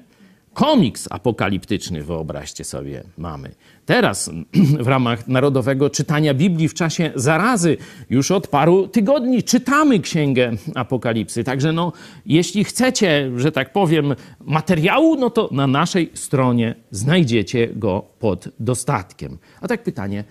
Komiks 0.60 1.08
apokaliptyczny, 1.10 2.02
wyobraźcie 2.02 2.64
sobie, 2.64 3.04
mamy. 3.18 3.54
Teraz 3.86 4.30
w 4.86 4.86
ramach 4.86 5.28
narodowego 5.28 5.90
czytania 5.90 6.34
Biblii 6.34 6.68
w 6.68 6.74
czasie 6.74 7.12
zarazy 7.14 7.76
już 8.10 8.30
od 8.30 8.48
paru 8.48 8.88
tygodni 8.88 9.42
czytamy 9.42 10.00
Księgę 10.00 10.52
Apokalipsy. 10.74 11.44
Także 11.44 11.72
no, 11.72 11.92
jeśli 12.26 12.64
chcecie, 12.64 13.30
że 13.36 13.52
tak 13.52 13.72
powiem, 13.72 14.14
materiału, 14.40 15.16
no 15.16 15.30
to 15.30 15.48
na 15.52 15.66
naszej 15.66 16.10
stronie 16.14 16.74
znajdziecie 16.90 17.68
go 17.68 18.04
pod 18.18 18.48
dostatkiem. 18.58 19.38
A 19.60 19.68
tak 19.68 19.82
pytanie, 19.82 20.24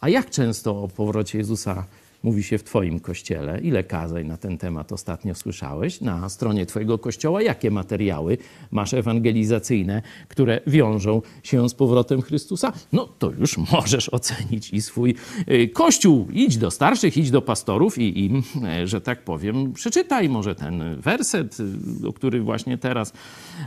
a 0.00 0.08
jak 0.08 0.30
często 0.30 0.82
o 0.82 0.88
powrocie 0.88 1.38
Jezusa 1.38 1.84
mówi 2.22 2.42
się 2.42 2.58
w 2.58 2.64
Twoim 2.64 3.00
kościele? 3.00 3.60
Ile 3.60 3.84
kazań 3.84 4.26
na 4.26 4.36
ten 4.36 4.58
temat 4.58 4.92
ostatnio 4.92 5.34
słyszałeś? 5.34 6.00
Na 6.00 6.28
stronie 6.28 6.66
Twojego 6.66 6.98
kościoła 6.98 7.42
jakie 7.42 7.70
materiały 7.70 8.38
masz 8.70 8.94
ewangelizacyjne, 8.94 10.02
które 10.28 10.60
wiążą 10.66 11.22
się 11.42 11.68
z 11.68 11.74
powrotem 11.74 12.22
Chrystusa? 12.22 12.72
No 12.92 13.08
to 13.18 13.30
już 13.30 13.58
możesz 13.72 14.08
ocenić 14.08 14.70
i 14.70 14.80
swój 14.80 15.14
y, 15.50 15.68
kościół. 15.68 16.28
Idź 16.32 16.56
do 16.56 16.70
starszych, 16.70 17.16
idź 17.16 17.30
do 17.30 17.42
pastorów 17.42 17.98
i 17.98 18.24
im, 18.24 18.42
e, 18.64 18.86
że 18.86 19.00
tak 19.00 19.24
powiem, 19.24 19.72
przeczytaj 19.72 20.28
może 20.28 20.54
ten 20.54 21.00
werset, 21.00 21.56
y, 22.02 22.08
o 22.08 22.12
który 22.12 22.40
właśnie 22.40 22.78
teraz 22.78 23.12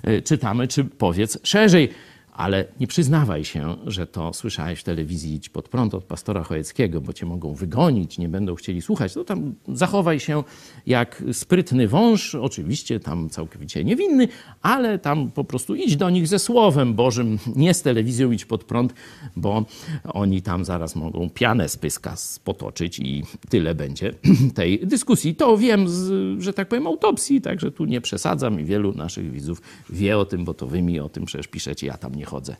y, 0.08 0.22
czytamy, 0.22 0.68
czy 0.68 0.84
powiedz 0.86 1.40
szerzej 1.44 1.90
ale 2.32 2.66
nie 2.80 2.88
przyznawaj 2.88 3.46
się, 3.46 3.76
że 3.86 4.08
to 4.08 4.34
słyszałeś 4.34 4.80
w 4.80 4.84
telewizji 4.84 5.36
Idź 5.36 5.50
pod 5.50 5.70
prąd 5.70 5.94
od 5.94 6.04
pastora 6.04 6.44
Chojeckiego, 6.44 7.02
bo 7.02 7.14
cię 7.14 7.26
mogą 7.26 7.54
wygonić, 7.54 8.18
nie 8.18 8.30
będą 8.30 8.56
chcieli 8.56 8.82
słuchać. 8.82 9.16
No 9.16 9.24
tam 9.24 9.56
zachowaj 9.68 10.20
się 10.20 10.44
jak 10.86 11.24
sprytny 11.34 11.88
wąż, 11.88 12.36
oczywiście 12.36 13.00
tam 13.00 13.30
całkowicie 13.30 13.84
niewinny, 13.84 14.28
ale 14.62 15.00
tam 15.00 15.32
po 15.32 15.44
prostu 15.44 15.76
idź 15.76 15.96
do 15.96 16.10
nich 16.10 16.28
ze 16.28 16.40
Słowem 16.40 16.94
Bożym, 16.94 17.40
nie 17.56 17.74
z 17.74 17.82
telewizją 17.82 18.32
Idź 18.32 18.46
pod 18.46 18.64
prąd, 18.64 18.94
bo 19.36 19.66
oni 20.04 20.42
tam 20.42 20.66
zaraz 20.66 20.96
mogą 20.96 21.30
pianę 21.30 21.70
z 21.70 21.78
pyska 21.78 22.16
potoczyć 22.44 23.00
i 23.00 23.24
tyle 23.50 23.76
będzie 23.76 24.14
tej 24.56 24.80
dyskusji. 24.80 25.36
To 25.36 25.58
wiem, 25.58 25.90
z, 25.90 26.42
że 26.42 26.54
tak 26.54 26.68
powiem, 26.68 26.88
autopsji, 26.88 27.42
także 27.42 27.72
tu 27.72 27.86
nie 27.86 28.02
przesadzam 28.02 28.60
i 28.60 28.64
wielu 28.66 28.94
naszych 28.94 29.32
widzów 29.32 29.62
wie 29.90 30.18
o 30.18 30.26
tym, 30.26 30.46
bo 30.46 30.54
to 30.54 30.68
wy 30.68 30.82
mi 30.82 31.00
o 31.00 31.10
tym 31.10 31.26
przecież 31.26 31.48
piszecie, 31.48 31.88
ja 31.88 31.98
tam 31.98 32.16
nie 32.16 32.21
chodzę 32.26 32.56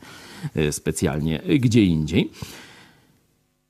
y, 0.56 0.72
specjalnie 0.72 1.40
gdzie 1.60 1.84
indziej. 1.84 2.30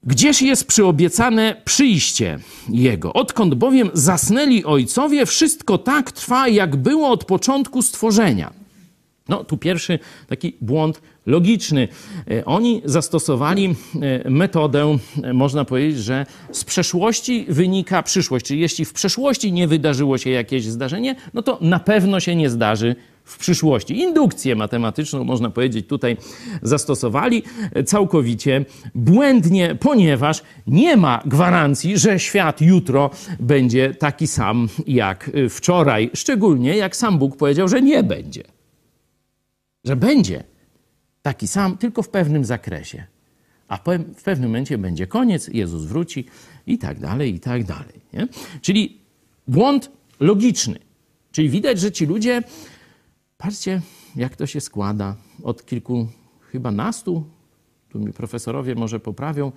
Gdzież 0.04 0.42
jest 0.42 0.66
przyobiecane 0.66 1.56
przyjście 1.64 2.38
Jego? 2.68 3.12
Odkąd 3.12 3.54
bowiem 3.54 3.90
zasnęli 3.94 4.64
ojcowie, 4.64 5.26
wszystko 5.26 5.78
tak 5.78 6.12
trwa, 6.12 6.48
jak 6.48 6.76
było 6.76 7.08
od 7.08 7.24
początku 7.24 7.82
stworzenia. 7.82 8.52
No, 9.28 9.44
tu 9.44 9.56
pierwszy 9.56 9.98
taki 10.28 10.56
błąd 10.60 11.02
logiczny. 11.26 11.88
E, 12.30 12.44
Oni 12.44 12.82
zastosowali 12.84 13.74
e, 14.24 14.30
metodę, 14.30 14.98
e, 15.22 15.32
można 15.32 15.64
powiedzieć, 15.64 15.98
że 15.98 16.26
z 16.52 16.64
przeszłości 16.64 17.46
wynika 17.48 18.02
przyszłość. 18.02 18.46
Czyli 18.46 18.60
jeśli 18.60 18.84
w 18.84 18.92
przeszłości 18.92 19.52
nie 19.52 19.68
wydarzyło 19.68 20.18
się 20.18 20.30
jakieś 20.30 20.64
zdarzenie, 20.64 21.16
no 21.34 21.42
to 21.42 21.58
na 21.60 21.80
pewno 21.80 22.20
się 22.20 22.36
nie 22.36 22.50
zdarzy 22.50 22.96
w 23.24 23.38
przyszłości. 23.38 23.98
Indukcję 23.98 24.56
matematyczną, 24.56 25.24
można 25.24 25.50
powiedzieć, 25.50 25.86
tutaj 25.86 26.16
zastosowali 26.62 27.42
całkowicie 27.86 28.64
błędnie, 28.94 29.74
ponieważ 29.74 30.42
nie 30.66 30.96
ma 30.96 31.22
gwarancji, 31.26 31.98
że 31.98 32.20
świat 32.20 32.60
jutro 32.60 33.10
będzie 33.40 33.94
taki 33.94 34.26
sam 34.26 34.68
jak 34.86 35.30
wczoraj. 35.50 36.10
Szczególnie 36.14 36.76
jak 36.76 36.96
sam 36.96 37.18
Bóg 37.18 37.36
powiedział, 37.36 37.68
że 37.68 37.82
nie 37.82 38.02
będzie. 38.02 38.42
Że 39.84 39.96
będzie 39.96 40.44
taki 41.22 41.48
sam, 41.48 41.78
tylko 41.78 42.02
w 42.02 42.08
pewnym 42.08 42.44
zakresie. 42.44 43.04
A 43.68 43.76
w 44.16 44.22
pewnym 44.24 44.50
momencie 44.50 44.78
będzie 44.78 45.06
koniec, 45.06 45.48
Jezus 45.48 45.84
wróci 45.84 46.24
i 46.66 46.78
tak 46.78 47.00
dalej, 47.00 47.34
i 47.34 47.40
tak 47.40 47.64
dalej. 47.64 48.00
Nie? 48.12 48.28
Czyli 48.60 48.98
błąd 49.48 49.90
logiczny. 50.20 50.78
Czyli 51.32 51.48
widać, 51.48 51.80
że 51.80 51.92
ci 51.92 52.06
ludzie 52.06 52.42
Patrzcie, 53.42 53.80
jak 54.16 54.36
to 54.36 54.46
się 54.46 54.60
składa. 54.60 55.16
Od 55.42 55.66
kilku, 55.66 56.08
chyba 56.40 56.70
nastu, 56.70 57.24
tu 57.88 57.98
mi 57.98 58.12
profesorowie 58.12 58.74
może 58.74 59.00
poprawią, 59.00 59.52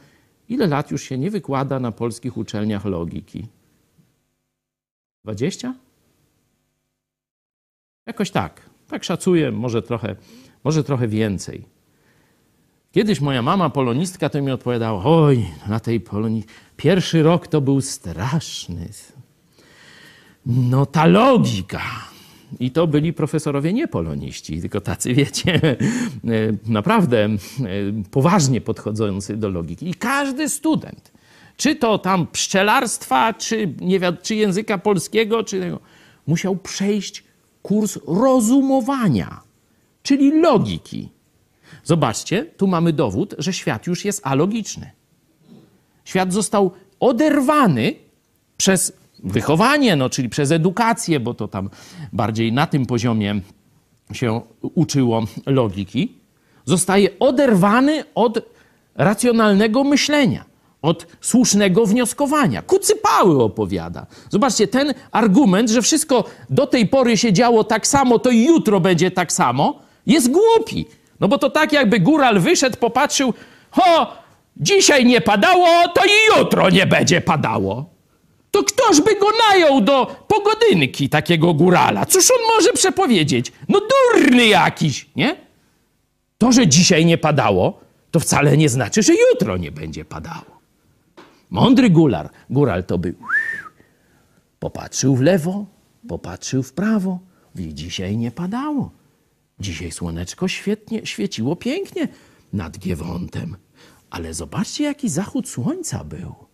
ile 0.49 0.67
lat 0.67 0.91
już 0.91 1.03
się 1.03 1.17
nie 1.17 1.31
wykłada 1.31 1.79
na 1.79 1.91
polskich 1.91 2.37
uczelniach 2.37 2.85
logiki? 2.85 3.47
Dwadzieścia? 5.23 5.75
Jakoś 8.05 8.31
tak. 8.31 8.61
Tak 8.87 9.03
szacuję, 9.03 9.51
może 9.51 9.81
trochę, 9.81 10.15
może 10.63 10.83
trochę 10.83 11.07
więcej. 11.07 11.65
Kiedyś 12.91 13.21
moja 13.21 13.41
mama, 13.41 13.69
polonistka, 13.69 14.29
to 14.29 14.41
mi 14.41 14.51
odpowiadała, 14.51 15.03
oj, 15.05 15.45
na 15.67 15.79
tej 15.79 15.99
polonii, 15.99 16.43
pierwszy 16.77 17.23
rok 17.23 17.47
to 17.47 17.61
był 17.61 17.81
straszny. 17.81 18.89
No 20.45 20.85
ta 20.85 21.05
logika, 21.05 21.81
i 22.59 22.71
to 22.71 22.87
byli 22.87 23.13
profesorowie 23.13 23.73
nie 23.73 23.87
poloniści, 23.87 24.61
tylko 24.61 24.81
tacy, 24.81 25.13
wiecie, 25.23 25.77
naprawdę 26.67 27.29
poważnie 28.11 28.61
podchodzący 28.61 29.37
do 29.37 29.49
logiki. 29.49 29.89
I 29.89 29.93
każdy 29.93 30.49
student, 30.49 31.11
czy 31.57 31.75
to 31.75 31.97
tam 31.97 32.27
pszczelarstwa, 32.27 33.33
czy, 33.33 33.73
nie 33.81 33.99
wi- 33.99 34.17
czy 34.21 34.35
języka 34.35 34.77
polskiego, 34.77 35.43
czy 35.43 35.59
tego, 35.59 35.79
musiał 36.27 36.55
przejść 36.55 37.23
kurs 37.61 37.99
rozumowania, 38.07 39.41
czyli 40.03 40.41
logiki. 40.41 41.09
Zobaczcie, 41.83 42.45
tu 42.57 42.67
mamy 42.67 42.93
dowód, 42.93 43.35
że 43.37 43.53
świat 43.53 43.87
już 43.87 44.05
jest 44.05 44.21
alogiczny. 44.27 44.91
Świat 46.05 46.33
został 46.33 46.71
oderwany 46.99 47.95
przez 48.57 48.93
wychowanie, 49.25 49.95
no, 49.95 50.09
czyli 50.09 50.29
przez 50.29 50.51
edukację, 50.51 51.19
bo 51.19 51.33
to 51.33 51.47
tam 51.47 51.69
bardziej 52.13 52.53
na 52.53 52.67
tym 52.67 52.85
poziomie 52.85 53.41
się 54.13 54.41
uczyło 54.61 55.23
logiki, 55.45 56.17
zostaje 56.65 57.19
oderwany 57.19 58.03
od 58.15 58.39
racjonalnego 58.95 59.83
myślenia, 59.83 60.45
od 60.81 61.07
słusznego 61.21 61.85
wnioskowania. 61.85 62.61
Kucypały 62.61 63.43
opowiada. 63.43 64.05
Zobaczcie, 64.29 64.67
ten 64.67 64.93
argument, 65.11 65.69
że 65.69 65.81
wszystko 65.81 66.23
do 66.49 66.67
tej 66.67 66.87
pory 66.87 67.17
się 67.17 67.33
działo 67.33 67.63
tak 67.63 67.87
samo, 67.87 68.19
to 68.19 68.29
i 68.29 68.43
jutro 68.43 68.79
będzie 68.79 69.11
tak 69.11 69.31
samo, 69.31 69.79
jest 70.05 70.31
głupi. 70.31 70.85
No 71.19 71.27
bo 71.27 71.37
to 71.37 71.49
tak 71.49 71.73
jakby 71.73 71.99
góral 71.99 72.39
wyszedł, 72.39 72.77
popatrzył, 72.77 73.33
ho, 73.71 74.13
dzisiaj 74.57 75.05
nie 75.05 75.21
padało, 75.21 75.67
to 75.95 76.01
i 76.05 76.39
jutro 76.39 76.69
nie 76.69 76.85
będzie 76.85 77.21
padało 77.21 77.94
to 78.55 78.63
ktoż 78.63 79.01
by 79.01 79.19
go 79.19 79.27
najął 79.49 79.81
do 79.81 80.05
pogodynki 80.27 81.09
takiego 81.09 81.53
górala? 81.53 82.05
Cóż 82.05 82.31
on 82.31 82.55
może 82.55 82.73
przepowiedzieć? 82.73 83.51
No 83.69 83.79
durny 83.79 84.47
jakiś, 84.47 85.09
nie? 85.15 85.35
To, 86.37 86.51
że 86.51 86.67
dzisiaj 86.67 87.05
nie 87.05 87.17
padało, 87.17 87.79
to 88.11 88.19
wcale 88.19 88.57
nie 88.57 88.69
znaczy, 88.69 89.03
że 89.03 89.13
jutro 89.31 89.57
nie 89.57 89.71
będzie 89.71 90.05
padało. 90.05 90.61
Mądry 91.49 91.89
gólar, 91.89 92.29
góral 92.49 92.83
to 92.83 92.97
był. 92.97 93.13
Popatrzył 94.59 95.15
w 95.15 95.21
lewo, 95.21 95.65
popatrzył 96.07 96.63
w 96.63 96.73
prawo. 96.73 97.19
Mówi, 97.55 97.73
dzisiaj 97.73 98.17
nie 98.17 98.31
padało. 98.31 98.91
Dzisiaj 99.59 99.91
słoneczko 99.91 100.47
świetnie, 100.47 101.05
świeciło 101.05 101.55
pięknie 101.55 102.07
nad 102.53 102.79
Giewontem. 102.79 103.57
Ale 104.09 104.33
zobaczcie, 104.33 104.83
jaki 104.83 105.09
zachód 105.09 105.49
słońca 105.49 106.03
był 106.03 106.44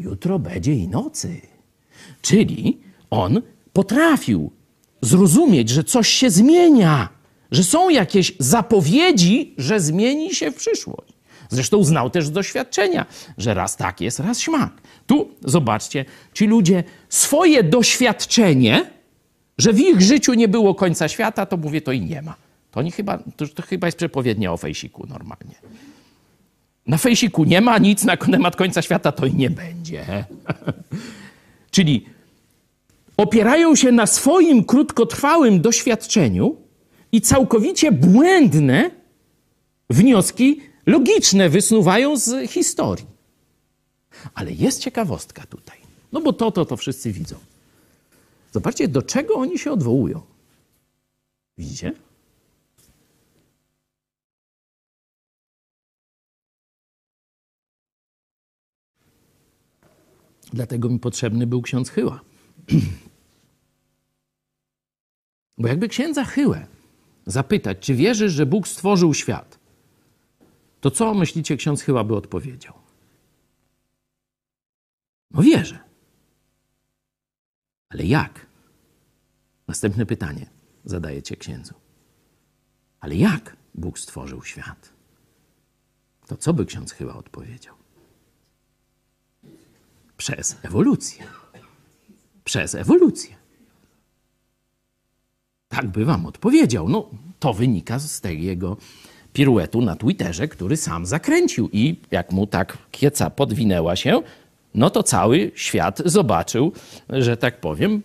jutro 0.00 0.38
będzie 0.38 0.74
i 0.74 0.88
nocy. 0.88 1.40
Czyli 2.22 2.80
on 3.10 3.42
potrafił 3.72 4.50
zrozumieć, 5.02 5.68
że 5.68 5.84
coś 5.84 6.08
się 6.08 6.30
zmienia, 6.30 7.08
że 7.50 7.64
są 7.64 7.90
jakieś 7.90 8.32
zapowiedzi, 8.38 9.54
że 9.58 9.80
zmieni 9.80 10.34
się 10.34 10.50
w 10.50 10.54
przyszłość. 10.54 11.12
Zresztą 11.48 11.84
znał 11.84 12.10
też 12.10 12.26
z 12.26 12.32
doświadczenia, 12.32 13.06
że 13.38 13.54
raz 13.54 13.76
tak 13.76 14.00
jest, 14.00 14.20
raz 14.20 14.40
śmak. 14.40 14.72
Tu 15.06 15.30
zobaczcie, 15.44 16.04
ci 16.34 16.46
ludzie 16.46 16.84
swoje 17.08 17.62
doświadczenie, 17.62 18.90
że 19.58 19.72
w 19.72 19.80
ich 19.80 20.00
życiu 20.00 20.34
nie 20.34 20.48
było 20.48 20.74
końca 20.74 21.08
świata, 21.08 21.46
to 21.46 21.56
mówię, 21.56 21.80
to 21.80 21.92
i 21.92 22.00
nie 22.00 22.22
ma. 22.22 22.34
To, 22.70 22.82
nie 22.82 22.90
chyba, 22.90 23.18
to, 23.36 23.48
to 23.48 23.62
chyba 23.62 23.86
jest 23.86 23.98
przepowiednia 23.98 24.52
o 24.52 24.56
fejsiku 24.56 25.06
normalnie. 25.06 25.54
Na 26.86 26.98
fejsiku 26.98 27.44
nie 27.44 27.60
ma 27.60 27.78
nic 27.78 28.04
na 28.04 28.16
temat 28.16 28.56
końca 28.56 28.82
świata, 28.82 29.12
to 29.12 29.26
i 29.26 29.34
nie 29.34 29.50
będzie. 29.50 30.24
Czyli 31.70 32.06
opierają 33.16 33.76
się 33.76 33.92
na 33.92 34.06
swoim 34.06 34.64
krótkotrwałym 34.64 35.60
doświadczeniu 35.60 36.56
i 37.12 37.20
całkowicie 37.20 37.92
błędne 37.92 38.90
wnioski 39.90 40.60
logiczne 40.86 41.48
wysnuwają 41.48 42.16
z 42.16 42.50
historii. 42.50 43.06
Ale 44.34 44.52
jest 44.52 44.80
ciekawostka 44.80 45.46
tutaj. 45.46 45.78
No 46.12 46.20
bo 46.20 46.32
to, 46.32 46.50
to, 46.50 46.64
to 46.64 46.76
wszyscy 46.76 47.12
widzą. 47.12 47.36
Zobaczcie, 48.52 48.88
do 48.88 49.02
czego 49.02 49.34
oni 49.34 49.58
się 49.58 49.72
odwołują. 49.72 50.20
Widzicie? 51.58 51.92
Dlatego 60.52 60.88
mi 60.88 60.98
potrzebny 60.98 61.46
był 61.46 61.62
ksiądz 61.62 61.90
Chyła. 61.90 62.20
Bo 65.58 65.68
jakby 65.68 65.88
księdza 65.88 66.24
Chyłę 66.24 66.66
zapytać, 67.26 67.78
czy 67.80 67.94
wierzysz, 67.94 68.32
że 68.32 68.46
Bóg 68.46 68.68
stworzył 68.68 69.14
świat, 69.14 69.58
to 70.80 70.90
co 70.90 71.14
myślicie, 71.14 71.56
ksiądz 71.56 71.82
Chyła 71.82 72.04
by 72.04 72.16
odpowiedział? 72.16 72.74
No 75.30 75.42
wierzę. 75.42 75.78
Ale 77.88 78.04
jak? 78.04 78.46
Następne 79.68 80.06
pytanie 80.06 80.46
zadajecie 80.84 81.36
księdzu. 81.36 81.74
Ale 83.00 83.16
jak 83.16 83.56
Bóg 83.74 83.98
stworzył 83.98 84.44
świat? 84.44 84.92
To 86.26 86.36
co 86.36 86.54
by 86.54 86.66
ksiądz 86.66 86.92
chyba 86.92 87.14
odpowiedział? 87.14 87.79
Przez 90.20 90.56
ewolucję. 90.62 91.24
Przez 92.44 92.74
ewolucję. 92.74 93.34
Tak 95.68 95.86
by 95.88 96.04
wam 96.04 96.26
odpowiedział. 96.26 96.88
No, 96.88 97.08
to 97.38 97.52
wynika 97.52 97.98
z 97.98 98.20
tego 98.20 98.42
jego 98.42 98.76
piruetu 99.32 99.82
na 99.82 99.96
Twitterze, 99.96 100.48
który 100.48 100.76
sam 100.76 101.06
zakręcił. 101.06 101.68
I 101.72 101.96
jak 102.10 102.32
mu 102.32 102.46
tak 102.46 102.78
kieca 102.90 103.30
podwinęła 103.30 103.96
się, 103.96 104.22
no 104.74 104.90
to 104.90 105.02
cały 105.02 105.52
świat 105.54 106.02
zobaczył, 106.04 106.72
że 107.08 107.36
tak 107.36 107.60
powiem, 107.60 108.02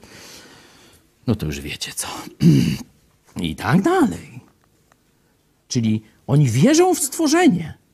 no 1.27 1.35
to 1.35 1.45
już 1.45 1.59
wiecie 1.59 1.91
co. 1.95 2.07
I 3.41 3.55
tak 3.55 3.81
dalej. 3.81 4.39
Czyli 5.67 6.01
oni 6.27 6.49
wierzą 6.49 6.95
w 6.95 6.99
stworzenie. 6.99 7.84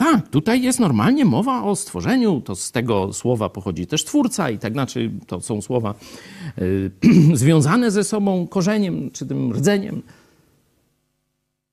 Tak, 0.00 0.28
tutaj 0.28 0.62
jest 0.62 0.80
normalnie 0.80 1.24
mowa 1.24 1.62
o 1.62 1.76
stworzeniu. 1.76 2.40
To 2.40 2.56
z 2.56 2.72
tego 2.72 3.12
słowa 3.12 3.48
pochodzi 3.48 3.86
też 3.86 4.04
twórca, 4.04 4.50
i 4.50 4.58
tak 4.58 4.72
znaczy 4.72 5.10
to 5.26 5.40
są 5.40 5.62
słowa 5.62 5.94
y, 6.58 6.90
związane 7.34 7.90
ze 7.90 8.04
sobą 8.04 8.46
korzeniem 8.46 9.10
czy 9.10 9.26
tym 9.26 9.52
rdzeniem. 9.52 10.02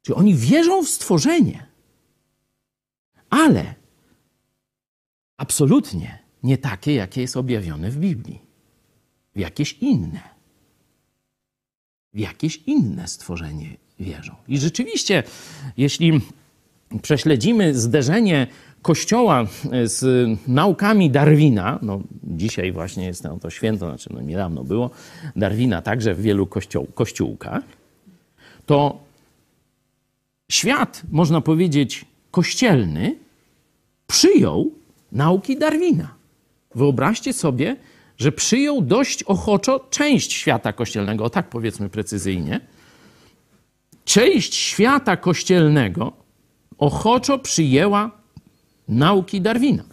Czyli 0.02 0.16
oni 0.16 0.36
wierzą 0.36 0.84
w 0.84 0.90
stworzenie, 0.90 1.66
ale 3.30 3.76
absolutnie 5.38 6.20
nie 6.44 6.58
takie, 6.58 6.94
jakie 6.94 7.22
jest 7.22 7.38
objawione 7.38 7.92
w 7.92 7.98
Biblii. 7.98 8.42
W 9.36 9.40
jakieś 9.40 9.74
inne. 9.74 10.22
W 12.14 12.20
jakieś 12.20 12.58
inne 12.66 13.08
stworzenie 13.08 13.78
wierzą. 14.00 14.36
I 14.48 14.58
rzeczywiście, 14.58 15.24
jeśli 15.78 16.22
prześledzimy 17.02 17.76
zderzenie 17.76 18.48
Kościoła 18.82 19.46
z 19.84 20.30
naukami 20.48 21.12
Darwina, 21.12 21.80
no 21.82 22.02
dzisiaj 22.24 22.72
właśnie 22.72 23.06
jest 23.06 23.24
to 23.42 23.50
święto, 23.50 23.86
znaczy 23.86 24.10
no 24.14 24.22
niedawno 24.22 24.64
było, 24.64 24.90
Darwina 25.36 25.82
także 25.82 26.16
w 26.16 26.22
wielu 26.22 26.48
kościół, 26.48 26.88
kościółkach, 26.94 27.64
to 28.66 29.00
świat, 30.52 31.02
można 31.12 31.42
powiedzieć, 31.42 32.06
kościelny 32.32 33.16
przyjął 34.08 34.72
nauki 35.12 35.58
Darwina. 35.58 36.16
Wyobraźcie 36.76 37.34
sobie, 37.34 37.76
że 38.18 38.32
przyjął 38.32 38.82
dość 38.82 39.24
ochoczo 39.24 39.80
część 39.90 40.34
świata 40.34 40.74
kościelnego, 40.74 41.24
o 41.24 41.30
tak 41.30 41.50
powiedzmy 41.50 41.90
precyzyjnie. 41.90 42.60
Część 44.06 44.56
świata 44.56 45.18
kościelnego 45.18 46.27
ochoczo 46.78 47.40
przyjęła 47.40 48.12
nauki 48.88 49.42
Darwina. 49.42 49.84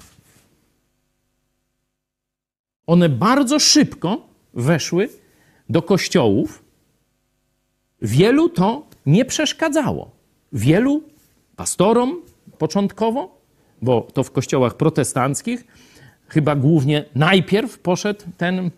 One 2.86 3.09
bardzo 3.09 3.59
szybko 3.59 4.27
weszły 4.55 5.09
do 5.69 5.82
kościołów. 5.82 6.65
Wielu 8.02 8.48
to 8.48 8.86
nie 9.06 9.24
przeszkadzało. 9.24 10.11
Wielu 10.52 11.02
pastorom 11.56 12.23
początkowo, 12.59 13.40
bo 13.82 14.09
to 14.15 14.24
w 14.24 14.31
kościołach 14.31 14.77
protestanckich 14.77 15.65
chyba 16.28 16.56
głównie 16.56 17.05
najpierw 17.15 17.78
poszedł 17.78 18.24
ten, 18.36 18.70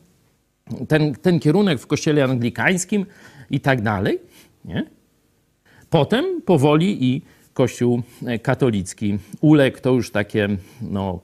ten, 0.89 1.15
ten 1.15 1.41
kierunek 1.41 1.81
w 1.81 1.87
kościele 1.87 2.25
anglikańskim 2.25 3.07
i 3.51 3.61
tak 3.61 3.83
dalej. 3.83 4.19
Nie? 4.65 4.87
Potem 5.91 6.43
powoli 6.43 7.05
i 7.05 7.23
kościół 7.57 8.03
katolicki 8.43 9.19
uległ. 9.41 9.79
To 9.81 9.93
już 9.93 10.11
takie, 10.11 10.49
no, 10.83 11.21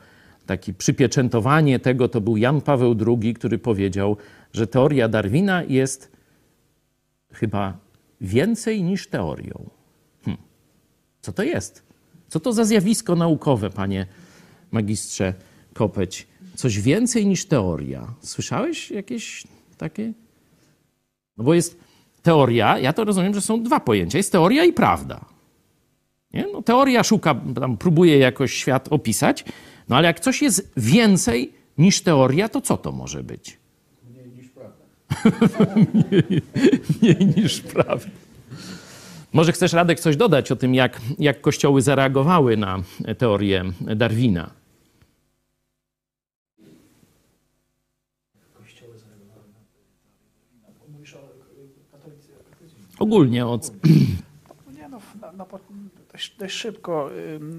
takie 0.47 0.73
przypieczętowanie 0.73 1.79
tego 1.79 2.09
to 2.09 2.21
był 2.21 2.37
Jan 2.37 2.61
Paweł 2.61 2.97
II, 3.07 3.35
który 3.35 3.59
powiedział, 3.59 4.17
że 4.53 4.67
teoria 4.67 5.09
Darwina 5.09 5.63
jest 5.63 6.13
chyba 7.33 7.77
więcej 8.21 8.83
niż 8.83 9.09
teorią. 9.09 9.71
Hm. 10.25 10.37
Co 11.21 11.33
to 11.33 11.43
jest? 11.43 11.83
Co 12.29 12.41
to 12.41 12.53
za 12.53 12.65
zjawisko 12.65 13.17
naukowe, 13.17 13.71
panie 13.71 14.07
magistrze 14.71 15.35
Kopeć? 15.75 16.27
Coś 16.55 16.81
więcej 16.81 17.27
niż 17.27 17.47
teoria. 17.47 18.15
Słyszałeś 18.21 18.91
jakieś 18.91 19.45
takie? 19.79 20.13
No 21.37 21.45
bo 21.45 21.55
jest 21.55 21.79
teoria, 22.23 22.79
ja 22.79 22.93
to 22.93 23.05
rozumiem, 23.05 23.35
że 23.35 23.41
są 23.41 23.63
dwa 23.63 23.81
pojęcia. 23.81 24.19
Jest 24.19 24.33
teoria 24.33 24.65
i 24.65 24.73
prawda. 24.73 25.32
Nie? 26.35 26.47
No, 26.53 26.63
teoria 26.63 27.05
szuka, 27.05 27.35
tam 27.61 27.77
próbuje 27.77 28.19
jakoś 28.19 28.53
świat 28.53 28.89
opisać, 28.91 29.45
no 29.89 29.97
ale 29.97 30.07
jak 30.07 30.21
coś 30.21 30.43
jest 30.43 30.73
więcej 30.77 31.53
niż 31.79 32.01
teoria, 32.01 32.49
to 32.49 32.61
co 32.61 32.77
to 32.77 32.93
może 32.93 33.23
być? 33.23 33.59
Mniej 34.11 34.29
niż 34.29 34.49
prawda. 34.49 35.75
mniej, 35.95 36.43
mniej 37.03 37.27
niż 37.37 37.61
prawda. 37.61 38.11
Może 39.33 39.53
chcesz, 39.53 39.73
Radek, 39.73 40.01
coś 40.01 40.17
dodać 40.17 40.53
o 40.53 40.57
tym, 40.57 40.75
jak, 40.75 41.01
jak 41.19 41.41
kościoły 41.41 41.83
zareagowały 41.83 42.57
na 42.57 42.83
teorię 43.19 43.65
Darwina? 43.81 44.51
Ogólnie 52.99 53.47
od... 53.47 53.71
Nie 54.79 54.89
no, 54.89 55.01
na, 55.21 55.33
na, 55.33 55.45
dość, 56.23 56.37
dość, 56.39 56.57
szybko 56.57 57.11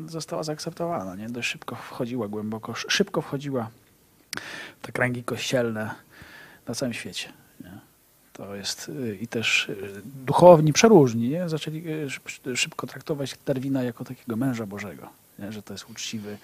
została 0.07 0.43
zaakceptowana, 0.43 1.15
nie? 1.15 1.29
Dość 1.29 1.49
szybko 1.49 1.75
wchodziła 1.75 2.27
głęboko, 2.27 2.73
szybko 2.75 3.21
wchodziła 3.21 3.69
w 4.81 4.85
te 4.85 4.91
kręgi 4.91 5.23
kościelne 5.23 5.95
na 6.67 6.75
całym 6.75 6.93
świecie. 6.93 7.29
Nie? 7.61 7.79
To 8.33 8.55
jest 8.55 8.89
y, 8.89 9.17
i 9.21 9.27
też 9.27 9.69
y, 9.69 10.01
duchowni 10.05 10.73
przeróżni, 10.73 11.29
nie? 11.29 11.49
zaczęli 11.49 11.83
y, 12.47 12.57
szybko 12.57 12.87
traktować 12.87 13.35
Darwina 13.45 13.83
jako 13.83 14.03
takiego 14.03 14.35
męża 14.35 14.65
Bożego, 14.65 15.09
nie? 15.39 15.51
że 15.51 15.63
to 15.63 15.73
jest 15.73 15.89
uczciwy 15.89 16.37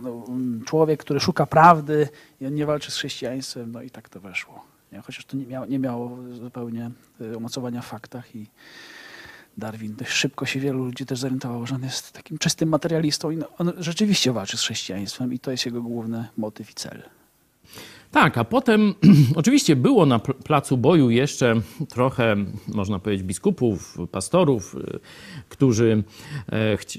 no, 0.00 0.26
człowiek, 0.66 1.00
który 1.00 1.20
szuka 1.20 1.46
prawdy 1.46 2.08
i 2.40 2.46
on 2.46 2.54
nie 2.54 2.66
walczy 2.66 2.90
z 2.90 2.96
chrześcijaństwem, 2.96 3.72
no 3.72 3.82
i 3.82 3.90
tak 3.90 4.08
to 4.08 4.20
weszło. 4.20 4.64
Nie? 4.92 5.00
Chociaż 5.00 5.24
to 5.24 5.36
nie 5.36 5.46
miało, 5.46 5.66
nie 5.66 5.78
miało 5.78 6.18
zupełnie 6.32 6.90
umocowania 7.36 7.82
w 7.82 7.86
faktach 7.86 8.36
i 8.36 8.46
Darwin 9.58 9.96
dość 9.96 10.10
szybko 10.10 10.46
się 10.46 10.60
wielu 10.60 10.84
ludzi 10.84 11.06
też 11.06 11.18
zorientowało, 11.18 11.66
że 11.66 11.74
on 11.74 11.82
jest 11.82 12.12
takim 12.12 12.38
czystym 12.38 12.68
materialistą 12.68 13.30
i 13.30 13.38
on 13.58 13.72
rzeczywiście 13.78 14.32
walczy 14.32 14.56
z 14.56 14.60
chrześcijaństwem 14.60 15.32
i 15.32 15.38
to 15.38 15.50
jest 15.50 15.66
jego 15.66 15.82
główny 15.82 16.28
motyw 16.36 16.70
i 16.70 16.74
cel. 16.74 17.02
Tak, 18.12 18.38
a 18.38 18.44
potem 18.44 18.94
oczywiście 19.34 19.76
było 19.76 20.06
na 20.06 20.18
placu 20.18 20.76
boju 20.76 21.10
jeszcze 21.10 21.54
trochę, 21.88 22.36
można 22.68 22.98
powiedzieć, 22.98 23.26
biskupów, 23.26 23.98
pastorów, 24.10 24.76
którzy, 25.48 26.02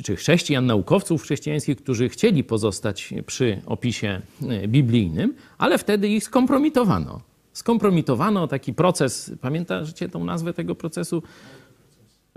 czy 0.04 0.16
chrześcijan, 0.16 0.66
naukowców 0.66 1.24
chrześcijańskich, 1.24 1.78
którzy 1.78 2.10
chcieli 2.10 2.44
pozostać 2.44 3.14
przy 3.26 3.62
opisie 3.66 4.22
biblijnym, 4.68 5.34
ale 5.58 5.78
wtedy 5.78 6.08
ich 6.08 6.24
skompromitowano. 6.24 7.22
Skompromitowano 7.54 8.48
taki 8.48 8.74
proces, 8.74 9.32
pamiętacie 9.42 10.10
tą 10.10 10.26
nazwę 10.26 10.54
tego 10.54 10.76
procesu? 10.76 11.24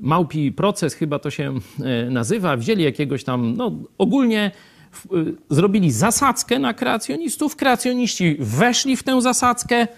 Małpi 0.02 0.52
proces, 0.52 0.94
chyba 0.94 1.18
to 1.18 1.30
się 1.30 1.54
nazywa. 2.10 2.56
Wzięli 2.56 2.82
jakiegoś 2.82 3.24
tam, 3.24 3.56
no 3.56 3.72
ogólnie 3.98 4.50
zrobili 5.50 5.92
zasadzkę 5.92 6.58
na 6.58 6.74
kreacjonistów. 6.74 7.56
Kreacjoniści 7.56 8.36
weszli 8.40 8.96
w 8.96 9.02
tę 9.02 9.22
zasadzkę, 9.22 9.88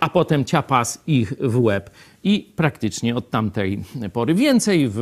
a 0.00 0.08
potem 0.08 0.44
ciapas 0.44 1.02
ich 1.06 1.34
w 1.40 1.62
łeb. 1.62 1.90
I 2.24 2.52
praktycznie 2.56 3.16
od 3.16 3.30
tamtej 3.30 3.84
pory. 4.12 4.34
Więcej 4.34 4.88
w, 4.88 5.00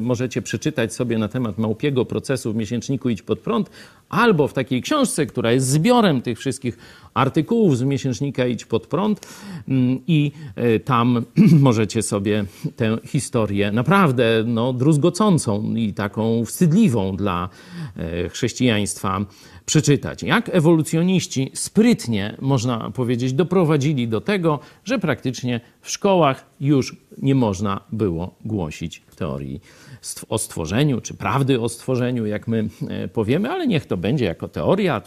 możecie 0.00 0.42
przeczytać 0.42 0.94
sobie 0.94 1.18
na 1.18 1.28
temat 1.28 1.58
małpiego 1.58 2.04
procesu 2.04 2.52
w 2.52 2.56
miesięczniku 2.56 3.10
Idź 3.10 3.22
pod 3.22 3.38
prąd, 3.40 3.70
albo 4.08 4.48
w 4.48 4.52
takiej 4.52 4.82
książce, 4.82 5.26
która 5.26 5.52
jest 5.52 5.66
zbiorem 5.66 6.22
tych 6.22 6.38
wszystkich 6.38 6.78
artykułów 7.14 7.78
z 7.78 7.82
miesięcznika 7.82 8.46
Idź 8.46 8.64
pod 8.64 8.86
prąd. 8.86 9.28
Mm, 9.68 9.98
i 10.06 10.32
e, 10.56 10.80
tam 10.80 11.24
możecie 11.68 12.02
sobie 12.02 12.44
tę 12.76 12.98
historię 13.04 13.72
naprawdę 13.72 14.44
no, 14.46 14.72
druzgocącą 14.72 15.74
i 15.74 15.92
taką 15.92 16.44
wstydliwą 16.44 17.16
dla 17.16 17.48
e, 17.96 18.28
chrześcijaństwa 18.28 19.24
przeczytać. 19.66 20.22
Jak 20.22 20.50
ewolucjoniści 20.52 21.50
sprytnie, 21.54 22.36
można 22.40 22.90
powiedzieć, 22.90 23.32
doprowadzili 23.32 24.08
do 24.08 24.20
tego, 24.20 24.60
że 24.84 24.98
praktycznie 24.98 25.60
w 25.80 25.90
szkołach 25.90 26.46
już 26.60 26.96
nie 27.22 27.34
można 27.34 27.80
było 27.92 28.34
głosić 28.44 29.02
teorii 29.16 29.60
o 30.28 30.38
stworzeniu, 30.38 31.00
czy 31.00 31.14
prawdy 31.14 31.60
o 31.60 31.68
stworzeniu, 31.68 32.26
jak 32.26 32.48
my 32.48 32.68
e, 32.88 33.08
powiemy, 33.08 33.50
ale 33.50 33.66
niech 33.66 33.86
to 33.86 33.96
będzie 33.96 34.24
jako 34.24 34.48
teoria, 34.48 35.02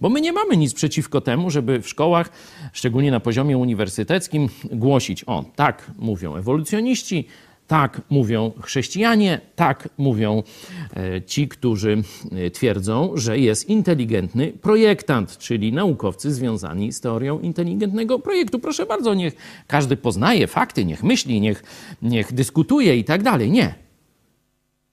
bo 0.00 0.08
my 0.08 0.20
nie 0.20 0.32
mamy 0.32 0.56
nic 0.56 0.74
przeciwko 0.74 1.20
temu, 1.20 1.50
żeby 1.50 1.82
w 1.82 1.88
szkołach, 1.88 2.30
szczególnie 2.72 3.10
na 3.10 3.20
poziomie 3.20 3.58
uniwersyteckim, 3.58 4.48
głosić, 4.72 5.24
o, 5.26 5.44
tak 5.56 5.90
mówią 5.98 6.36
ewolucjoniści, 6.36 7.26
tak 7.70 8.00
mówią 8.10 8.52
chrześcijanie, 8.62 9.40
tak 9.56 9.88
mówią 9.98 10.42
e, 10.96 11.22
ci, 11.22 11.48
którzy 11.48 12.02
e, 12.32 12.50
twierdzą, 12.50 13.12
że 13.14 13.38
jest 13.38 13.68
inteligentny 13.68 14.52
projektant, 14.52 15.38
czyli 15.38 15.72
naukowcy 15.72 16.32
związani 16.34 16.92
z 16.92 17.00
teorią 17.00 17.40
inteligentnego 17.40 18.18
projektu. 18.18 18.58
Proszę 18.58 18.86
bardzo, 18.86 19.14
niech 19.14 19.34
każdy 19.66 19.96
poznaje 19.96 20.46
fakty, 20.46 20.84
niech 20.84 21.02
myśli, 21.02 21.40
niech, 21.40 21.62
niech 22.02 22.32
dyskutuje 22.32 22.96
i 22.96 23.04
tak 23.04 23.22
dalej. 23.22 23.50
Nie. 23.50 23.74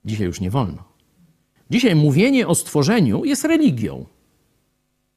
Dzisiaj 0.05 0.27
już 0.27 0.41
nie 0.41 0.49
wolno. 0.49 0.83
Dzisiaj 1.69 1.95
mówienie 1.95 2.47
o 2.47 2.55
stworzeniu 2.55 3.25
jest 3.25 3.45
religią, 3.45 4.05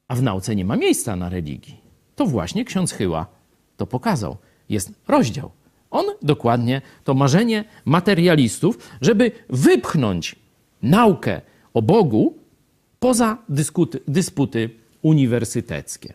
a 0.07 0.15
w 0.15 0.23
nauce 0.23 0.55
nie 0.55 0.65
ma 0.65 0.77
miejsca 0.77 1.15
na 1.15 1.29
religii. 1.29 1.81
To 2.15 2.25
właśnie 2.25 2.65
ksiądz 2.65 2.91
Chyła 2.91 3.25
to 3.77 3.87
pokazał. 3.87 4.37
Jest 4.69 4.91
rozdział 5.07 5.51
on 5.91 6.05
dokładnie 6.21 6.81
to 7.03 7.13
marzenie 7.13 7.63
materialistów, 7.85 8.77
żeby 9.01 9.31
wypchnąć 9.49 10.35
naukę 10.81 11.41
o 11.73 11.81
Bogu 11.81 12.37
poza 12.99 13.37
dyskuty, 13.49 13.99
dysputy 14.07 14.69
uniwersyteckie. 15.01 16.13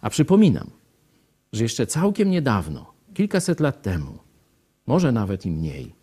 A 0.00 0.10
przypominam, 0.10 0.70
że 1.52 1.62
jeszcze 1.62 1.86
całkiem 1.86 2.30
niedawno, 2.30 2.92
kilkaset 3.14 3.60
lat 3.60 3.82
temu, 3.82 4.18
może 4.86 5.12
nawet 5.12 5.46
i 5.46 5.50
mniej, 5.50 5.94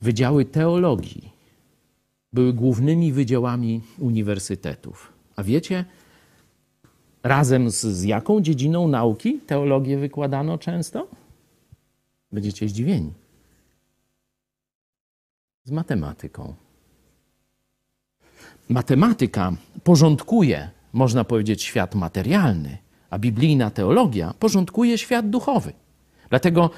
wydziały 0.00 0.44
teologii 0.44 1.32
były 2.32 2.52
głównymi 2.52 3.12
wydziałami 3.12 3.80
uniwersytetów. 3.98 5.12
A 5.36 5.42
wiecie, 5.42 5.84
Razem 7.28 7.70
z, 7.70 7.80
z 7.80 8.04
jaką 8.04 8.40
dziedziną 8.40 8.88
nauki 8.88 9.38
teologię 9.46 9.98
wykładano 9.98 10.58
często? 10.58 11.06
Będziecie 12.32 12.68
zdziwieni. 12.68 13.12
Z 15.64 15.70
matematyką. 15.70 16.54
Matematyka 18.68 19.52
porządkuje, 19.84 20.70
można 20.92 21.24
powiedzieć, 21.24 21.62
świat 21.62 21.94
materialny, 21.94 22.78
a 23.10 23.18
biblijna 23.18 23.70
teologia 23.70 24.34
porządkuje 24.38 24.98
świat 24.98 25.30
duchowy. 25.30 25.72
Dlatego 26.30 26.70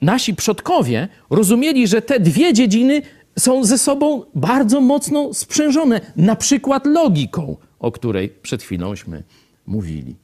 nasi 0.00 0.34
przodkowie 0.34 1.08
rozumieli, 1.30 1.86
że 1.88 2.02
te 2.02 2.20
dwie 2.20 2.52
dziedziny 2.52 3.02
są 3.38 3.64
ze 3.64 3.78
sobą 3.78 4.24
bardzo 4.34 4.80
mocno 4.80 5.34
sprzężone, 5.34 6.00
na 6.16 6.36
przykład 6.36 6.86
logiką, 6.86 7.56
o 7.78 7.92
której 7.92 8.28
przed 8.28 8.62
chwiląśmy 8.62 9.22
mówili. 9.66 10.16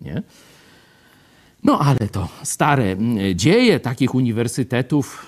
Nie? 0.00 0.22
No 1.64 1.78
ale 1.78 2.08
to 2.08 2.28
stare 2.42 2.96
dzieje, 3.34 3.80
takich 3.80 4.14
uniwersytetów 4.14 5.26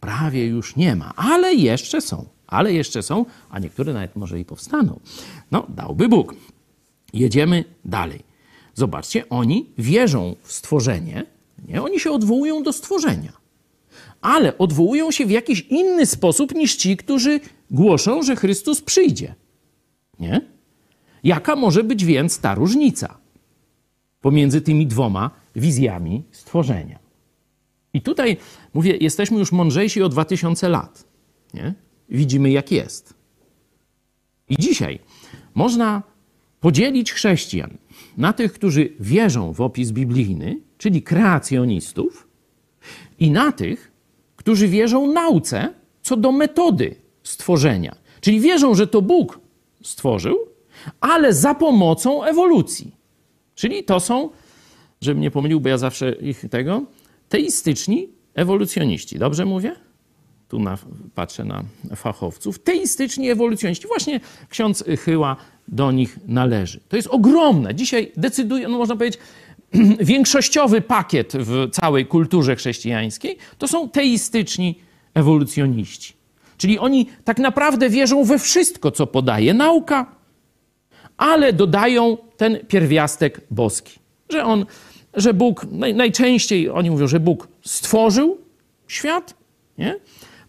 prawie 0.00 0.46
już 0.46 0.76
nie 0.76 0.96
ma, 0.96 1.12
ale 1.16 1.54
jeszcze 1.54 2.00
są. 2.00 2.26
Ale 2.46 2.72
jeszcze 2.72 3.02
są, 3.02 3.24
a 3.50 3.58
niektóre 3.58 3.92
nawet 3.92 4.16
może 4.16 4.40
i 4.40 4.44
powstaną. 4.44 5.00
No, 5.50 5.66
dałby 5.68 6.08
Bóg. 6.08 6.34
Jedziemy 7.12 7.64
dalej. 7.84 8.20
Zobaczcie, 8.74 9.28
oni 9.28 9.70
wierzą 9.78 10.36
w 10.42 10.52
stworzenie, 10.52 11.26
nie? 11.68 11.82
oni 11.82 12.00
się 12.00 12.10
odwołują 12.10 12.62
do 12.62 12.72
stworzenia, 12.72 13.32
ale 14.20 14.58
odwołują 14.58 15.10
się 15.10 15.26
w 15.26 15.30
jakiś 15.30 15.60
inny 15.60 16.06
sposób 16.06 16.54
niż 16.54 16.76
ci, 16.76 16.96
którzy 16.96 17.40
głoszą, 17.70 18.22
że 18.22 18.36
Chrystus 18.36 18.80
przyjdzie. 18.80 19.34
Nie? 20.20 20.40
Jaka 21.24 21.56
może 21.56 21.84
być 21.84 22.04
więc 22.04 22.38
ta 22.38 22.54
różnica 22.54 23.18
pomiędzy 24.20 24.60
tymi 24.60 24.86
dwoma 24.86 25.30
wizjami 25.56 26.22
stworzenia? 26.30 26.98
I 27.92 28.00
tutaj 28.00 28.36
mówię, 28.74 28.96
jesteśmy 29.00 29.38
już 29.38 29.52
mądrzejsi 29.52 30.02
o 30.02 30.08
2000 30.08 30.68
lat. 30.68 31.04
Nie? 31.54 31.74
Widzimy, 32.08 32.50
jak 32.50 32.72
jest. 32.72 33.14
I 34.48 34.56
dzisiaj 34.56 34.98
można 35.54 36.02
podzielić 36.60 37.12
chrześcijan 37.12 37.70
na 38.16 38.32
tych, 38.32 38.52
którzy 38.52 38.92
wierzą 39.00 39.52
w 39.52 39.60
opis 39.60 39.90
biblijny, 39.90 40.60
czyli 40.78 41.02
kreacjonistów, 41.02 42.28
i 43.18 43.30
na 43.30 43.52
tych, 43.52 43.92
którzy 44.36 44.68
wierzą 44.68 45.12
nauce 45.12 45.74
co 46.02 46.16
do 46.16 46.32
metody 46.32 46.94
stworzenia. 47.22 47.96
Czyli 48.20 48.40
wierzą, 48.40 48.74
że 48.74 48.86
to 48.86 49.02
Bóg 49.02 49.40
stworzył, 49.82 50.53
ale 51.00 51.32
za 51.32 51.54
pomocą 51.54 52.24
ewolucji. 52.24 52.94
Czyli 53.54 53.84
to 53.84 54.00
są, 54.00 54.30
żebym 55.00 55.20
nie 55.20 55.30
pomylił, 55.30 55.60
bo 55.60 55.68
ja 55.68 55.78
zawsze 55.78 56.12
ich 56.12 56.44
tego, 56.50 56.82
teistyczni 57.28 58.08
ewolucjoniści. 58.34 59.18
Dobrze 59.18 59.44
mówię? 59.44 59.76
Tu 60.48 60.58
na, 60.58 60.78
patrzę 61.14 61.44
na 61.44 61.64
fachowców. 61.96 62.58
Teistyczni 62.58 63.30
ewolucjoniści. 63.30 63.86
Właśnie 63.86 64.20
ksiądz 64.48 64.84
Chyła 65.04 65.36
do 65.68 65.92
nich 65.92 66.18
należy. 66.26 66.80
To 66.88 66.96
jest 66.96 67.08
ogromne. 67.08 67.74
Dzisiaj 67.74 68.12
decyduje, 68.16 68.68
no 68.68 68.78
można 68.78 68.96
powiedzieć, 68.96 69.20
większościowy 70.00 70.80
pakiet 70.80 71.32
w 71.36 71.70
całej 71.70 72.06
kulturze 72.06 72.56
chrześcijańskiej 72.56 73.36
to 73.58 73.68
są 73.68 73.88
teistyczni 73.88 74.78
ewolucjoniści. 75.14 76.12
Czyli 76.56 76.78
oni 76.78 77.06
tak 77.24 77.38
naprawdę 77.38 77.90
wierzą 77.90 78.24
we 78.24 78.38
wszystko, 78.38 78.90
co 78.90 79.06
podaje 79.06 79.54
nauka, 79.54 80.06
ale 81.16 81.52
dodają 81.52 82.16
ten 82.36 82.58
pierwiastek 82.68 83.40
boski. 83.50 83.98
Że 84.28 84.44
on, 84.44 84.66
że 85.14 85.34
Bóg, 85.34 85.66
najczęściej 85.94 86.70
oni 86.70 86.90
mówią, 86.90 87.06
że 87.06 87.20
Bóg 87.20 87.48
stworzył 87.62 88.38
świat, 88.88 89.34
nie? 89.78 89.96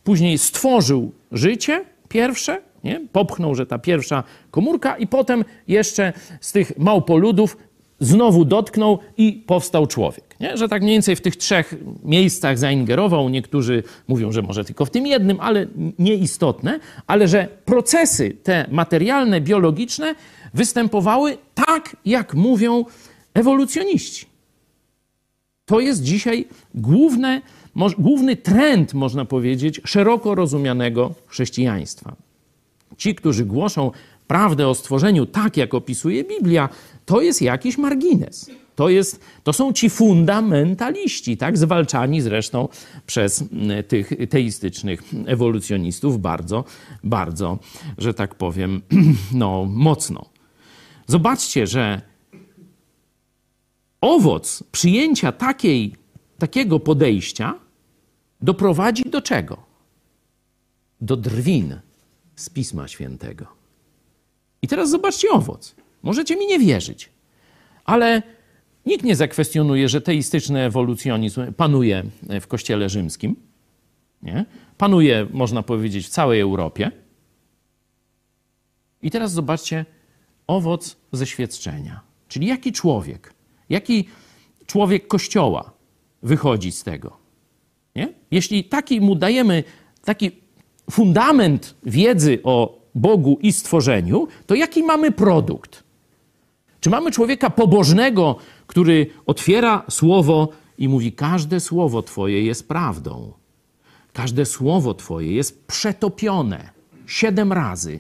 później 0.04 0.38
stworzył 0.38 1.12
życie 1.32 1.86
pierwsze, 2.10 2.62
nie? 2.84 3.02
popchnął, 3.12 3.56
że 3.56 3.66
ta 3.66 3.80
pierwsza 3.80 4.24
komórka 4.52 4.98
i 4.98 5.08
potem 5.08 5.46
jeszcze 5.68 6.14
z 6.42 6.52
tych 6.52 6.78
małpoludów 6.78 7.58
znowu 8.00 8.46
dotknął 8.46 9.00
i 9.18 9.44
powstał 9.48 9.88
człowiek. 9.88 10.36
Nie? 10.40 10.58
Że 10.58 10.70
tak 10.70 10.82
mniej 10.82 10.96
więcej 10.96 11.16
w 11.16 11.22
tych 11.22 11.36
trzech 11.36 11.76
miejscach 12.04 12.58
zaingerował. 12.58 13.30
Niektórzy 13.30 13.84
mówią, 14.08 14.32
że 14.32 14.42
może 14.42 14.66
tylko 14.66 14.86
w 14.86 14.90
tym 14.90 15.08
jednym, 15.08 15.38
ale 15.40 15.68
nieistotne, 16.00 16.80
ale 17.08 17.28
że 17.28 17.48
procesy 17.66 18.38
te 18.44 18.66
materialne, 18.72 19.42
biologiczne 19.42 20.16
występowały 20.56 21.38
tak, 21.56 21.98
jak 22.06 22.34
mówią 22.34 22.86
ewolucjoniści. 23.34 24.26
To 25.66 25.80
jest 25.80 26.04
dzisiaj 26.04 26.48
główne, 26.76 27.42
główny 27.98 28.36
trend, 28.36 28.94
można 28.94 29.26
powiedzieć, 29.26 29.82
szeroko 29.86 30.36
rozumianego 30.36 31.14
chrześcijaństwa. 31.28 32.16
Ci, 32.98 33.16
którzy 33.16 33.46
głoszą 33.46 33.92
prawdę 34.28 34.68
o 34.68 34.76
stworzeniu 34.76 35.26
tak, 35.26 35.58
jak 35.58 35.74
opisuje 35.74 36.24
Biblia, 36.24 36.70
to 37.06 37.22
jest 37.22 37.42
jakiś 37.42 37.78
margines. 37.78 38.52
To, 38.76 38.90
jest, 38.90 39.20
to 39.44 39.54
są 39.54 39.74
ci 39.74 39.90
fundamentaliści, 39.90 41.38
tak 41.38 41.58
zwalczani 41.58 42.22
zresztą 42.22 42.68
przez 43.06 43.44
tych 43.88 44.12
teistycznych 44.30 45.04
ewolucjonistów 45.26 46.22
bardzo, 46.22 46.64
bardzo, 47.04 47.60
że 47.98 48.14
tak 48.14 48.36
powiem, 48.36 48.82
no, 49.34 49.66
mocno. 49.70 50.35
Zobaczcie, 51.08 51.68
że 51.68 52.02
owoc 54.02 54.64
przyjęcia 54.72 55.32
takiej, 55.32 55.96
takiego 56.38 56.80
podejścia 56.80 57.60
doprowadzi 58.42 59.10
do 59.10 59.22
czego? 59.22 59.64
Do 61.02 61.16
drwin 61.18 61.80
z 62.36 62.50
Pisma 62.50 62.88
Świętego. 62.88 63.48
I 64.62 64.68
teraz 64.68 64.90
zobaczcie 64.90 65.30
owoc. 65.30 65.76
Możecie 66.04 66.36
mi 66.36 66.48
nie 66.48 66.60
wierzyć, 66.60 67.10
ale 67.86 68.22
Nikt 68.86 69.06
nie 69.06 69.16
zakwestionuje, 69.16 69.90
że 69.90 70.02
teistyczny 70.02 70.62
ewolucjonizm 70.62 71.54
panuje 71.54 72.04
w 72.42 72.48
Kościele 72.48 72.90
Rzymskim. 72.90 73.36
Nie? 74.22 74.46
Panuje, 74.78 75.28
można 75.32 75.64
powiedzieć, 75.64 76.06
w 76.06 76.10
całej 76.10 76.40
Europie. 76.42 76.92
I 79.02 79.12
teraz 79.12 79.32
zobaczcie 79.32 79.86
owoc 80.48 80.98
ze 81.12 81.26
świadczenia. 81.26 82.02
Czyli 82.28 82.48
jaki 82.48 82.72
człowiek, 82.72 83.34
jaki 83.70 84.08
człowiek 84.66 85.08
Kościoła 85.08 85.72
wychodzi 86.24 86.72
z 86.72 86.84
tego. 86.84 87.18
Nie? 87.96 88.14
Jeśli 88.32 88.64
taki 88.64 89.02
mu 89.02 89.16
dajemy 89.16 89.64
taki 90.04 90.32
fundament 90.92 91.76
wiedzy 91.86 92.40
o 92.44 92.80
Bogu 92.96 93.40
i 93.42 93.54
stworzeniu, 93.54 94.28
to 94.46 94.56
jaki 94.56 94.84
mamy 94.84 95.12
produkt? 95.12 95.84
Czy 96.80 96.90
mamy 96.90 97.12
człowieka 97.12 97.50
pobożnego, 97.50 98.36
który 98.68 99.08
otwiera 99.26 99.86
słowo 99.90 100.50
i 100.78 100.88
mówi: 100.90 101.12
Każde 101.12 101.60
słowo 101.60 102.02
Twoje 102.04 102.44
jest 102.44 102.68
prawdą. 102.68 103.34
Każde 104.14 104.46
słowo 104.46 104.94
Twoje 104.94 105.32
jest 105.32 105.68
przetopione 105.68 106.70
siedem 107.06 107.54
razy, 107.54 108.00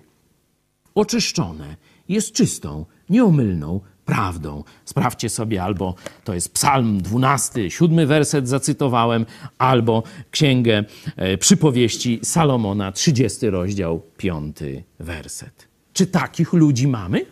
oczyszczone, 0.95 1.75
jest 2.09 2.33
czystą, 2.33 2.85
nieomylną 3.09 3.81
prawdą. 4.05 4.63
Sprawdźcie 4.85 5.29
sobie, 5.29 5.63
albo 5.63 5.95
to 6.23 6.33
jest 6.33 6.53
Psalm 6.53 7.01
12, 7.01 7.71
siódmy 7.71 8.05
werset 8.05 8.47
zacytowałem, 8.49 9.25
albo 9.57 10.03
Księgę 10.31 10.83
e, 11.15 11.37
Przypowieści 11.37 12.19
Salomona, 12.23 12.91
30 12.91 13.49
rozdział, 13.49 14.01
piąty 14.17 14.83
werset. 14.99 15.67
Czy 15.93 16.07
takich 16.07 16.53
ludzi 16.53 16.87
mamy 16.87 17.25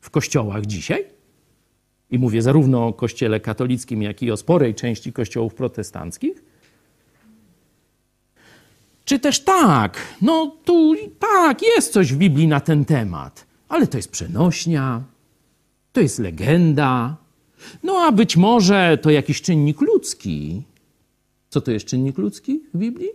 w 0.00 0.10
kościołach 0.10 0.66
dzisiaj? 0.66 1.04
I 2.10 2.18
mówię 2.18 2.42
zarówno 2.42 2.86
o 2.86 2.92
kościele 2.92 3.40
katolickim, 3.40 4.02
jak 4.02 4.22
i 4.22 4.30
o 4.30 4.36
sporej 4.36 4.74
części 4.74 5.12
kościołów 5.12 5.54
protestanckich. 5.54 6.44
Czy 9.04 9.18
też 9.18 9.44
tak, 9.44 9.98
no 10.22 10.56
tu 10.64 10.94
tak, 11.18 11.62
jest 11.62 11.92
coś 11.92 12.12
w 12.12 12.16
Biblii 12.16 12.46
na 12.46 12.60
ten 12.60 12.84
temat, 12.84 13.46
ale 13.72 13.86
to 13.86 13.96
jest 13.96 14.10
przenośnia, 14.10 15.02
to 15.92 16.00
jest 16.00 16.18
legenda, 16.18 17.16
no 17.82 17.96
a 17.96 18.12
być 18.12 18.36
może 18.36 18.98
to 19.02 19.10
jakiś 19.10 19.42
czynnik 19.42 19.80
ludzki. 19.80 20.62
Co 21.50 21.60
to 21.60 21.70
jest 21.70 21.86
czynnik 21.86 22.18
ludzki 22.18 22.62
w 22.74 22.78
Biblii? 22.78 23.08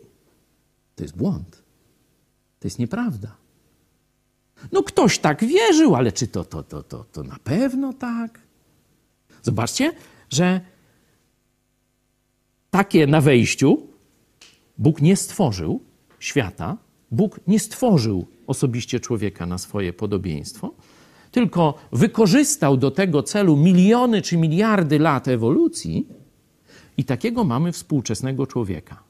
To 0.95 1.03
jest 1.03 1.17
błąd. 1.17 1.63
To 2.59 2.67
jest 2.67 2.79
nieprawda. 2.79 3.35
No 4.71 4.83
ktoś 4.83 5.19
tak 5.19 5.45
wierzył, 5.45 5.95
ale 5.95 6.11
czy 6.11 6.27
to, 6.27 6.45
to, 6.45 6.63
to, 6.63 6.83
to, 6.83 7.03
to 7.03 7.23
na 7.23 7.37
pewno 7.43 7.93
tak? 7.93 8.39
Zobaczcie, 9.43 9.93
że 10.29 10.61
takie 12.71 13.07
na 13.07 13.21
wejściu 13.21 13.87
Bóg 14.77 15.01
nie 15.01 15.15
stworzył 15.15 15.81
świata, 16.19 16.77
Bóg 17.11 17.39
nie 17.47 17.59
stworzył 17.59 18.27
osobiście 18.47 18.99
człowieka 18.99 19.45
na 19.45 19.57
swoje 19.57 19.93
podobieństwo, 19.93 20.73
tylko 21.31 21.73
wykorzystał 21.91 22.77
do 22.77 22.91
tego 22.91 23.23
celu 23.23 23.57
miliony 23.57 24.21
czy 24.21 24.37
miliardy 24.37 24.99
lat 24.99 25.27
ewolucji 25.27 26.07
i 26.97 27.05
takiego 27.05 27.43
mamy 27.43 27.71
współczesnego 27.71 28.47
człowieka, 28.47 29.03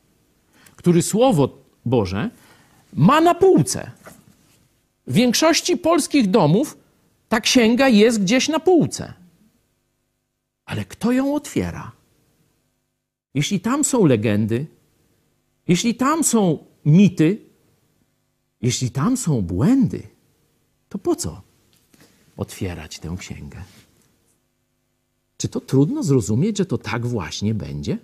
który 0.75 1.01
Słowo 1.01 1.57
Boże 1.85 2.29
ma 2.93 3.21
na 3.21 3.35
półce. 3.35 3.91
W 5.07 5.13
większości 5.13 5.77
polskich 5.77 6.29
domów 6.29 6.77
ta 7.29 7.39
księga 7.39 7.87
jest 7.87 8.21
gdzieś 8.21 8.49
na 8.49 8.59
półce. 8.59 9.13
Ale 10.65 10.85
kto 10.85 11.11
ją 11.11 11.35
otwiera? 11.35 11.91
Jeśli 13.33 13.59
tam 13.59 13.83
są 13.83 14.05
legendy, 14.05 14.65
jeśli 15.67 15.95
tam 15.95 16.23
są 16.23 16.65
mity, 16.85 17.46
jeśli 18.61 18.91
tam 18.91 19.17
są 19.17 19.41
błędy, 19.41 20.03
to 20.89 20.97
po 20.97 21.15
co 21.15 21.41
otwierać 22.37 22.99
tę 22.99 23.15
księgę? 23.19 23.57
Czy 25.37 25.47
to 25.47 25.59
trudno 25.59 26.03
zrozumieć, 26.03 26.57
że 26.57 26.65
to 26.65 26.77
tak 26.77 27.05
właśnie 27.05 27.53
będzie? 27.53 27.97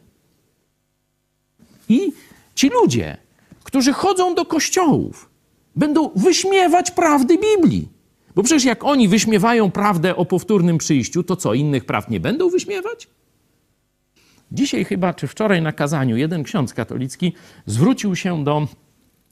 I 1.89 2.11
ci 2.55 2.69
ludzie, 2.69 3.17
którzy 3.63 3.93
chodzą 3.93 4.35
do 4.35 4.45
kościołów, 4.45 5.29
będą 5.75 6.09
wyśmiewać 6.15 6.91
prawdy 6.91 7.37
Biblii. 7.37 7.89
Bo 8.35 8.43
przecież 8.43 8.63
jak 8.63 8.83
oni 8.83 9.07
wyśmiewają 9.07 9.71
prawdę 9.71 10.15
o 10.15 10.25
powtórnym 10.25 10.77
przyjściu, 10.77 11.23
to 11.23 11.35
co, 11.35 11.53
innych 11.53 11.85
praw 11.85 12.09
nie 12.09 12.19
będą 12.19 12.49
wyśmiewać? 12.49 13.07
Dzisiaj 14.51 14.85
chyba, 14.85 15.13
czy 15.13 15.27
wczoraj 15.27 15.61
na 15.61 15.71
kazaniu, 15.71 16.17
jeden 16.17 16.43
ksiądz 16.43 16.73
katolicki 16.73 17.33
zwrócił 17.65 18.15
się 18.15 18.43
do 18.43 18.67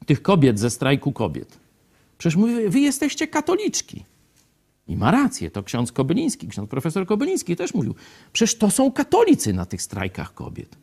tych 0.06 0.22
kobiet 0.22 0.60
ze 0.60 0.69
strajku 0.69 1.11
kobiet. 1.11 1.60
Przecież 2.18 2.36
mówi, 2.36 2.69
wy 2.69 2.80
jesteście 2.80 3.28
katoliczki. 3.28 4.06
I 4.88 4.98
ma 4.98 5.11
rację, 5.11 5.52
to 5.52 5.64
ksiądz 5.64 5.91
Kobyliński, 5.91 6.48
ksiądz 6.48 6.69
profesor 6.69 7.06
Kobyliński 7.06 7.56
też 7.56 7.73
mówił. 7.73 7.95
Przecież 8.34 8.57
to 8.57 8.72
są 8.72 8.91
katolicy 8.91 9.53
na 9.53 9.65
tych 9.65 9.82
strajkach 9.82 10.34
kobiet. 10.34 10.78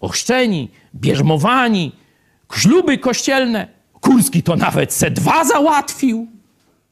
Ochrzczeni, 0.00 0.70
bierzmowani, 0.94 1.92
śluby 2.52 2.98
kościelne. 2.98 3.68
Kurski 4.00 4.42
to 4.42 4.56
nawet 4.56 4.92
se 4.92 5.10
dwa 5.10 5.44
załatwił. 5.44 6.26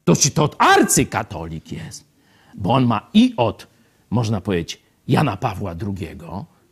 To 0.04 0.16
czy 0.16 0.30
to 0.30 0.50
arcykatolik 0.58 1.72
jest? 1.72 2.04
Bo 2.54 2.72
on 2.72 2.86
ma 2.86 3.10
i 3.14 3.34
od, 3.36 3.66
można 4.10 4.40
powiedzieć, 4.40 4.82
Jana 5.08 5.36
Pawła 5.36 5.74
II 5.86 6.18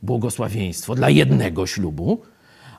błogosławieństwo 0.02 0.94
dla 0.94 1.10
jednego 1.10 1.66
ślubu, 1.66 2.22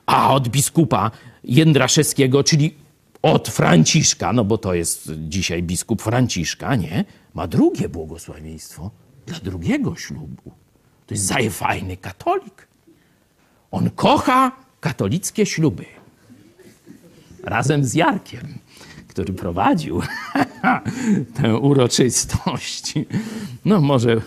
a 0.06 0.34
od 0.34 0.48
biskupa 0.48 1.10
Jędraszewskiego, 1.44 2.44
czyli 2.44 2.74
od 3.22 3.48
Franciszka, 3.48 4.32
no 4.32 4.44
bo 4.44 4.58
to 4.58 4.74
jest 4.74 5.12
dzisiaj 5.28 5.62
biskup 5.62 6.02
Franciszka, 6.02 6.76
nie? 6.76 7.04
Ma 7.34 7.46
drugie 7.46 7.88
błogosławieństwo 7.88 8.90
dla 9.26 9.38
drugiego 9.38 9.96
ślubu. 9.96 10.52
To 11.06 11.14
jest 11.14 11.24
zajefajny 11.24 11.96
katolik. 11.96 12.68
On 13.70 13.90
kocha 13.90 14.52
katolickie 14.80 15.46
śluby. 15.46 15.84
Razem 17.42 17.84
z 17.84 17.94
Jarkiem, 17.94 18.58
który 19.08 19.32
prowadził 19.32 20.02
tę 21.36 21.56
uroczystość. 21.56 22.94
No 23.64 23.80
może 23.80 24.20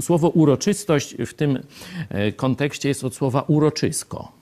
słowo 0.00 0.28
uroczystość 0.28 1.16
w 1.26 1.34
tym 1.34 1.58
e, 2.08 2.32
kontekście 2.32 2.88
jest 2.88 3.04
od 3.04 3.14
słowa 3.14 3.40
uroczysko. 3.40 4.35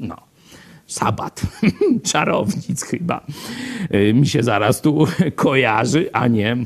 No 0.00 0.30
sabat, 0.90 1.42
czarownic 2.12 2.82
chyba 2.82 3.26
y, 3.94 4.14
mi 4.14 4.26
się 4.26 4.42
zaraz 4.42 4.80
tu 4.80 5.06
kojarzy, 5.34 6.10
a 6.12 6.28
nie 6.28 6.56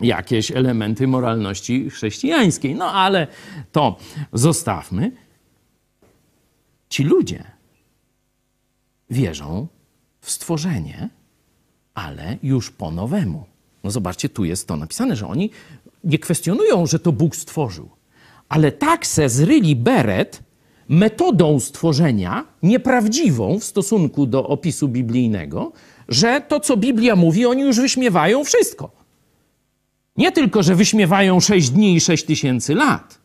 jakieś 0.00 0.50
elementy 0.50 1.08
moralności 1.08 1.90
chrześcijańskiej. 1.90 2.74
No 2.74 2.92
ale 2.92 3.26
to 3.72 3.98
zostawmy. 4.32 5.12
Ci 6.88 7.04
ludzie 7.04 7.44
wierzą 9.10 9.66
w 10.20 10.30
stworzenie, 10.30 11.08
ale 11.94 12.38
już 12.42 12.70
po 12.70 12.90
nowemu. 12.90 13.44
No 13.84 13.90
zobaczcie, 13.90 14.28
tu 14.28 14.44
jest 14.44 14.68
to 14.68 14.76
napisane, 14.76 15.16
że 15.16 15.26
oni 15.26 15.50
nie 16.04 16.18
kwestionują, 16.18 16.86
że 16.86 16.98
to 16.98 17.12
Bóg 17.12 17.36
stworzył, 17.36 17.90
ale 18.48 18.72
tak 18.72 19.06
se 19.06 19.28
zryli 19.28 19.76
beret, 19.76 20.42
metodą 20.90 21.60
stworzenia, 21.60 22.46
nieprawdziwą 22.62 23.58
w 23.58 23.64
stosunku 23.64 24.26
do 24.26 24.48
opisu 24.48 24.88
biblijnego, 24.88 25.72
że 26.08 26.40
to, 26.40 26.60
co 26.60 26.76
Biblia 26.76 27.16
mówi, 27.16 27.46
oni 27.46 27.62
już 27.62 27.80
wyśmiewają 27.80 28.44
wszystko. 28.44 28.90
Nie 30.16 30.32
tylko, 30.32 30.62
że 30.62 30.74
wyśmiewają 30.74 31.40
sześć 31.40 31.70
dni 31.70 31.94
i 31.96 32.00
sześć 32.00 32.24
tysięcy 32.24 32.74
lat, 32.74 33.18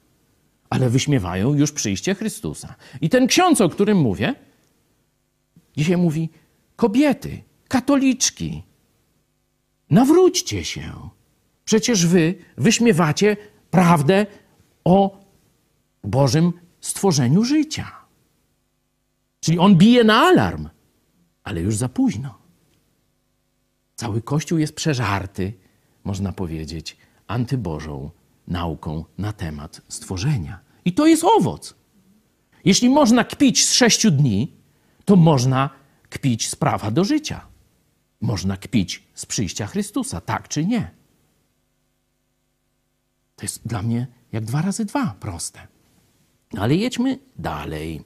ale 0.69 0.89
wyśmiewają 0.89 1.53
już 1.53 1.71
przyjście 1.71 2.15
Chrystusa. 2.15 2.75
I 3.01 3.09
ten 3.09 3.27
ksiądz, 3.27 3.61
o 3.61 3.69
którym 3.69 3.97
mówię, 3.97 4.35
dzisiaj 5.77 5.97
mówi: 5.97 6.29
kobiety, 6.75 7.43
katoliczki, 7.67 8.63
nawróćcie 9.89 10.63
się. 10.63 11.09
Przecież 11.65 12.07
wy 12.07 12.35
wyśmiewacie 12.57 13.37
prawdę 13.71 14.25
o 14.83 15.19
Bożym 16.03 16.53
stworzeniu 16.87 17.43
życia. 17.43 17.91
Czyli 19.39 19.59
on 19.59 19.75
bije 19.75 20.03
na 20.03 20.17
alarm, 20.21 20.69
ale 21.43 21.61
już 21.61 21.75
za 21.75 21.89
późno. 21.89 22.37
Cały 23.95 24.21
Kościół 24.21 24.57
jest 24.57 24.75
przeżarty, 24.75 25.53
można 26.03 26.31
powiedzieć, 26.31 26.97
antybożą 27.27 28.11
nauką 28.47 29.05
na 29.17 29.33
temat 29.33 29.81
stworzenia. 29.87 30.59
I 30.85 30.93
to 30.93 31.07
jest 31.07 31.23
owoc. 31.23 31.75
Jeśli 32.65 32.89
można 32.89 33.23
kpić 33.23 33.65
z 33.65 33.73
sześciu 33.73 34.11
dni, 34.11 34.53
to 35.05 35.15
można 35.15 35.69
kpić 36.09 36.49
z 36.49 36.55
prawa 36.55 36.91
do 36.91 37.03
życia. 37.03 37.47
Można 38.21 38.57
kpić 38.57 39.03
z 39.13 39.25
przyjścia 39.25 39.67
Chrystusa, 39.67 40.21
tak 40.21 40.47
czy 40.47 40.65
nie. 40.65 40.91
To 43.35 43.45
jest 43.45 43.67
dla 43.67 43.81
mnie 43.81 44.07
jak 44.31 44.45
dwa 44.45 44.61
razy 44.61 44.85
dwa 44.85 45.15
proste. 45.19 45.74
Ale 46.59 46.75
jedźmy 46.75 47.19
dalej. 47.39 48.01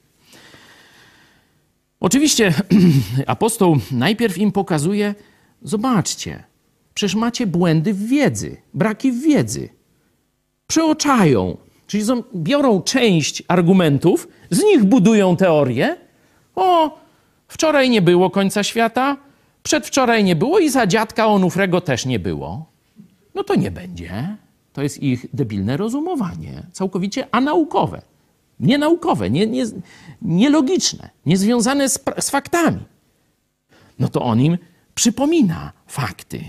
Oczywiście 2.00 2.54
apostoł 3.28 3.78
najpierw 3.92 4.38
im 4.38 4.52
pokazuje, 4.52 5.16
zobaczcie, 5.62 6.44
przecież 6.94 7.16
macie 7.16 7.48
błędy 7.48 7.94
w 7.94 8.08
wiedzy, 8.08 8.58
braki 8.74 9.12
w 9.12 9.22
wiedzy. 9.22 9.70
Przeoczają, 10.68 11.58
czyli 11.88 12.04
biorą 12.36 12.82
część 12.82 13.44
argumentów, 13.48 14.28
z 14.50 14.64
nich 14.64 14.84
budują 14.84 15.36
teorię. 15.36 15.98
O, 16.56 17.00
wczoraj 17.48 17.90
nie 17.90 18.02
było 18.02 18.30
końca 18.30 18.64
świata, 18.64 19.18
przedwczoraj 19.64 20.24
nie 20.24 20.36
było 20.36 20.60
i 20.60 20.70
za 20.70 20.88
dziadka 20.88 21.28
Onufrego 21.28 21.82
też 21.82 22.06
nie 22.06 22.20
było. 22.20 22.66
No 23.36 23.44
to 23.44 23.56
nie 23.56 23.72
będzie. 23.72 24.38
To 24.74 24.82
jest 24.82 25.04
ich 25.04 25.26
debilne 25.34 25.78
rozumowanie, 25.78 26.64
całkowicie 26.72 27.28
anaukowe. 27.32 28.02
Nienaukowe, 28.60 29.30
nie, 29.30 29.48
nie, 29.48 29.66
nielogiczne, 30.22 31.10
niezwiązane 31.26 31.90
z, 31.90 32.00
z 32.20 32.30
faktami. 32.30 32.80
No 34.00 34.08
to 34.08 34.22
on 34.22 34.42
im 34.42 34.58
przypomina 34.96 35.74
fakty. 35.88 36.44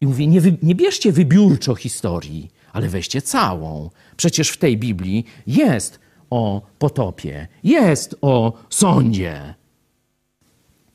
I 0.00 0.06
mówi, 0.06 0.28
nie, 0.28 0.40
nie 0.62 0.74
bierzcie 0.74 1.12
wybiórczo 1.12 1.74
historii, 1.74 2.50
ale 2.72 2.88
weźcie 2.88 3.22
całą. 3.22 3.90
Przecież 4.16 4.50
w 4.50 4.56
tej 4.56 4.78
Biblii 4.78 5.24
jest 5.46 6.00
o 6.30 6.62
potopie, 6.78 7.48
jest 7.64 8.16
o 8.20 8.52
sądzie, 8.70 9.54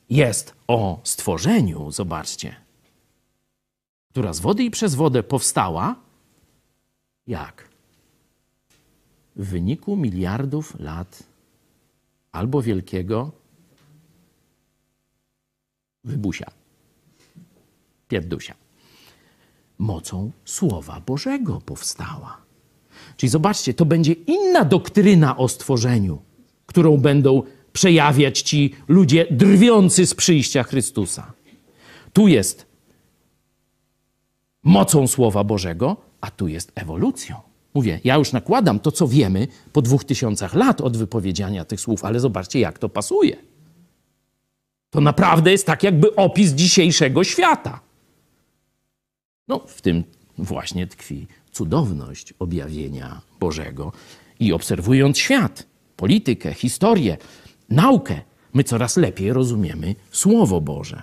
jest 0.10 0.56
o 0.68 1.00
stworzeniu, 1.04 1.92
zobaczcie, 1.92 2.56
która 4.12 4.34
z 4.34 4.40
wody 4.40 4.64
i 4.64 4.72
przez 4.72 4.96
wodę 4.96 5.24
powstała. 5.24 5.96
Jak? 7.28 7.67
W 9.38 9.50
wyniku 9.50 9.96
miliardów 9.98 10.80
lat 10.80 11.24
albo 12.32 12.62
wielkiego 12.62 13.32
wybusia, 16.04 16.52
pierdusia. 18.08 18.56
Mocą 19.78 20.32
Słowa 20.46 21.02
Bożego 21.06 21.62
powstała. 21.66 22.38
Czyli 23.18 23.30
zobaczcie, 23.30 23.74
to 23.74 23.86
będzie 23.86 24.14
inna 24.14 24.66
doktryna 24.66 25.38
o 25.38 25.48
stworzeniu, 25.48 26.22
którą 26.66 26.98
będą 26.98 27.44
przejawiać 27.74 28.42
ci 28.42 28.76
ludzie 28.88 29.28
drwiący 29.32 30.08
z 30.08 30.14
przyjścia 30.14 30.64
Chrystusa. 30.64 31.34
Tu 32.14 32.28
jest 32.28 32.66
mocą 34.64 35.08
Słowa 35.08 35.44
Bożego, 35.44 35.98
a 36.22 36.32
tu 36.32 36.48
jest 36.48 36.72
ewolucją. 36.76 37.47
Mówię, 37.78 38.00
ja 38.04 38.16
już 38.16 38.32
nakładam 38.32 38.80
to, 38.80 38.92
co 38.92 39.08
wiemy 39.08 39.48
po 39.74 39.82
dwóch 39.82 40.04
tysiącach 40.04 40.54
lat 40.54 40.82
od 40.82 40.98
wypowiedziania 40.98 41.66
tych 41.66 41.82
słów, 41.82 42.06
ale 42.06 42.20
zobaczcie, 42.20 42.60
jak 42.60 42.80
to 42.80 42.90
pasuje. 42.90 43.36
To 44.90 45.02
naprawdę 45.02 45.52
jest 45.52 45.66
tak, 45.66 45.84
jakby 45.84 46.16
opis 46.16 46.52
dzisiejszego 46.52 47.24
świata. 47.24 47.80
No, 49.48 49.60
w 49.68 49.82
tym 49.82 50.04
właśnie 50.38 50.88
tkwi 50.88 51.28
cudowność 51.52 52.34
objawienia 52.40 53.22
Bożego. 53.40 53.92
I 54.40 54.54
obserwując 54.54 55.18
świat, 55.18 55.66
politykę, 55.96 56.54
historię, 56.54 57.18
naukę, 57.70 58.22
my 58.54 58.64
coraz 58.64 58.98
lepiej 58.98 59.34
rozumiemy 59.34 59.96
Słowo 60.12 60.62
Boże. 60.62 61.02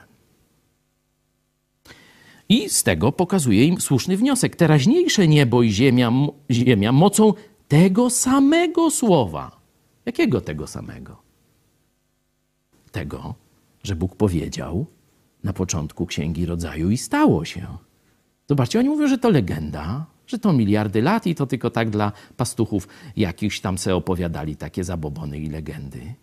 I 2.48 2.68
z 2.68 2.82
tego 2.82 3.12
pokazuje 3.12 3.64
im 3.64 3.80
słuszny 3.80 4.16
wniosek. 4.16 4.56
Teraźniejsze 4.56 5.28
niebo 5.28 5.62
i 5.62 5.70
ziemia, 5.70 6.12
ziemia 6.50 6.92
mocą 6.92 7.32
tego 7.68 8.10
samego 8.10 8.90
słowa. 8.90 9.60
Jakiego 10.06 10.40
tego 10.40 10.66
samego? 10.66 11.16
Tego, 12.92 13.34
że 13.82 13.96
Bóg 13.96 14.16
powiedział 14.16 14.86
na 15.44 15.52
początku 15.52 16.06
Księgi 16.06 16.46
Rodzaju 16.46 16.90
i 16.90 16.96
stało 16.96 17.44
się. 17.44 17.66
Zobaczcie, 18.48 18.78
oni 18.78 18.88
mówią, 18.88 19.08
że 19.08 19.18
to 19.18 19.30
legenda, 19.30 20.06
że 20.26 20.38
to 20.38 20.52
miliardy 20.52 21.02
lat 21.02 21.26
i 21.26 21.34
to 21.34 21.46
tylko 21.46 21.70
tak 21.70 21.90
dla 21.90 22.12
pastuchów 22.36 22.88
jakichś 23.16 23.60
tam 23.60 23.78
se 23.78 23.94
opowiadali 23.94 24.56
takie 24.56 24.84
zabobony 24.84 25.38
i 25.38 25.50
legendy. 25.50 26.14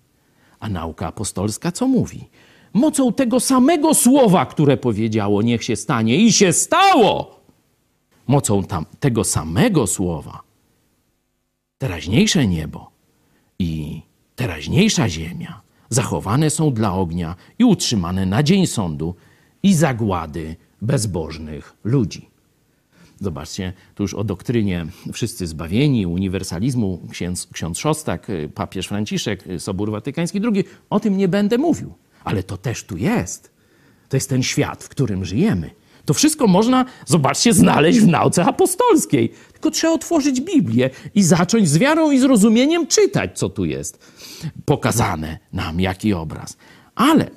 A 0.59 0.69
nauka 0.69 1.07
apostolska 1.07 1.71
co 1.71 1.87
mówi? 1.87 2.29
Mocą 2.73 3.13
tego 3.13 3.39
samego 3.39 3.93
słowa, 3.93 4.45
które 4.45 4.77
powiedziało, 4.77 5.41
niech 5.41 5.63
się 5.63 5.75
stanie 5.75 6.15
i 6.17 6.33
się 6.33 6.53
stało. 6.53 7.39
Mocą 8.27 8.63
tam, 8.63 8.85
tego 8.99 9.23
samego 9.23 9.87
słowa 9.87 10.41
teraźniejsze 11.77 12.47
niebo 12.47 12.91
i 13.59 14.01
teraźniejsza 14.35 15.09
ziemia 15.09 15.61
zachowane 15.89 16.49
są 16.49 16.73
dla 16.73 16.93
ognia 16.93 17.35
i 17.59 17.63
utrzymane 17.63 18.25
na 18.25 18.43
dzień 18.43 18.67
sądu 18.67 19.15
i 19.63 19.73
zagłady 19.73 20.55
bezbożnych 20.81 21.73
ludzi. 21.83 22.29
Zobaczcie, 23.19 23.73
tu 23.95 24.03
już 24.03 24.13
o 24.13 24.23
doktrynie 24.23 24.85
wszyscy 25.13 25.47
zbawieni, 25.47 26.05
uniwersalizmu, 26.05 27.01
ksiądz, 27.11 27.47
ksiądz 27.53 27.77
Szostak, 27.79 28.27
papież 28.55 28.87
Franciszek, 28.87 29.43
Sobór 29.57 29.91
Watykański 29.91 30.41
II, 30.43 30.63
o 30.89 30.99
tym 30.99 31.17
nie 31.17 31.27
będę 31.27 31.57
mówił. 31.57 31.93
Ale 32.23 32.43
to 32.43 32.57
też 32.57 32.83
tu 32.83 32.97
jest. 32.97 33.51
To 34.09 34.17
jest 34.17 34.29
ten 34.29 34.43
świat, 34.43 34.83
w 34.83 34.89
którym 34.89 35.25
żyjemy. 35.25 35.71
To 36.05 36.13
wszystko 36.13 36.47
można, 36.47 36.85
zobaczcie, 37.05 37.53
znaleźć 37.53 37.99
w 37.99 38.07
nauce 38.07 38.45
apostolskiej. 38.45 39.33
Tylko 39.53 39.71
trzeba 39.71 39.93
otworzyć 39.93 40.41
Biblię 40.41 40.89
i 41.15 41.23
zacząć 41.23 41.69
z 41.69 41.77
wiarą 41.77 42.11
i 42.11 42.19
zrozumieniem 42.19 42.87
czytać, 42.87 43.37
co 43.39 43.49
tu 43.49 43.65
jest 43.65 44.05
pokazane 44.65 45.39
nam, 45.53 45.79
jaki 45.79 46.13
obraz. 46.13 46.57
Ale 46.95 47.29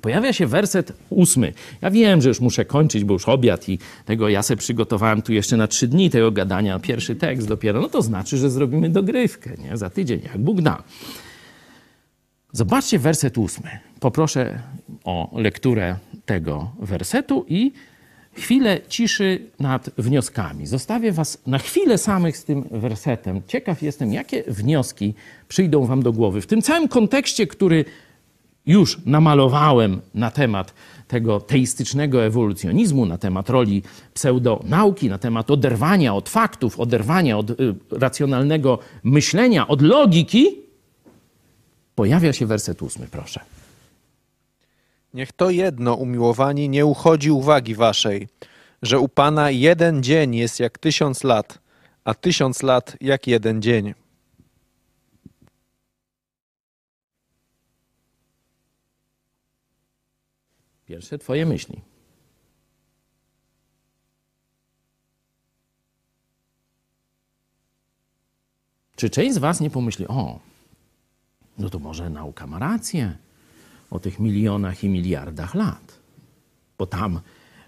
pojawia 0.00 0.32
się 0.32 0.46
werset 0.46 0.92
ósmy. 1.10 1.52
Ja 1.82 1.90
wiem, 1.90 2.22
że 2.22 2.28
już 2.28 2.40
muszę 2.40 2.64
kończyć, 2.64 3.04
bo 3.04 3.12
już 3.12 3.28
obiad 3.28 3.68
i 3.68 3.78
tego 4.04 4.28
ja 4.28 4.42
sobie 4.42 4.58
przygotowałem 4.58 5.22
tu 5.22 5.32
jeszcze 5.32 5.56
na 5.56 5.66
trzy 5.68 5.88
dni 5.88 6.10
tego 6.10 6.32
gadania. 6.32 6.78
Pierwszy 6.78 7.16
tekst 7.16 7.48
dopiero. 7.48 7.80
No 7.80 7.88
to 7.88 8.02
znaczy, 8.02 8.36
że 8.36 8.50
zrobimy 8.50 8.90
dogrywkę, 8.90 9.50
nie? 9.64 9.76
Za 9.76 9.90
tydzień, 9.90 10.20
jak 10.24 10.38
Bóg 10.38 10.60
da. 10.60 10.82
Zobaczcie 12.56 12.98
werset 12.98 13.38
ósmy. 13.38 13.70
Poproszę 14.00 14.58
o 15.04 15.40
lekturę 15.40 15.96
tego 16.26 16.70
wersetu 16.80 17.44
i 17.48 17.72
chwilę 18.32 18.80
ciszy 18.88 19.46
nad 19.60 19.90
wnioskami. 19.98 20.66
Zostawię 20.66 21.12
Was 21.12 21.38
na 21.46 21.58
chwilę 21.58 21.98
samych 21.98 22.36
z 22.36 22.44
tym 22.44 22.64
wersetem. 22.70 23.42
Ciekaw 23.48 23.82
jestem, 23.82 24.12
jakie 24.12 24.42
wnioski 24.46 25.14
przyjdą 25.48 25.86
Wam 25.86 26.02
do 26.02 26.12
głowy. 26.12 26.40
W 26.40 26.46
tym 26.46 26.62
całym 26.62 26.88
kontekście, 26.88 27.46
który 27.46 27.84
już 28.66 28.98
namalowałem 29.06 30.00
na 30.14 30.30
temat 30.30 30.74
tego 31.08 31.40
teistycznego 31.40 32.24
ewolucjonizmu, 32.24 33.06
na 33.06 33.18
temat 33.18 33.50
roli 33.50 33.82
pseudonauki, 34.14 35.08
na 35.08 35.18
temat 35.18 35.50
oderwania 35.50 36.14
od 36.14 36.28
faktów, 36.28 36.80
oderwania 36.80 37.38
od 37.38 37.50
y, 37.50 37.54
racjonalnego 37.90 38.78
myślenia, 39.02 39.68
od 39.68 39.82
logiki, 39.82 40.65
pojawia 41.96 42.32
się 42.32 42.46
werset 42.46 42.82
ósmy, 42.82 43.06
proszę. 43.06 43.40
Niech 45.14 45.32
to 45.32 45.50
jedno 45.50 45.94
umiłowani 45.94 46.68
nie 46.68 46.86
uchodzi 46.86 47.30
uwagi 47.30 47.74
waszej, 47.74 48.28
że 48.82 48.98
u 48.98 49.08
Pana 49.08 49.50
jeden 49.50 50.02
dzień 50.02 50.34
jest 50.34 50.60
jak 50.60 50.78
tysiąc 50.78 51.24
lat, 51.24 51.58
a 52.04 52.14
tysiąc 52.14 52.62
lat 52.62 52.96
jak 53.00 53.26
jeden 53.26 53.62
dzień. 53.62 53.94
Pierwsze 60.86 61.18
Twoje 61.18 61.46
myśli. 61.46 61.80
Czy 68.96 69.10
część 69.10 69.34
z 69.34 69.38
Was 69.38 69.60
nie 69.60 69.70
pomyśli, 69.70 70.06
o, 70.08 70.38
no 71.58 71.70
to 71.70 71.78
może 71.78 72.10
nauka 72.10 72.46
ma 72.46 72.58
rację 72.58 73.16
o 73.90 73.98
tych 73.98 74.20
milionach 74.20 74.84
i 74.84 74.88
miliardach 74.88 75.54
lat, 75.54 75.98
bo 76.78 76.86
tam 76.86 77.20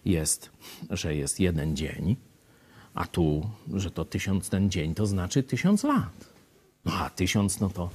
jest, 0.04 0.50
że 0.90 1.14
jest 1.14 1.40
jeden 1.40 1.76
dzień, 1.76 2.16
a 2.94 3.06
tu, 3.06 3.50
że 3.74 3.90
to 3.90 4.04
tysiąc 4.04 4.48
ten 4.48 4.70
dzień, 4.70 4.94
to 4.94 5.06
znaczy 5.06 5.42
tysiąc 5.42 5.84
lat. 5.84 6.28
No 6.84 6.92
a 6.92 7.10
tysiąc, 7.10 7.60
no 7.60 7.68
to, 7.68 7.90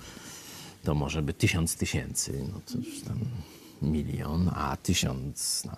to 0.84 0.96
może 0.96 1.22
by 1.22 1.34
tysiąc 1.34 1.76
tysięcy, 1.76 2.44
no 2.54 2.60
to 2.66 2.78
już 2.78 3.02
tam 3.02 3.20
milion, 3.82 4.50
a 4.56 4.78
tysiąc, 4.78 5.64
no, 5.66 5.78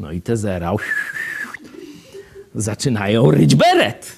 no 0.00 0.12
i 0.12 0.22
te 0.22 0.36
zera 0.36 0.72
zaczynają 2.54 3.30
ryć 3.30 3.54
beret. 3.54 4.16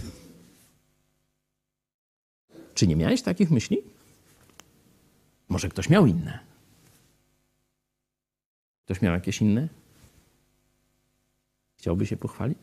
Czy 2.74 2.86
nie 2.86 2.96
miałeś 2.96 3.22
takich 3.22 3.50
myśli? 3.50 3.93
Może 5.48 5.68
ktoś 5.68 5.88
miał 5.88 6.06
inne? 6.06 6.38
Ktoś 8.84 9.02
miał 9.02 9.14
jakieś 9.14 9.40
inne? 9.40 9.68
Chciałby 11.76 12.06
się 12.06 12.16
pochwalić? 12.16 12.58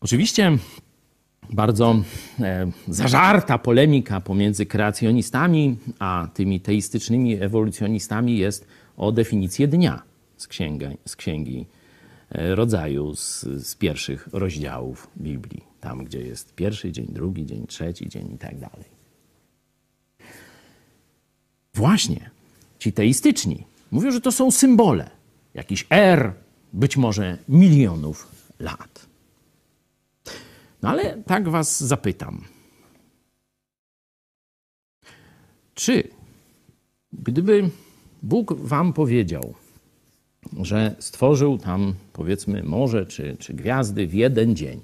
Oczywiście 0.00 0.58
bardzo 1.50 2.02
e, 2.40 2.70
zażarta 2.88 3.58
polemika 3.58 4.20
pomiędzy 4.20 4.66
kreacjonistami 4.66 5.76
a 5.98 6.28
tymi 6.34 6.60
teistycznymi 6.60 7.42
ewolucjonistami 7.42 8.38
jest 8.38 8.66
o 8.96 9.12
definicję 9.12 9.68
dnia 9.68 10.02
z, 10.36 10.46
księga, 10.46 10.90
z 11.06 11.16
księgi 11.16 11.66
rodzaju, 12.34 13.14
z, 13.14 13.40
z 13.42 13.74
pierwszych 13.74 14.28
rozdziałów 14.32 15.10
Biblii. 15.16 15.64
Tam, 15.80 16.04
gdzie 16.04 16.20
jest 16.20 16.54
pierwszy 16.54 16.92
dzień, 16.92 17.06
drugi 17.10 17.46
dzień, 17.46 17.66
trzeci 17.66 18.08
dzień 18.08 18.32
i 18.34 18.38
tak 18.38 18.58
dalej. 18.58 18.84
Właśnie 21.74 22.30
ci 22.78 22.92
teistyczni 22.92 23.64
mówią, 23.90 24.10
że 24.10 24.20
to 24.20 24.32
są 24.32 24.50
symbole 24.50 25.10
jakiś 25.54 25.86
er, 25.90 26.32
być 26.72 26.96
może 26.96 27.38
milionów 27.48 28.32
lat. 28.58 29.06
No 30.82 30.88
ale 30.88 31.22
tak 31.22 31.48
was 31.48 31.84
zapytam. 31.84 32.44
Czy 35.74 36.08
gdyby 37.12 37.70
Bóg 38.22 38.54
wam 38.54 38.92
powiedział, 38.92 39.54
że 40.62 40.94
stworzył 40.98 41.58
tam 41.58 41.94
powiedzmy 42.12 42.62
morze 42.62 43.06
czy, 43.06 43.36
czy 43.38 43.54
gwiazdy 43.54 44.06
w 44.06 44.14
jeden 44.14 44.56
dzień, 44.56 44.80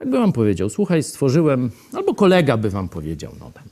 jakby 0.00 0.18
wam 0.18 0.32
powiedział, 0.32 0.70
słuchaj, 0.70 1.02
stworzyłem, 1.02 1.70
albo 1.92 2.14
kolega 2.14 2.56
by 2.56 2.70
wam 2.70 2.88
powiedział, 2.88 3.32
no 3.40 3.50
tam, 3.50 3.64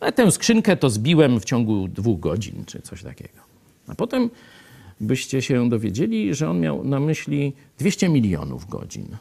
ale 0.00 0.12
tę 0.12 0.32
skrzynkę 0.32 0.76
to 0.76 0.90
zbiłem 0.90 1.40
w 1.40 1.44
ciągu 1.44 1.88
dwóch 1.88 2.20
godzin, 2.20 2.64
czy 2.66 2.82
coś 2.82 3.02
takiego. 3.02 3.38
A 3.88 3.94
potem 3.94 4.30
byście 5.00 5.42
się 5.42 5.68
dowiedzieli, 5.68 6.34
że 6.34 6.50
on 6.50 6.60
miał 6.60 6.84
na 6.84 7.00
myśli 7.00 7.52
200 7.78 8.08
milionów 8.08 8.68
godzin. 8.68 9.16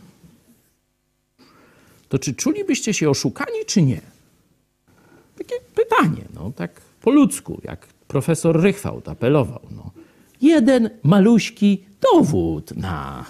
To 2.10 2.20
czy 2.20 2.34
czulibyście 2.34 2.94
się 2.94 3.10
oszukani, 3.10 3.66
czy 3.68 3.82
nie? 3.82 4.02
Takie 5.38 5.56
pytanie, 5.76 6.26
no 6.34 6.52
tak 6.56 6.82
po 7.02 7.12
ludzku, 7.12 7.62
jak 7.64 7.88
profesor 8.08 8.62
Rychwałt 8.62 9.10
apelował. 9.10 9.62
No. 9.72 9.92
Jeden 10.46 10.90
maluśki 11.04 11.84
dowód 12.02 12.76
na 12.76 13.26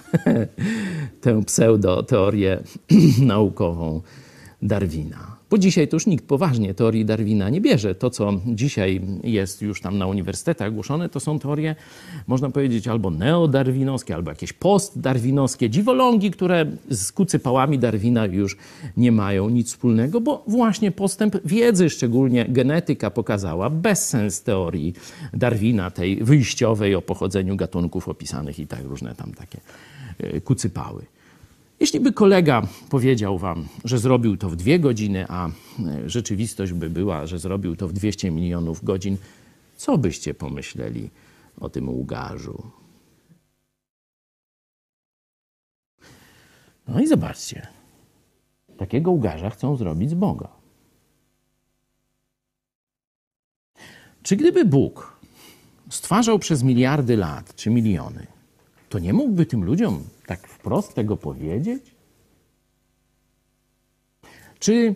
tę 1.22 1.42
pseudo-teorię 1.44 2.62
naukową 3.32 4.00
Darwina. 4.62 5.35
Bo 5.50 5.58
dzisiaj 5.58 5.88
to 5.88 5.96
już 5.96 6.06
nikt 6.06 6.24
poważnie 6.24 6.74
teorii 6.74 7.04
Darwina 7.04 7.50
nie 7.50 7.60
bierze. 7.60 7.94
To, 7.94 8.10
co 8.10 8.32
dzisiaj 8.46 9.00
jest 9.24 9.62
już 9.62 9.80
tam 9.80 9.98
na 9.98 10.06
uniwersytetach 10.06 10.74
głoszone, 10.74 11.08
to 11.08 11.20
są 11.20 11.38
teorie, 11.38 11.76
można 12.26 12.50
powiedzieć, 12.50 12.88
albo 12.88 13.10
neodarwinowskie, 13.10 14.14
albo 14.14 14.30
jakieś 14.30 14.52
postdarwinowskie, 14.52 15.70
dziwolągi, 15.70 16.30
które 16.30 16.66
z 16.90 17.12
kucypałami 17.12 17.78
Darwina 17.78 18.26
już 18.26 18.56
nie 18.96 19.12
mają 19.12 19.48
nic 19.48 19.68
wspólnego, 19.68 20.20
bo 20.20 20.44
właśnie 20.46 20.90
postęp 20.90 21.36
wiedzy, 21.44 21.90
szczególnie 21.90 22.46
genetyka, 22.48 23.10
pokazała 23.10 23.70
bezsens 23.70 24.42
teorii 24.42 24.94
Darwina, 25.34 25.90
tej 25.90 26.24
wyjściowej 26.24 26.94
o 26.94 27.02
pochodzeniu 27.02 27.56
gatunków 27.56 28.08
opisanych 28.08 28.58
i 28.58 28.66
tak 28.66 28.84
różne 28.84 29.14
tam 29.14 29.34
takie 29.34 29.60
e, 30.18 30.40
kucypały. 30.40 31.15
Jeśli 31.80 32.00
by 32.00 32.12
kolega 32.12 32.62
powiedział 32.90 33.38
wam, 33.38 33.68
że 33.84 33.98
zrobił 33.98 34.36
to 34.36 34.50
w 34.50 34.56
dwie 34.56 34.78
godziny, 34.80 35.24
a 35.28 35.48
e, 35.48 35.50
rzeczywistość 36.10 36.72
by 36.72 36.90
była, 36.90 37.26
że 37.26 37.38
zrobił 37.38 37.76
to 37.76 37.88
w 37.88 37.92
200 37.92 38.30
milionów 38.30 38.84
godzin, 38.84 39.16
co 39.76 39.98
byście 39.98 40.34
pomyśleli 40.34 41.10
o 41.60 41.68
tym 41.68 41.88
łgarzu? 41.88 42.70
No 46.88 47.00
i 47.00 47.06
zobaczcie. 47.06 47.66
Takiego 48.76 49.10
łgarza 49.10 49.50
chcą 49.50 49.76
zrobić 49.76 50.10
z 50.10 50.14
Boga. 50.14 50.48
Czy 54.22 54.36
gdyby 54.36 54.64
Bóg 54.64 55.16
stwarzał 55.90 56.38
przez 56.38 56.62
miliardy 56.62 57.16
lat, 57.16 57.54
czy 57.56 57.70
miliony, 57.70 58.26
to 58.88 58.98
nie 58.98 59.12
mógłby 59.12 59.46
tym 59.46 59.64
ludziom 59.64 60.04
tak 60.26 60.48
wprost 60.66 60.94
tego 60.94 61.16
powiedzieć? 61.16 61.82
Czy 64.58 64.94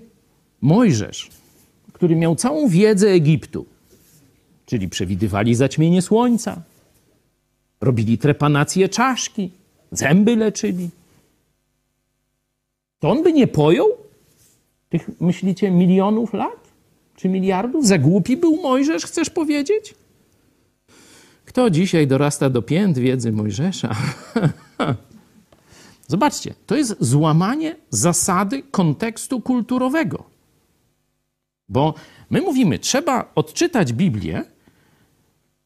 Mojżesz, 0.60 1.30
który 1.92 2.16
miał 2.16 2.36
całą 2.36 2.68
wiedzę 2.68 3.08
Egiptu, 3.08 3.66
czyli 4.66 4.88
przewidywali 4.88 5.54
zaćmienie 5.54 6.02
słońca, 6.02 6.62
robili 7.80 8.18
trepanację 8.18 8.88
czaszki, 8.88 9.50
zęby 9.92 10.36
leczyli, 10.36 10.88
to 12.98 13.10
on 13.10 13.22
by 13.22 13.32
nie 13.32 13.46
pojął 13.46 13.88
tych, 14.88 15.20
myślicie, 15.20 15.70
milionów 15.70 16.32
lat? 16.32 16.70
Czy 17.16 17.28
miliardów? 17.28 17.86
Za 17.86 17.98
głupi 17.98 18.36
był 18.36 18.56
Mojżesz, 18.56 19.04
chcesz 19.04 19.30
powiedzieć? 19.30 19.94
Kto 21.44 21.70
dzisiaj 21.70 22.06
dorasta 22.06 22.50
do 22.50 22.62
pięt 22.62 22.98
wiedzy 22.98 23.32
Mojżesza? 23.32 23.96
Zobaczcie, 26.10 26.54
to 26.66 26.76
jest 26.76 26.96
złamanie 27.00 27.76
zasady 27.90 28.62
kontekstu 28.70 29.40
kulturowego. 29.40 30.24
Bo 31.68 31.94
my 32.30 32.40
mówimy, 32.40 32.78
trzeba 32.78 33.30
odczytać 33.34 33.92
Biblię 33.92 34.44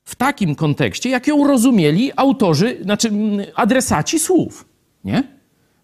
w 0.04 0.14
takim 0.14 0.54
kontekście, 0.54 1.10
jak 1.10 1.26
ją 1.26 1.46
rozumieli 1.46 2.12
autorzy, 2.16 2.78
znaczy 2.82 3.10
adresaci 3.54 4.18
słów. 4.18 4.64
Nie? 5.04 5.22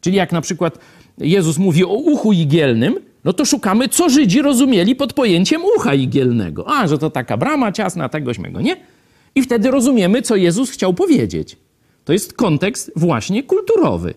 Czyli 0.01 0.17
jak 0.17 0.33
na 0.33 0.41
przykład 0.41 0.79
Jezus 1.19 1.59
mówi 1.59 1.85
o 1.85 1.95
uchu 1.95 2.33
igielnym, 2.33 2.95
no 3.25 3.33
to 3.33 3.45
szukamy, 3.45 3.89
co 3.89 4.09
Żydzi 4.09 4.43
rozumieli 4.43 4.97
pod 4.97 5.13
pojęciem 5.13 5.63
ucha 5.77 5.95
igielnego. 5.95 6.69
A, 6.69 6.87
że 6.87 6.99
to 6.99 7.11
taka 7.11 7.37
brama 7.37 7.73
ciasna, 7.73 8.09
tegośmy 8.09 8.53
nie? 8.63 8.77
I 9.35 9.43
wtedy 9.43 9.71
rozumiemy, 9.71 10.23
co 10.23 10.37
Jezus 10.37 10.71
chciał 10.71 10.95
powiedzieć. 10.95 11.57
To 12.05 12.13
jest 12.13 12.33
kontekst 12.33 12.93
właśnie 12.97 13.43
kulturowy. 13.43 14.15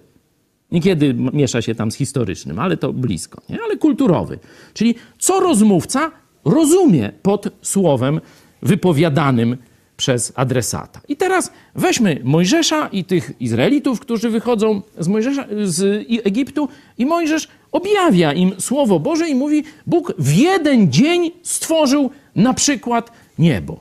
Niekiedy 0.73 1.13
miesza 1.13 1.61
się 1.61 1.75
tam 1.75 1.91
z 1.91 1.95
historycznym, 1.95 2.59
ale 2.59 2.77
to 2.77 2.93
blisko, 2.93 3.41
nie? 3.49 3.59
ale 3.63 3.77
kulturowy. 3.77 4.39
Czyli 4.73 4.95
co 5.19 5.39
rozmówca 5.39 6.11
rozumie 6.45 7.11
pod 7.21 7.49
słowem 7.61 8.21
wypowiadanym 8.61 9.57
przez 9.97 10.33
adresata. 10.35 11.01
I 11.07 11.15
teraz 11.15 11.51
weźmy 11.75 12.21
Mojżesza 12.23 12.87
i 12.87 13.05
tych 13.05 13.31
Izraelitów, 13.39 13.99
którzy 13.99 14.29
wychodzą 14.29 14.81
z, 14.99 15.07
Mojżesza, 15.07 15.45
z 15.63 16.07
Egiptu 16.23 16.69
i 16.97 17.05
Mojżesz 17.05 17.47
objawia 17.71 18.33
im 18.33 18.51
Słowo 18.59 18.99
Boże 18.99 19.29
i 19.29 19.35
mówi, 19.35 19.63
Bóg 19.87 20.13
w 20.17 20.33
jeden 20.35 20.91
dzień 20.91 21.31
stworzył 21.43 22.09
na 22.35 22.53
przykład 22.53 23.11
niebo. 23.39 23.79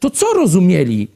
To 0.00 0.10
co 0.10 0.26
rozumieli 0.34 1.08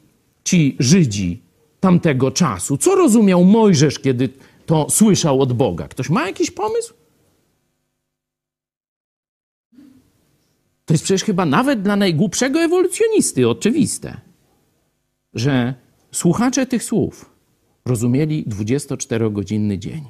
ci 0.45 0.77
Żydzi 0.79 1.44
tamtego 1.85 2.31
czasu? 2.31 2.77
Co 2.77 2.95
rozumiał 2.95 3.45
Mojżesz, 3.45 3.99
kiedy 3.99 4.29
to 4.67 4.91
słyszał 4.91 5.41
od 5.41 5.53
Boga? 5.53 5.89
Ktoś 5.89 6.11
ma 6.11 6.27
jakiś 6.27 6.51
pomysł? 6.51 6.95
To 10.85 10.95
jest 10.95 11.05
przecież 11.05 11.25
chyba 11.25 11.47
nawet 11.47 11.83
dla 11.83 11.97
najgłupszego 11.97 12.61
ewolucjonisty 12.61 13.49
oczywiste, 13.49 14.21
że 15.35 15.75
słuchacze 16.13 16.67
tych 16.67 16.83
słów 16.85 17.31
rozumieli 17.85 18.45
24-godzinny 18.47 19.79
dzień. 19.79 20.05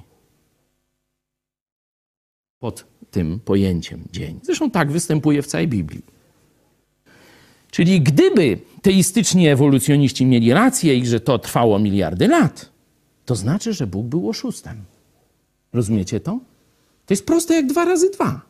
Pod 2.59 2.87
tym 3.11 3.41
pojęciem 3.41 4.05
dzień. 4.13 4.41
Zresztą 4.43 4.71
tak 4.71 4.93
występuje 4.93 5.43
w 5.43 5.47
całej 5.47 5.69
Biblii. 5.69 6.14
Czyli 7.75 8.01
gdyby 8.01 8.59
teistyczni 8.83 9.49
ewolucjoniści 9.49 10.27
mieli 10.27 10.53
rację 10.53 10.97
i 10.97 11.07
że 11.07 11.21
to 11.21 11.39
trwało 11.39 11.79
miliardy 11.79 12.29
lat, 12.29 12.71
to 13.25 13.35
znaczy, 13.35 13.73
że 13.73 13.87
Bóg 13.87 14.07
był 14.07 14.29
oszustem. 14.29 14.85
Rozumiecie 15.73 16.21
to? 16.21 16.33
To 17.07 17.15
jest 17.15 17.27
proste 17.27 17.55
jak 17.55 17.67
dwa 17.67 17.85
razy 17.85 18.11
dwa. 18.11 18.41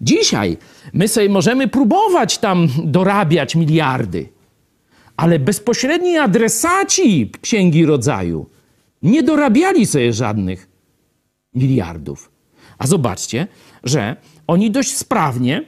Dzisiaj 0.00 0.56
my 0.92 1.08
sobie 1.08 1.28
możemy 1.28 1.68
próbować 1.68 2.38
tam 2.38 2.68
dorabiać 2.84 3.56
miliardy, 3.56 4.28
ale 5.16 5.38
bezpośredni 5.38 6.18
adresaci 6.18 7.30
Księgi 7.40 7.86
Rodzaju 7.86 8.46
nie 9.02 9.22
dorabiali 9.22 9.86
sobie 9.86 10.12
żadnych 10.12 10.68
miliardów. 11.54 12.30
A 12.78 12.86
zobaczcie, 12.86 13.46
że 13.84 14.16
oni 14.46 14.70
dość 14.70 14.96
sprawnie 14.96 15.64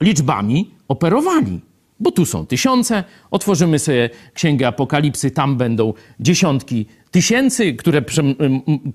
liczbami 0.00 0.70
operowali 0.88 1.60
bo 2.00 2.10
tu 2.10 2.26
są 2.26 2.46
tysiące. 2.46 3.04
Otworzymy 3.30 3.78
sobie 3.78 4.10
Księgę 4.34 4.68
Apokalipsy, 4.68 5.30
tam 5.30 5.56
będą 5.56 5.94
dziesiątki 6.20 6.86
tysięcy, 7.10 7.74
które 7.74 8.02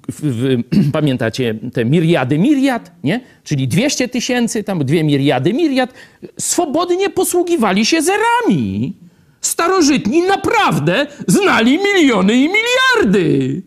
pamiętacie 0.91 1.55
te 1.73 1.85
miriady 1.85 2.39
miriad, 2.39 2.91
nie? 3.03 3.21
Czyli 3.43 3.67
200 3.67 4.07
tysięcy, 4.07 4.63
tam 4.63 4.85
dwie 4.85 5.03
miriady 5.03 5.53
miriad. 5.53 5.93
Swobodnie 6.39 7.09
posługiwali 7.09 7.85
się 7.85 8.01
zerami. 8.01 8.93
Starożytni 9.41 10.21
naprawdę 10.21 11.07
znali 11.27 11.79
miliony 11.83 12.33
i 12.35 12.49
miliardy. 12.49 13.61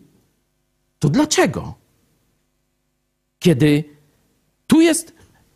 To 0.99 1.09
dlaczego? 1.09 1.73
Kiedy 3.39 3.83
tu 4.67 4.81
jest 4.81 5.15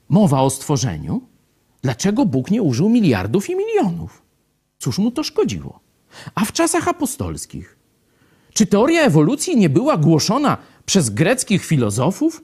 mowa 0.09 0.41
o 0.41 0.49
stworzeniu, 0.49 1.21
dlaczego 1.81 2.25
Bóg 2.25 2.51
nie 2.51 2.61
użył 2.61 2.89
miliardów 2.89 3.49
i 3.49 3.55
milionów? 3.55 4.21
Cóż 4.79 4.97
mu 4.97 5.11
to 5.11 5.23
szkodziło? 5.23 5.79
A 6.35 6.45
w 6.45 6.51
czasach 6.51 6.87
apostolskich, 6.87 7.77
czy 8.53 8.65
teoria 8.65 9.01
ewolucji 9.01 9.57
nie 9.57 9.69
była 9.69 9.97
głoszona 9.97 10.57
przez 10.85 11.09
greckich 11.09 11.65
filozofów? 11.65 12.43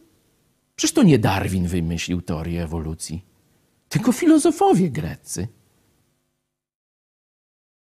Przecież 0.76 0.94
to 0.94 1.04
nie 1.04 1.20
Darwin 1.20 1.68
wymyślił 1.68 2.22
teorię 2.22 2.64
ewolucji, 2.64 3.26
tylko 3.90 4.12
filozofowie 4.12 4.90
greccy. 4.90 5.48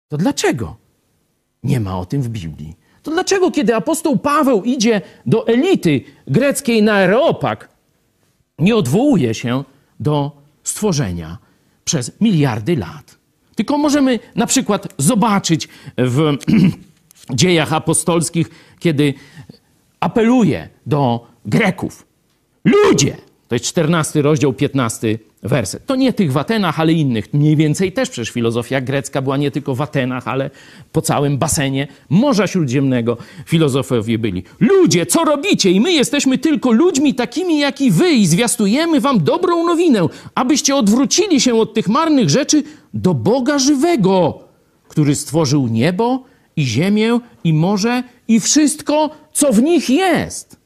To 0.09 0.17
dlaczego 0.17 0.77
nie 1.63 1.81
ma 1.81 1.99
o 1.99 2.07
tym 2.07 2.23
w 2.23 2.29
Biblii? 2.29 2.77
To 3.03 3.11
dlaczego, 3.11 3.51
kiedy 3.51 3.75
apostoł 3.75 4.19
Paweł 4.19 4.63
idzie 4.65 5.01
do 5.27 5.47
elity 5.47 6.01
greckiej 6.27 6.83
na 6.83 6.95
Areopag, 6.95 7.69
nie 8.59 8.77
odwołuje 8.77 9.35
się 9.35 9.65
do 10.01 10.40
stworzenia 10.71 11.39
przez 11.85 12.13
miliardy 12.21 12.77
lat? 12.77 13.19
Tylko 13.55 13.79
możemy 13.79 14.19
na 14.35 14.47
przykład 14.47 14.95
zobaczyć 14.99 15.69
w 15.99 16.37
dziejach 17.41 17.73
apostolskich, 17.73 18.51
kiedy 18.79 19.15
apeluje 20.01 20.69
do 20.87 21.27
Greków. 21.45 22.07
Ludzie! 22.65 23.17
To 23.49 23.55
jest 23.55 23.65
14 23.65 24.23
rozdział, 24.23 24.53
15 24.53 25.19
werset. 25.43 25.87
To 25.87 25.97
nie 25.97 26.13
tych 26.13 26.33
w 26.33 26.37
Atenach, 26.37 26.81
ale 26.81 26.93
innych. 26.93 27.35
Mniej 27.35 27.57
więcej 27.57 27.93
też 27.93 28.11
przecież 28.11 28.31
filozofia 28.31 28.81
grecka 28.81 29.23
była 29.23 29.37
nie 29.37 29.51
tylko 29.51 29.75
w 29.75 29.81
Atenach, 29.81 30.29
ale 30.29 30.51
po 30.93 31.03
całym 31.03 31.39
basenie 31.39 31.89
Morza 32.09 32.47
Śródziemnego 32.47 33.17
filozofowie 33.47 34.19
byli. 34.19 34.43
Ludzie, 34.61 35.07
co 35.07 35.25
robicie? 35.25 35.71
I 35.71 35.81
my 35.81 35.93
jesteśmy 35.93 36.39
tylko 36.39 36.73
ludźmi 36.73 37.15
takimi 37.15 37.59
jak 37.59 37.81
i 37.81 37.91
wy 37.91 38.11
i 38.11 38.27
zwiastujemy 38.27 39.01
wam 39.01 39.25
dobrą 39.25 39.67
nowinę, 39.67 40.07
abyście 40.35 40.77
odwrócili 40.77 41.41
się 41.41 41.55
od 41.55 41.75
tych 41.75 41.89
marnych 41.89 42.31
rzeczy 42.31 42.63
do 42.95 43.15
Boga 43.15 43.59
żywego, 43.59 44.39
który 44.89 45.15
stworzył 45.15 45.69
niebo 45.69 46.25
i 46.57 46.67
ziemię 46.67 47.21
i 47.45 47.53
morze 47.53 48.03
i 48.29 48.41
wszystko, 48.41 49.11
co 49.33 49.53
w 49.53 49.63
nich 49.63 49.91
jest. 49.91 50.57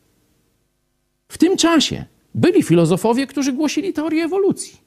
W 1.29 1.39
tym 1.39 1.57
czasie 1.57 2.05
byli 2.35 2.63
filozofowie, 2.63 3.27
którzy 3.27 3.53
głosili 3.53 3.93
teorię 3.93 4.25
ewolucji. 4.25 4.79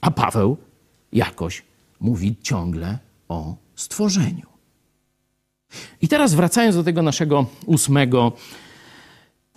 A 0.00 0.10
Paweł 0.10 0.56
jakoś 1.12 1.62
mówi 2.00 2.36
ciągle 2.42 2.98
o 3.28 3.54
stworzeniu. 3.76 4.46
I 6.02 6.08
teraz 6.08 6.34
wracając 6.34 6.76
do 6.76 6.84
tego 6.84 7.02
naszego 7.02 7.46
ósmego 7.66 8.32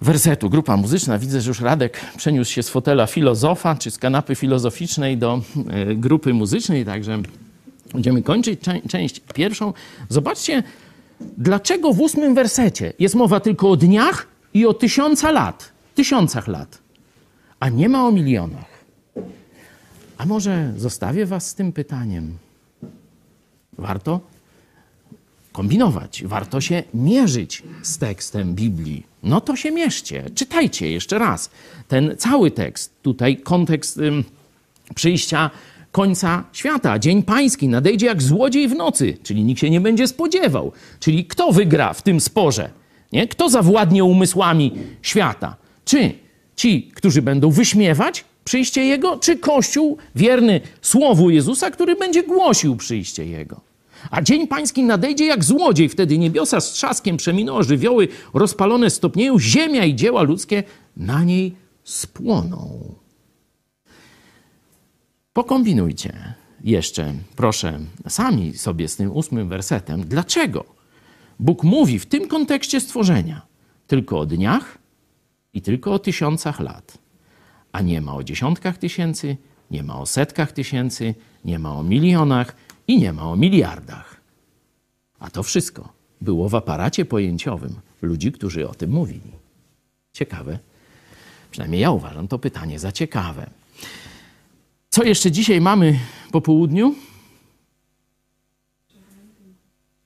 wersetu. 0.01 0.49
Grupa 0.49 0.77
muzyczna. 0.77 1.19
Widzę, 1.19 1.41
że 1.41 1.49
już 1.49 1.61
Radek 1.61 1.99
przeniósł 2.17 2.51
się 2.51 2.63
z 2.63 2.69
fotela 2.69 3.07
filozofa, 3.07 3.75
czy 3.75 3.91
z 3.91 3.97
kanapy 3.97 4.35
filozoficznej 4.35 5.17
do 5.17 5.41
e, 5.69 5.95
grupy 5.95 6.33
muzycznej, 6.33 6.85
także 6.85 7.21
będziemy 7.93 8.23
kończyć 8.23 8.59
część 8.89 9.21
pierwszą. 9.33 9.73
Zobaczcie, 10.09 10.63
dlaczego 11.37 11.93
w 11.93 12.01
ósmym 12.01 12.35
wersecie 12.35 12.93
jest 12.99 13.15
mowa 13.15 13.39
tylko 13.39 13.69
o 13.69 13.75
dniach 13.77 14.27
i 14.53 14.65
o 14.65 14.73
tysiąca 14.73 15.31
lat, 15.31 15.71
tysiącach 15.95 16.47
lat 16.47 16.82
a 17.63 17.69
nie 17.69 17.89
ma 17.89 18.07
o 18.07 18.11
milionach. 18.11 18.83
A 20.17 20.25
może 20.25 20.73
zostawię 20.77 21.25
Was 21.25 21.47
z 21.47 21.55
tym 21.55 21.71
pytaniem? 21.71 22.37
Warto 23.77 24.19
kombinować, 25.51 26.23
warto 26.25 26.61
się 26.61 26.83
mierzyć 26.93 27.63
z 27.83 27.97
tekstem 27.97 28.55
Biblii. 28.55 29.03
No 29.23 29.41
to 29.41 29.55
się 29.55 29.71
mierzcie, 29.71 30.29
czytajcie 30.35 30.91
jeszcze 30.91 31.19
raz 31.19 31.49
ten 31.87 32.15
cały 32.17 32.51
tekst. 32.51 32.93
Tutaj 33.01 33.37
kontekst 33.37 33.97
ym, 33.97 34.23
przyjścia 34.95 35.49
końca 35.91 36.43
świata. 36.53 36.99
Dzień 36.99 37.23
pański 37.23 37.67
nadejdzie 37.67 38.05
jak 38.05 38.21
złodziej 38.21 38.67
w 38.67 38.75
nocy, 38.75 39.17
czyli 39.23 39.43
nikt 39.43 39.61
się 39.61 39.69
nie 39.69 39.81
będzie 39.81 40.07
spodziewał. 40.07 40.71
Czyli 40.99 41.25
kto 41.25 41.51
wygra 41.51 41.93
w 41.93 42.01
tym 42.01 42.19
sporze? 42.19 42.69
Nie? 43.11 43.27
Kto 43.27 43.49
zawładnie 43.49 44.03
umysłami 44.03 44.71
świata? 45.01 45.55
Czy 45.85 46.22
Ci, 46.55 46.91
którzy 46.95 47.21
będą 47.21 47.49
wyśmiewać 47.49 48.25
przyjście 48.45 48.83
Jego, 48.83 49.17
czy 49.17 49.37
Kościół 49.37 49.97
wierny 50.15 50.61
Słowu 50.81 51.29
Jezusa, 51.29 51.71
który 51.71 51.95
będzie 51.95 52.23
głosił 52.23 52.75
przyjście 52.75 53.25
Jego? 53.25 53.61
A 54.11 54.21
dzień 54.21 54.47
pański 54.47 54.83
nadejdzie 54.83 55.25
jak 55.25 55.43
złodziej, 55.43 55.89
wtedy 55.89 56.17
niebiosa 56.17 56.61
z 56.61 56.71
trzaskiem 56.71 57.17
przeminą, 57.17 57.63
żywioły 57.63 58.07
rozpalone 58.33 58.89
stopnieją, 58.89 59.39
ziemia 59.39 59.85
i 59.85 59.95
dzieła 59.95 60.21
ludzkie 60.21 60.63
na 60.97 61.23
niej 61.23 61.55
spłoną. 61.83 62.79
Pokombinujcie 65.33 66.35
jeszcze, 66.63 67.13
proszę, 67.35 67.79
sami 68.07 68.53
sobie 68.57 68.87
z 68.87 68.95
tym 68.95 69.11
ósmym 69.11 69.49
wersetem, 69.49 70.03
dlaczego 70.07 70.65
Bóg 71.39 71.63
mówi 71.63 71.99
w 71.99 72.05
tym 72.05 72.27
kontekście 72.27 72.81
stworzenia 72.81 73.41
tylko 73.87 74.19
o 74.19 74.25
dniach, 74.25 74.77
i 75.53 75.61
tylko 75.61 75.93
o 75.93 75.99
tysiącach 75.99 76.59
lat. 76.59 76.97
A 77.71 77.81
nie 77.81 78.01
ma 78.01 78.15
o 78.15 78.23
dziesiątkach 78.23 78.77
tysięcy, 78.77 79.37
nie 79.71 79.83
ma 79.83 79.99
o 79.99 80.05
setkach 80.05 80.51
tysięcy, 80.51 81.15
nie 81.45 81.59
ma 81.59 81.75
o 81.75 81.83
milionach 81.83 82.55
i 82.87 82.99
nie 82.99 83.13
ma 83.13 83.31
o 83.31 83.35
miliardach. 83.35 84.21
A 85.19 85.29
to 85.29 85.43
wszystko 85.43 85.93
było 86.21 86.49
w 86.49 86.55
aparacie 86.55 87.05
pojęciowym 87.05 87.75
ludzi, 88.01 88.31
którzy 88.31 88.69
o 88.69 88.73
tym 88.75 88.91
mówili. 88.91 89.31
Ciekawe. 90.13 90.59
Przynajmniej 91.51 91.81
ja 91.81 91.91
uważam 91.91 92.27
to 92.27 92.39
pytanie 92.39 92.79
za 92.79 92.91
ciekawe. 92.91 93.49
Co 94.89 95.03
jeszcze 95.03 95.31
dzisiaj 95.31 95.61
mamy 95.61 95.99
po 96.31 96.41
południu? 96.41 96.95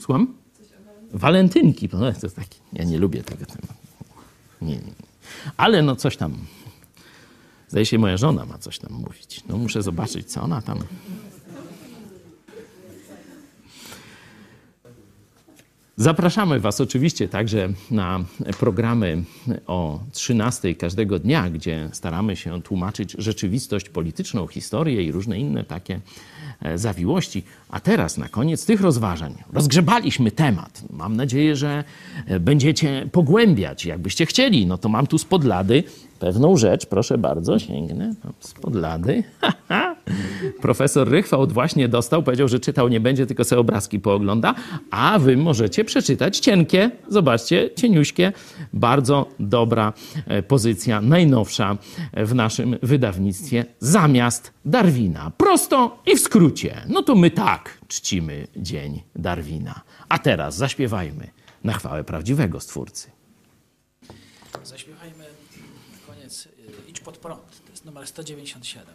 Słucham? 0.01 0.33
Walentynki. 1.13 1.89
No, 1.93 2.13
to 2.13 2.29
taki, 2.29 2.59
ja 2.73 2.83
nie 2.83 2.97
lubię 2.97 3.23
tego 3.23 3.45
tematu. 3.45 3.73
Nie, 4.61 4.75
nie. 4.75 5.06
Ale 5.57 5.81
no 5.81 5.95
coś 5.95 6.17
tam. 6.17 6.33
Zdaje 7.67 7.85
się, 7.85 7.97
moja 7.97 8.17
żona 8.17 8.45
ma 8.45 8.57
coś 8.57 8.79
tam 8.79 8.93
mówić. 8.93 9.43
No 9.49 9.57
muszę 9.57 9.81
zobaczyć, 9.81 10.31
co 10.31 10.41
ona 10.41 10.61
tam. 10.61 10.79
Zapraszamy 15.99 16.59
Was 16.59 16.81
oczywiście 16.81 17.27
także 17.27 17.69
na 17.91 18.19
programy 18.59 19.23
o 19.67 19.99
13 20.11 20.75
każdego 20.75 21.19
dnia, 21.19 21.49
gdzie 21.49 21.89
staramy 21.91 22.35
się 22.35 22.61
tłumaczyć 22.61 23.15
rzeczywistość 23.17 23.89
polityczną, 23.89 24.47
historię 24.47 25.03
i 25.03 25.11
różne 25.11 25.39
inne 25.39 25.63
takie 25.63 25.99
zawiłości. 26.75 27.43
A 27.69 27.79
teraz 27.79 28.17
na 28.17 28.29
koniec 28.29 28.65
tych 28.65 28.81
rozważań 28.81 29.33
rozgrzebaliśmy 29.53 30.31
temat. 30.31 30.83
Mam 30.89 31.15
nadzieję, 31.15 31.55
że 31.55 31.83
e, 32.27 32.39
będziecie 32.39 33.09
pogłębiać, 33.11 33.85
jakbyście 33.85 34.25
chcieli. 34.25 34.65
No 34.65 34.77
to 34.77 34.89
mam 34.89 35.07
tu 35.07 35.17
spod 35.17 35.43
lady 35.43 35.83
pewną 36.19 36.57
rzecz, 36.57 36.85
proszę 36.85 37.17
bardzo, 37.17 37.59
sięgnę 37.59 38.13
spod 38.39 38.75
lady. 38.75 39.23
Profesor 40.61 41.09
Rychwałd 41.09 41.53
właśnie 41.53 41.87
dostał, 41.87 42.23
powiedział, 42.23 42.47
że 42.47 42.59
czytał 42.59 42.87
nie 42.87 42.99
będzie, 42.99 43.25
tylko 43.25 43.43
sobie 43.43 43.59
obrazki 43.59 43.99
poogląda, 43.99 44.55
a 44.91 45.19
wy 45.19 45.37
możecie 45.37 45.85
przeczytać 45.85 46.37
cienkie, 46.37 46.91
zobaczcie, 47.07 47.69
cieniuśkie, 47.75 48.33
bardzo 48.73 49.29
dobra 49.39 49.93
e, 50.27 50.43
pozycja, 50.43 51.01
najnowsza 51.01 51.77
w 52.13 52.35
naszym 52.35 52.77
wydawnictwie, 52.83 53.65
zamiast 53.79 54.53
Darwina. 54.65 55.31
Prosto 55.37 56.01
i 56.05 56.15
w 56.15 56.19
skrócie. 56.19 56.81
No 56.87 57.03
to 57.03 57.15
my 57.15 57.31
tak 57.31 57.77
czcimy 57.87 58.47
Dzień 58.55 59.01
Darwina. 59.15 59.81
A 60.09 60.19
teraz 60.19 60.57
zaśpiewajmy 60.57 61.27
na 61.63 61.73
chwałę 61.73 62.03
prawdziwego 62.03 62.59
Stwórcy. 62.59 63.11
Zaśpiewajmy 64.63 65.23
na 65.91 66.13
koniec 66.13 66.45
y, 66.45 66.89
Idź 66.89 66.99
pod 66.99 67.17
prąd. 67.17 67.63
To 67.65 67.71
jest 67.71 67.85
numer 67.85 68.07
197. 68.07 68.85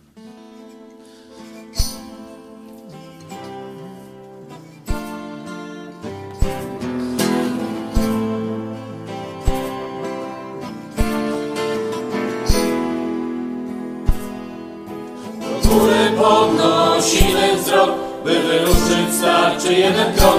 podnosimy 16.22 17.56
wzrok, 17.56 17.90
by 18.24 18.40
wyruszyć 18.40 19.14
starczy 19.18 19.74
jeden 19.74 20.12
krok. 20.16 20.38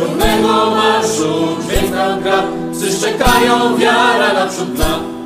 Równego 0.00 0.70
marszu 0.70 1.56
dźwięk 1.66 1.90
nam 1.94 2.22
gra, 2.22 2.42
psy 2.72 2.92
szczekają, 2.92 3.76
wiara 3.76 4.32
naprzód 4.32 4.72
dna. 4.72 5.19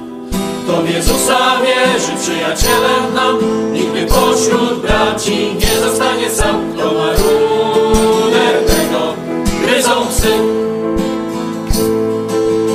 Kto 0.64 0.82
w 0.82 0.90
Jezusa 0.90 1.38
wierzy, 1.60 2.12
przyjacielem 2.22 3.14
nam, 3.14 3.38
nigdy 3.72 4.06
pośród 4.06 4.80
braci 4.80 5.54
nie 5.54 5.80
zostanie 5.80 6.30
sam. 6.30 6.72
Kto 6.72 6.84
maruder 6.84 8.54
tego 8.66 9.14
gryzą 9.62 10.06
psy. 10.06 10.28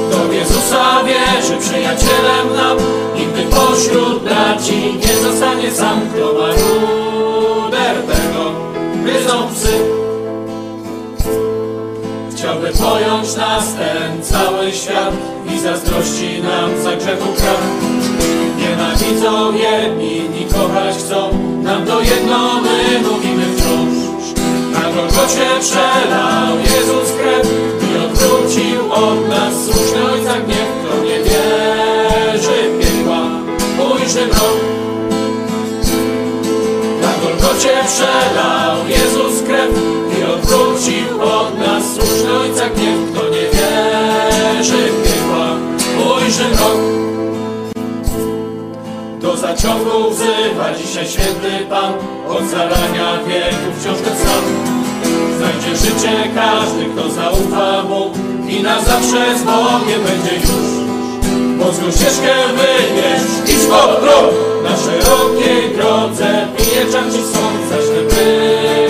Kto 0.10 0.18
w 0.30 0.34
Jezusa 0.34 1.04
wierzy, 1.04 1.58
przyjacielem 1.60 2.56
nam, 2.56 2.78
nigdy 3.16 3.44
pośród 3.56 4.24
braci 4.24 5.00
nie 5.08 5.30
zostanie 5.30 5.72
sam. 5.72 6.02
Kto 6.14 6.34
maruder 6.34 7.96
tego 8.08 8.52
gryzą 9.04 9.48
psy 9.54 9.89
pojąć 12.90 13.36
nas 13.36 13.74
ten 13.74 14.24
cały 14.24 14.72
świat 14.72 15.14
i 15.56 15.60
zazdrości 15.60 16.42
nam 16.42 16.84
za 16.84 16.96
grzechu 16.96 17.34
praw. 17.38 17.62
Nienawidzą 18.58 19.54
jedni, 19.54 20.18
inni 20.18 20.46
kochać 20.46 20.96
chcą, 20.96 21.30
nam 21.64 21.86
to 21.86 22.02
jedno 22.02 22.62
my 22.62 23.10
mówimy 23.10 23.46
wciąż. 23.56 23.96
Na 24.74 24.82
Golgocie 24.96 25.48
przelał 25.60 26.58
Jezus 26.60 27.12
krew 27.18 27.48
i 27.90 28.06
odwrócił 28.06 28.94
od 28.94 29.30
nas 29.30 29.54
słuszny 29.66 30.12
Ojca 30.14 30.34
gniew. 30.40 30.68
Kto 30.84 31.04
nie 31.04 31.18
wierzy 31.18 32.70
w 32.70 32.80
piekła, 32.80 33.22
ujrzy 33.92 34.26
mrok. 34.28 34.60
Na 37.02 37.12
Golgocie 37.24 37.74
przelał 37.88 38.88
Jezus 38.88 39.44
krew 39.48 39.99
Kto 42.70 43.30
nie 43.30 43.42
wierzy 43.42 44.92
w 44.92 45.04
piekła, 45.04 45.48
ujrzy 46.16 46.44
mrok. 46.44 46.80
Do 49.22 49.38
zaciągu 49.38 50.10
wzywa 50.12 50.74
dzisiaj 50.78 51.08
święty 51.08 51.66
Pan, 51.70 51.94
od 52.30 52.44
zarania 52.50 53.18
wieków 53.28 53.80
wciąż 53.80 53.98
ten 53.98 54.18
sam. 54.18 54.44
Znajdzie 55.38 55.76
życie 55.76 56.30
każdy, 56.36 56.86
kto 56.86 57.10
zaufa 57.10 57.84
Mu 57.84 58.12
i 58.50 58.64
na 58.64 58.82
zawsze 58.82 59.40
z 59.40 59.44
Bogiem 59.44 60.02
będzie 60.04 60.36
już. 60.36 60.80
Wąską 61.60 61.92
ścieżkę 61.92 62.34
wybierz 62.52 63.56
i 63.58 63.62
spod 63.64 64.02
drog 64.02 64.34
na 64.64 64.78
szerokiej 64.78 65.76
drodze 65.76 66.48
pije 66.58 66.92
czar 66.92 67.04
ci 67.04 67.20
słońca 67.20 67.76
ślepymi 67.86 68.89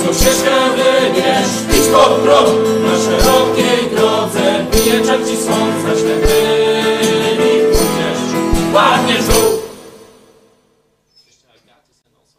Wąską 0.00 0.24
ścieżkę 0.24 0.70
wybierz, 0.70 1.78
idź 1.80 1.88
pod 1.92 2.20
prąd 2.22 2.82
Na 2.82 2.98
szerokiej 2.98 3.90
drodze 3.90 4.66
czar 5.06 5.18
ci 5.28 5.36
słońca 5.36 6.00
Ślepymi 6.00 7.50
pójdziesz, 7.72 8.72
padniesz 8.74 9.20
w 9.24 9.32
dół 9.32 9.60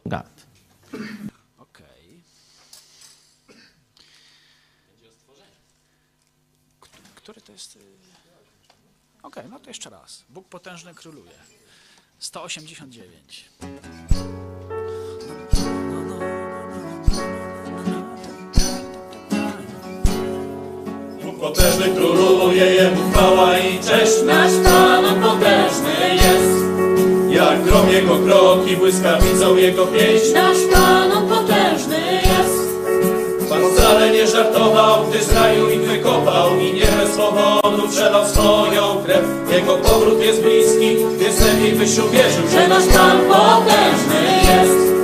Gad. 0.06 0.46
Okej. 1.58 2.24
Który 7.16 7.42
to 7.42 7.52
jest... 7.52 7.76
y- 7.76 7.80
Okej, 9.24 9.44
no 9.50 9.60
to 9.60 9.70
jeszcze 9.70 9.90
raz. 9.90 10.24
Bóg 10.30 10.48
potężny 10.48 10.94
króluje. 10.96 11.32
189. 12.20 13.50
potężny 21.42 21.96
króluje, 21.96 22.66
Jemu 22.66 23.12
chwała 23.12 23.58
i 23.58 23.80
cześć 23.80 24.14
Nasz 24.26 24.52
Pan 24.64 25.06
on 25.06 25.22
potężny 25.22 26.16
jest. 26.16 26.62
Jak 27.30 27.64
grom 27.64 27.90
Jego 27.90 28.16
kroki, 28.16 28.78
błyskawicą 28.78 29.56
Jego 29.56 29.88
pieśń 29.88 30.34
Nasz 30.34 30.58
Pan 30.74 31.12
on 31.12 31.30
potężny 31.30 31.98
jest. 32.14 32.62
Pan 33.50 33.62
wcale 33.74 34.10
nie 34.10 34.28
żartował, 34.28 35.06
gdy 35.10 35.24
z 35.24 35.34
raju 35.34 35.70
ich 35.70 35.82
wykopał 35.82 36.60
I 36.60 36.74
nie 36.74 36.88
bez 37.00 37.18
powodu 37.18 37.90
przelał 37.90 38.28
swoją 38.28 39.04
krew 39.06 39.26
Jego 39.52 39.78
powrót 39.78 40.22
jest 40.22 40.42
bliski, 40.42 40.96
więc 41.20 41.40
lepiej 41.40 41.72
byś 41.72 42.00
uwierzył 42.00 42.48
Że 42.52 42.68
nasz 42.68 42.86
Pan 42.86 43.18
potężny 43.20 44.22
jest. 44.42 45.01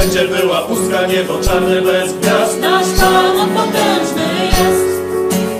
Wszędzie 0.00 0.28
była 0.28 0.62
pustka, 0.62 1.06
niebo 1.06 1.38
czarne 1.44 1.82
bez 1.82 2.12
gwiazd 2.12 2.60
Nasz 2.60 2.86
Pan 3.00 3.36
on 3.40 3.48
potężny 3.48 4.46
jest. 4.46 5.00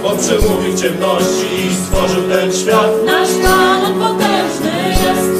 On 0.05 0.19
przemówił 0.19 0.73
w 0.73 0.81
ciemności 0.83 1.67
i 1.67 1.75
stworzył 1.75 2.23
ten 2.23 2.53
świat 2.53 2.91
Nasz 3.07 3.29
Pan 3.43 3.85
on 3.85 3.95
potężny 3.95 4.73
jest. 4.89 5.31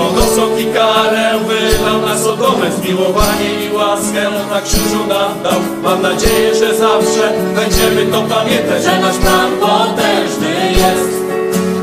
On 0.00 0.18
osąd 0.18 0.60
i 0.60 0.66
karę 0.66 1.38
wylał 1.46 2.00
na 2.00 2.18
Sodomę 2.18 2.70
Zmiłowanie 2.72 3.64
i 3.64 3.74
łaskę 3.74 4.30
na 4.50 4.60
krzyżu 4.60 5.06
nam 5.08 5.42
dał 5.42 5.60
Mam 5.82 6.02
nadzieję, 6.02 6.54
że 6.54 6.74
zawsze 6.74 7.32
będziemy 7.54 8.12
to 8.12 8.22
pamiętać 8.22 8.82
Że 8.82 9.00
nasz 9.00 9.16
Pan 9.16 9.50
potężny 9.60 10.72
jest. 10.72 11.10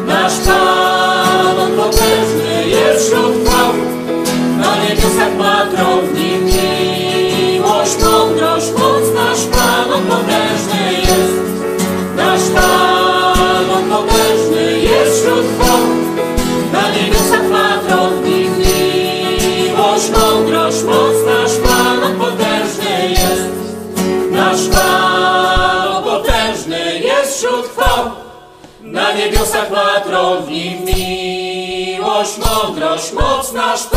Nasz 0.07 0.33
Pan 0.47 1.59
on 1.59 1.71
potężny 1.71 2.67
jest 2.67 3.05
wśród 3.05 3.47
chwał. 3.47 3.96
Na 5.27 5.33
niebiosach 5.33 5.45
ma 5.45 5.65
tron 5.75 6.07
w 6.07 6.13
nim 6.13 6.45
miłość, 6.45 7.97
mądrość, 8.03 8.71
moc. 8.71 9.03
Nasz 9.15 9.45
Pan 9.45 9.93
on 9.93 10.03
potężny 10.05 10.93
jest. 10.93 11.37
Nasz 12.15 12.49
Pan 12.55 13.71
on 13.71 13.89
potężny 13.89 14.79
jest 14.79 15.21
wśród 15.21 15.45
chwał. 15.45 15.79
Na 16.73 16.91
niebiosach 16.91 17.49
ma 17.51 17.77
tron 17.87 18.21
w 18.21 18.25
nim 18.25 18.57
miłość, 18.57 20.09
mądrość, 20.09 20.83
moc. 20.83 21.15
Nasz 21.25 21.57
Pan 21.63 22.03
on 22.03 22.19
potężny 22.19 23.09
jest. 23.09 23.49
Nasz 24.31 24.67
Pan 24.67 26.03
potężny 26.03 26.99
jest 26.99 27.37
wśród 27.37 27.65
chwał. 27.65 28.11
Na 28.81 29.11
niebiosach 29.11 29.71
ma 29.71 29.99
tron 29.99 30.43
w 30.43 30.49
nim 30.49 30.85
miłość, 30.85 32.37
mądrość, 32.37 33.13
moc. 33.13 33.53
Nasz 33.53 33.83
Pan 33.83 33.96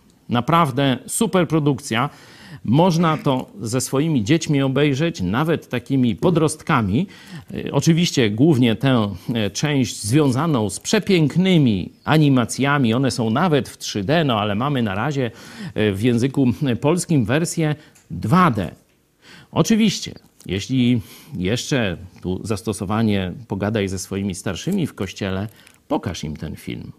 naprawdę 0.31 0.97
super 1.07 1.47
produkcja. 1.47 2.09
Można 2.65 3.17
to 3.17 3.49
ze 3.61 3.81
swoimi 3.81 4.23
dziećmi 4.23 4.61
obejrzeć, 4.61 5.21
nawet 5.21 5.69
takimi 5.69 6.15
podrostkami. 6.15 7.07
Y, 7.53 7.71
Oczywiście 7.71 8.29
głównie 8.29 8.75
tę 8.75 9.15
e, 9.33 9.49
część 9.49 10.03
związaną 10.03 10.69
z 10.69 10.79
przepięknymi 10.79 11.91
animacjami. 12.03 12.93
One 12.93 13.11
są 13.11 13.29
nawet 13.29 13.69
w 13.69 13.77
3D, 13.77 14.25
no 14.25 14.39
ale 14.39 14.55
mamy 14.55 14.83
na 14.83 14.95
razie 14.95 15.31
e, 15.73 15.91
w 15.91 16.01
języku 16.01 16.47
polskim 16.81 17.25
wersję 17.25 17.75
2D. 18.11 18.67
Oczywiście, 19.51 20.13
jeśli 20.45 21.01
jeszcze 21.37 21.97
tu 22.21 22.41
zastosowanie 22.43 23.33
pogadaj 23.47 23.87
ze 23.87 23.99
swoimi 23.99 24.35
starszymi 24.35 24.87
w 24.87 24.93
kościele, 24.93 25.47
pokaż 25.87 26.23
im 26.23 26.37
ten 26.37 26.55
film. 26.55 26.91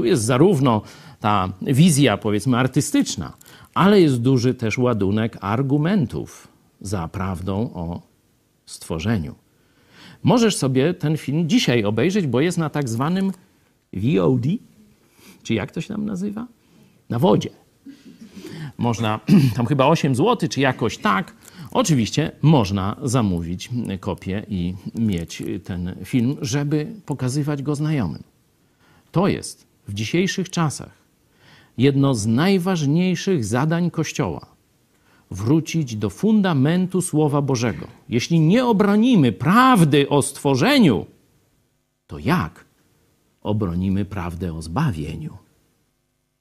Tu 0.00 0.04
jest 0.04 0.24
zarówno 0.24 0.82
ta 1.20 1.52
wizja, 1.62 2.16
powiedzmy, 2.16 2.56
artystyczna, 2.56 3.32
ale 3.74 4.00
jest 4.00 4.20
duży 4.20 4.54
też 4.54 4.78
ładunek 4.78 5.38
argumentów 5.40 6.48
za 6.80 7.08
prawdą 7.08 7.70
o 7.74 8.02
stworzeniu. 8.66 9.34
Możesz 10.22 10.56
sobie 10.56 10.94
ten 10.94 11.16
film 11.16 11.48
dzisiaj 11.48 11.84
obejrzeć, 11.84 12.26
bo 12.26 12.40
jest 12.40 12.58
na 12.58 12.70
tak 12.70 12.88
zwanym 12.88 13.32
VOD, 13.92 14.46
czy 15.42 15.54
jak 15.54 15.72
to 15.72 15.80
się 15.80 15.88
tam 15.88 16.06
nazywa? 16.06 16.46
Na 17.08 17.18
wodzie. 17.18 17.50
Można, 18.78 19.20
tam 19.56 19.66
chyba 19.66 19.86
8 19.86 20.14
zł, 20.14 20.48
czy 20.48 20.60
jakoś 20.60 20.98
tak. 20.98 21.34
Oczywiście 21.70 22.32
można 22.42 22.96
zamówić 23.02 23.70
kopię 24.00 24.46
i 24.48 24.74
mieć 24.94 25.42
ten 25.64 25.94
film, 26.04 26.36
żeby 26.40 26.86
pokazywać 27.06 27.62
go 27.62 27.74
znajomym. 27.74 28.22
To 29.12 29.28
jest 29.28 29.69
w 29.90 29.94
dzisiejszych 29.94 30.50
czasach 30.50 30.94
jedno 31.78 32.14
z 32.14 32.26
najważniejszych 32.26 33.44
zadań 33.44 33.90
Kościoła 33.90 34.46
wrócić 35.30 35.96
do 35.96 36.10
fundamentu 36.10 37.02
Słowa 37.02 37.42
Bożego. 37.42 37.86
Jeśli 38.08 38.40
nie 38.40 38.66
obronimy 38.66 39.32
prawdy 39.32 40.08
o 40.08 40.22
stworzeniu, 40.22 41.06
to 42.06 42.18
jak 42.18 42.64
obronimy 43.42 44.04
prawdę 44.04 44.54
o 44.54 44.62
zbawieniu? 44.62 45.38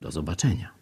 Do 0.02 0.12
zobaczenia. 0.12 0.79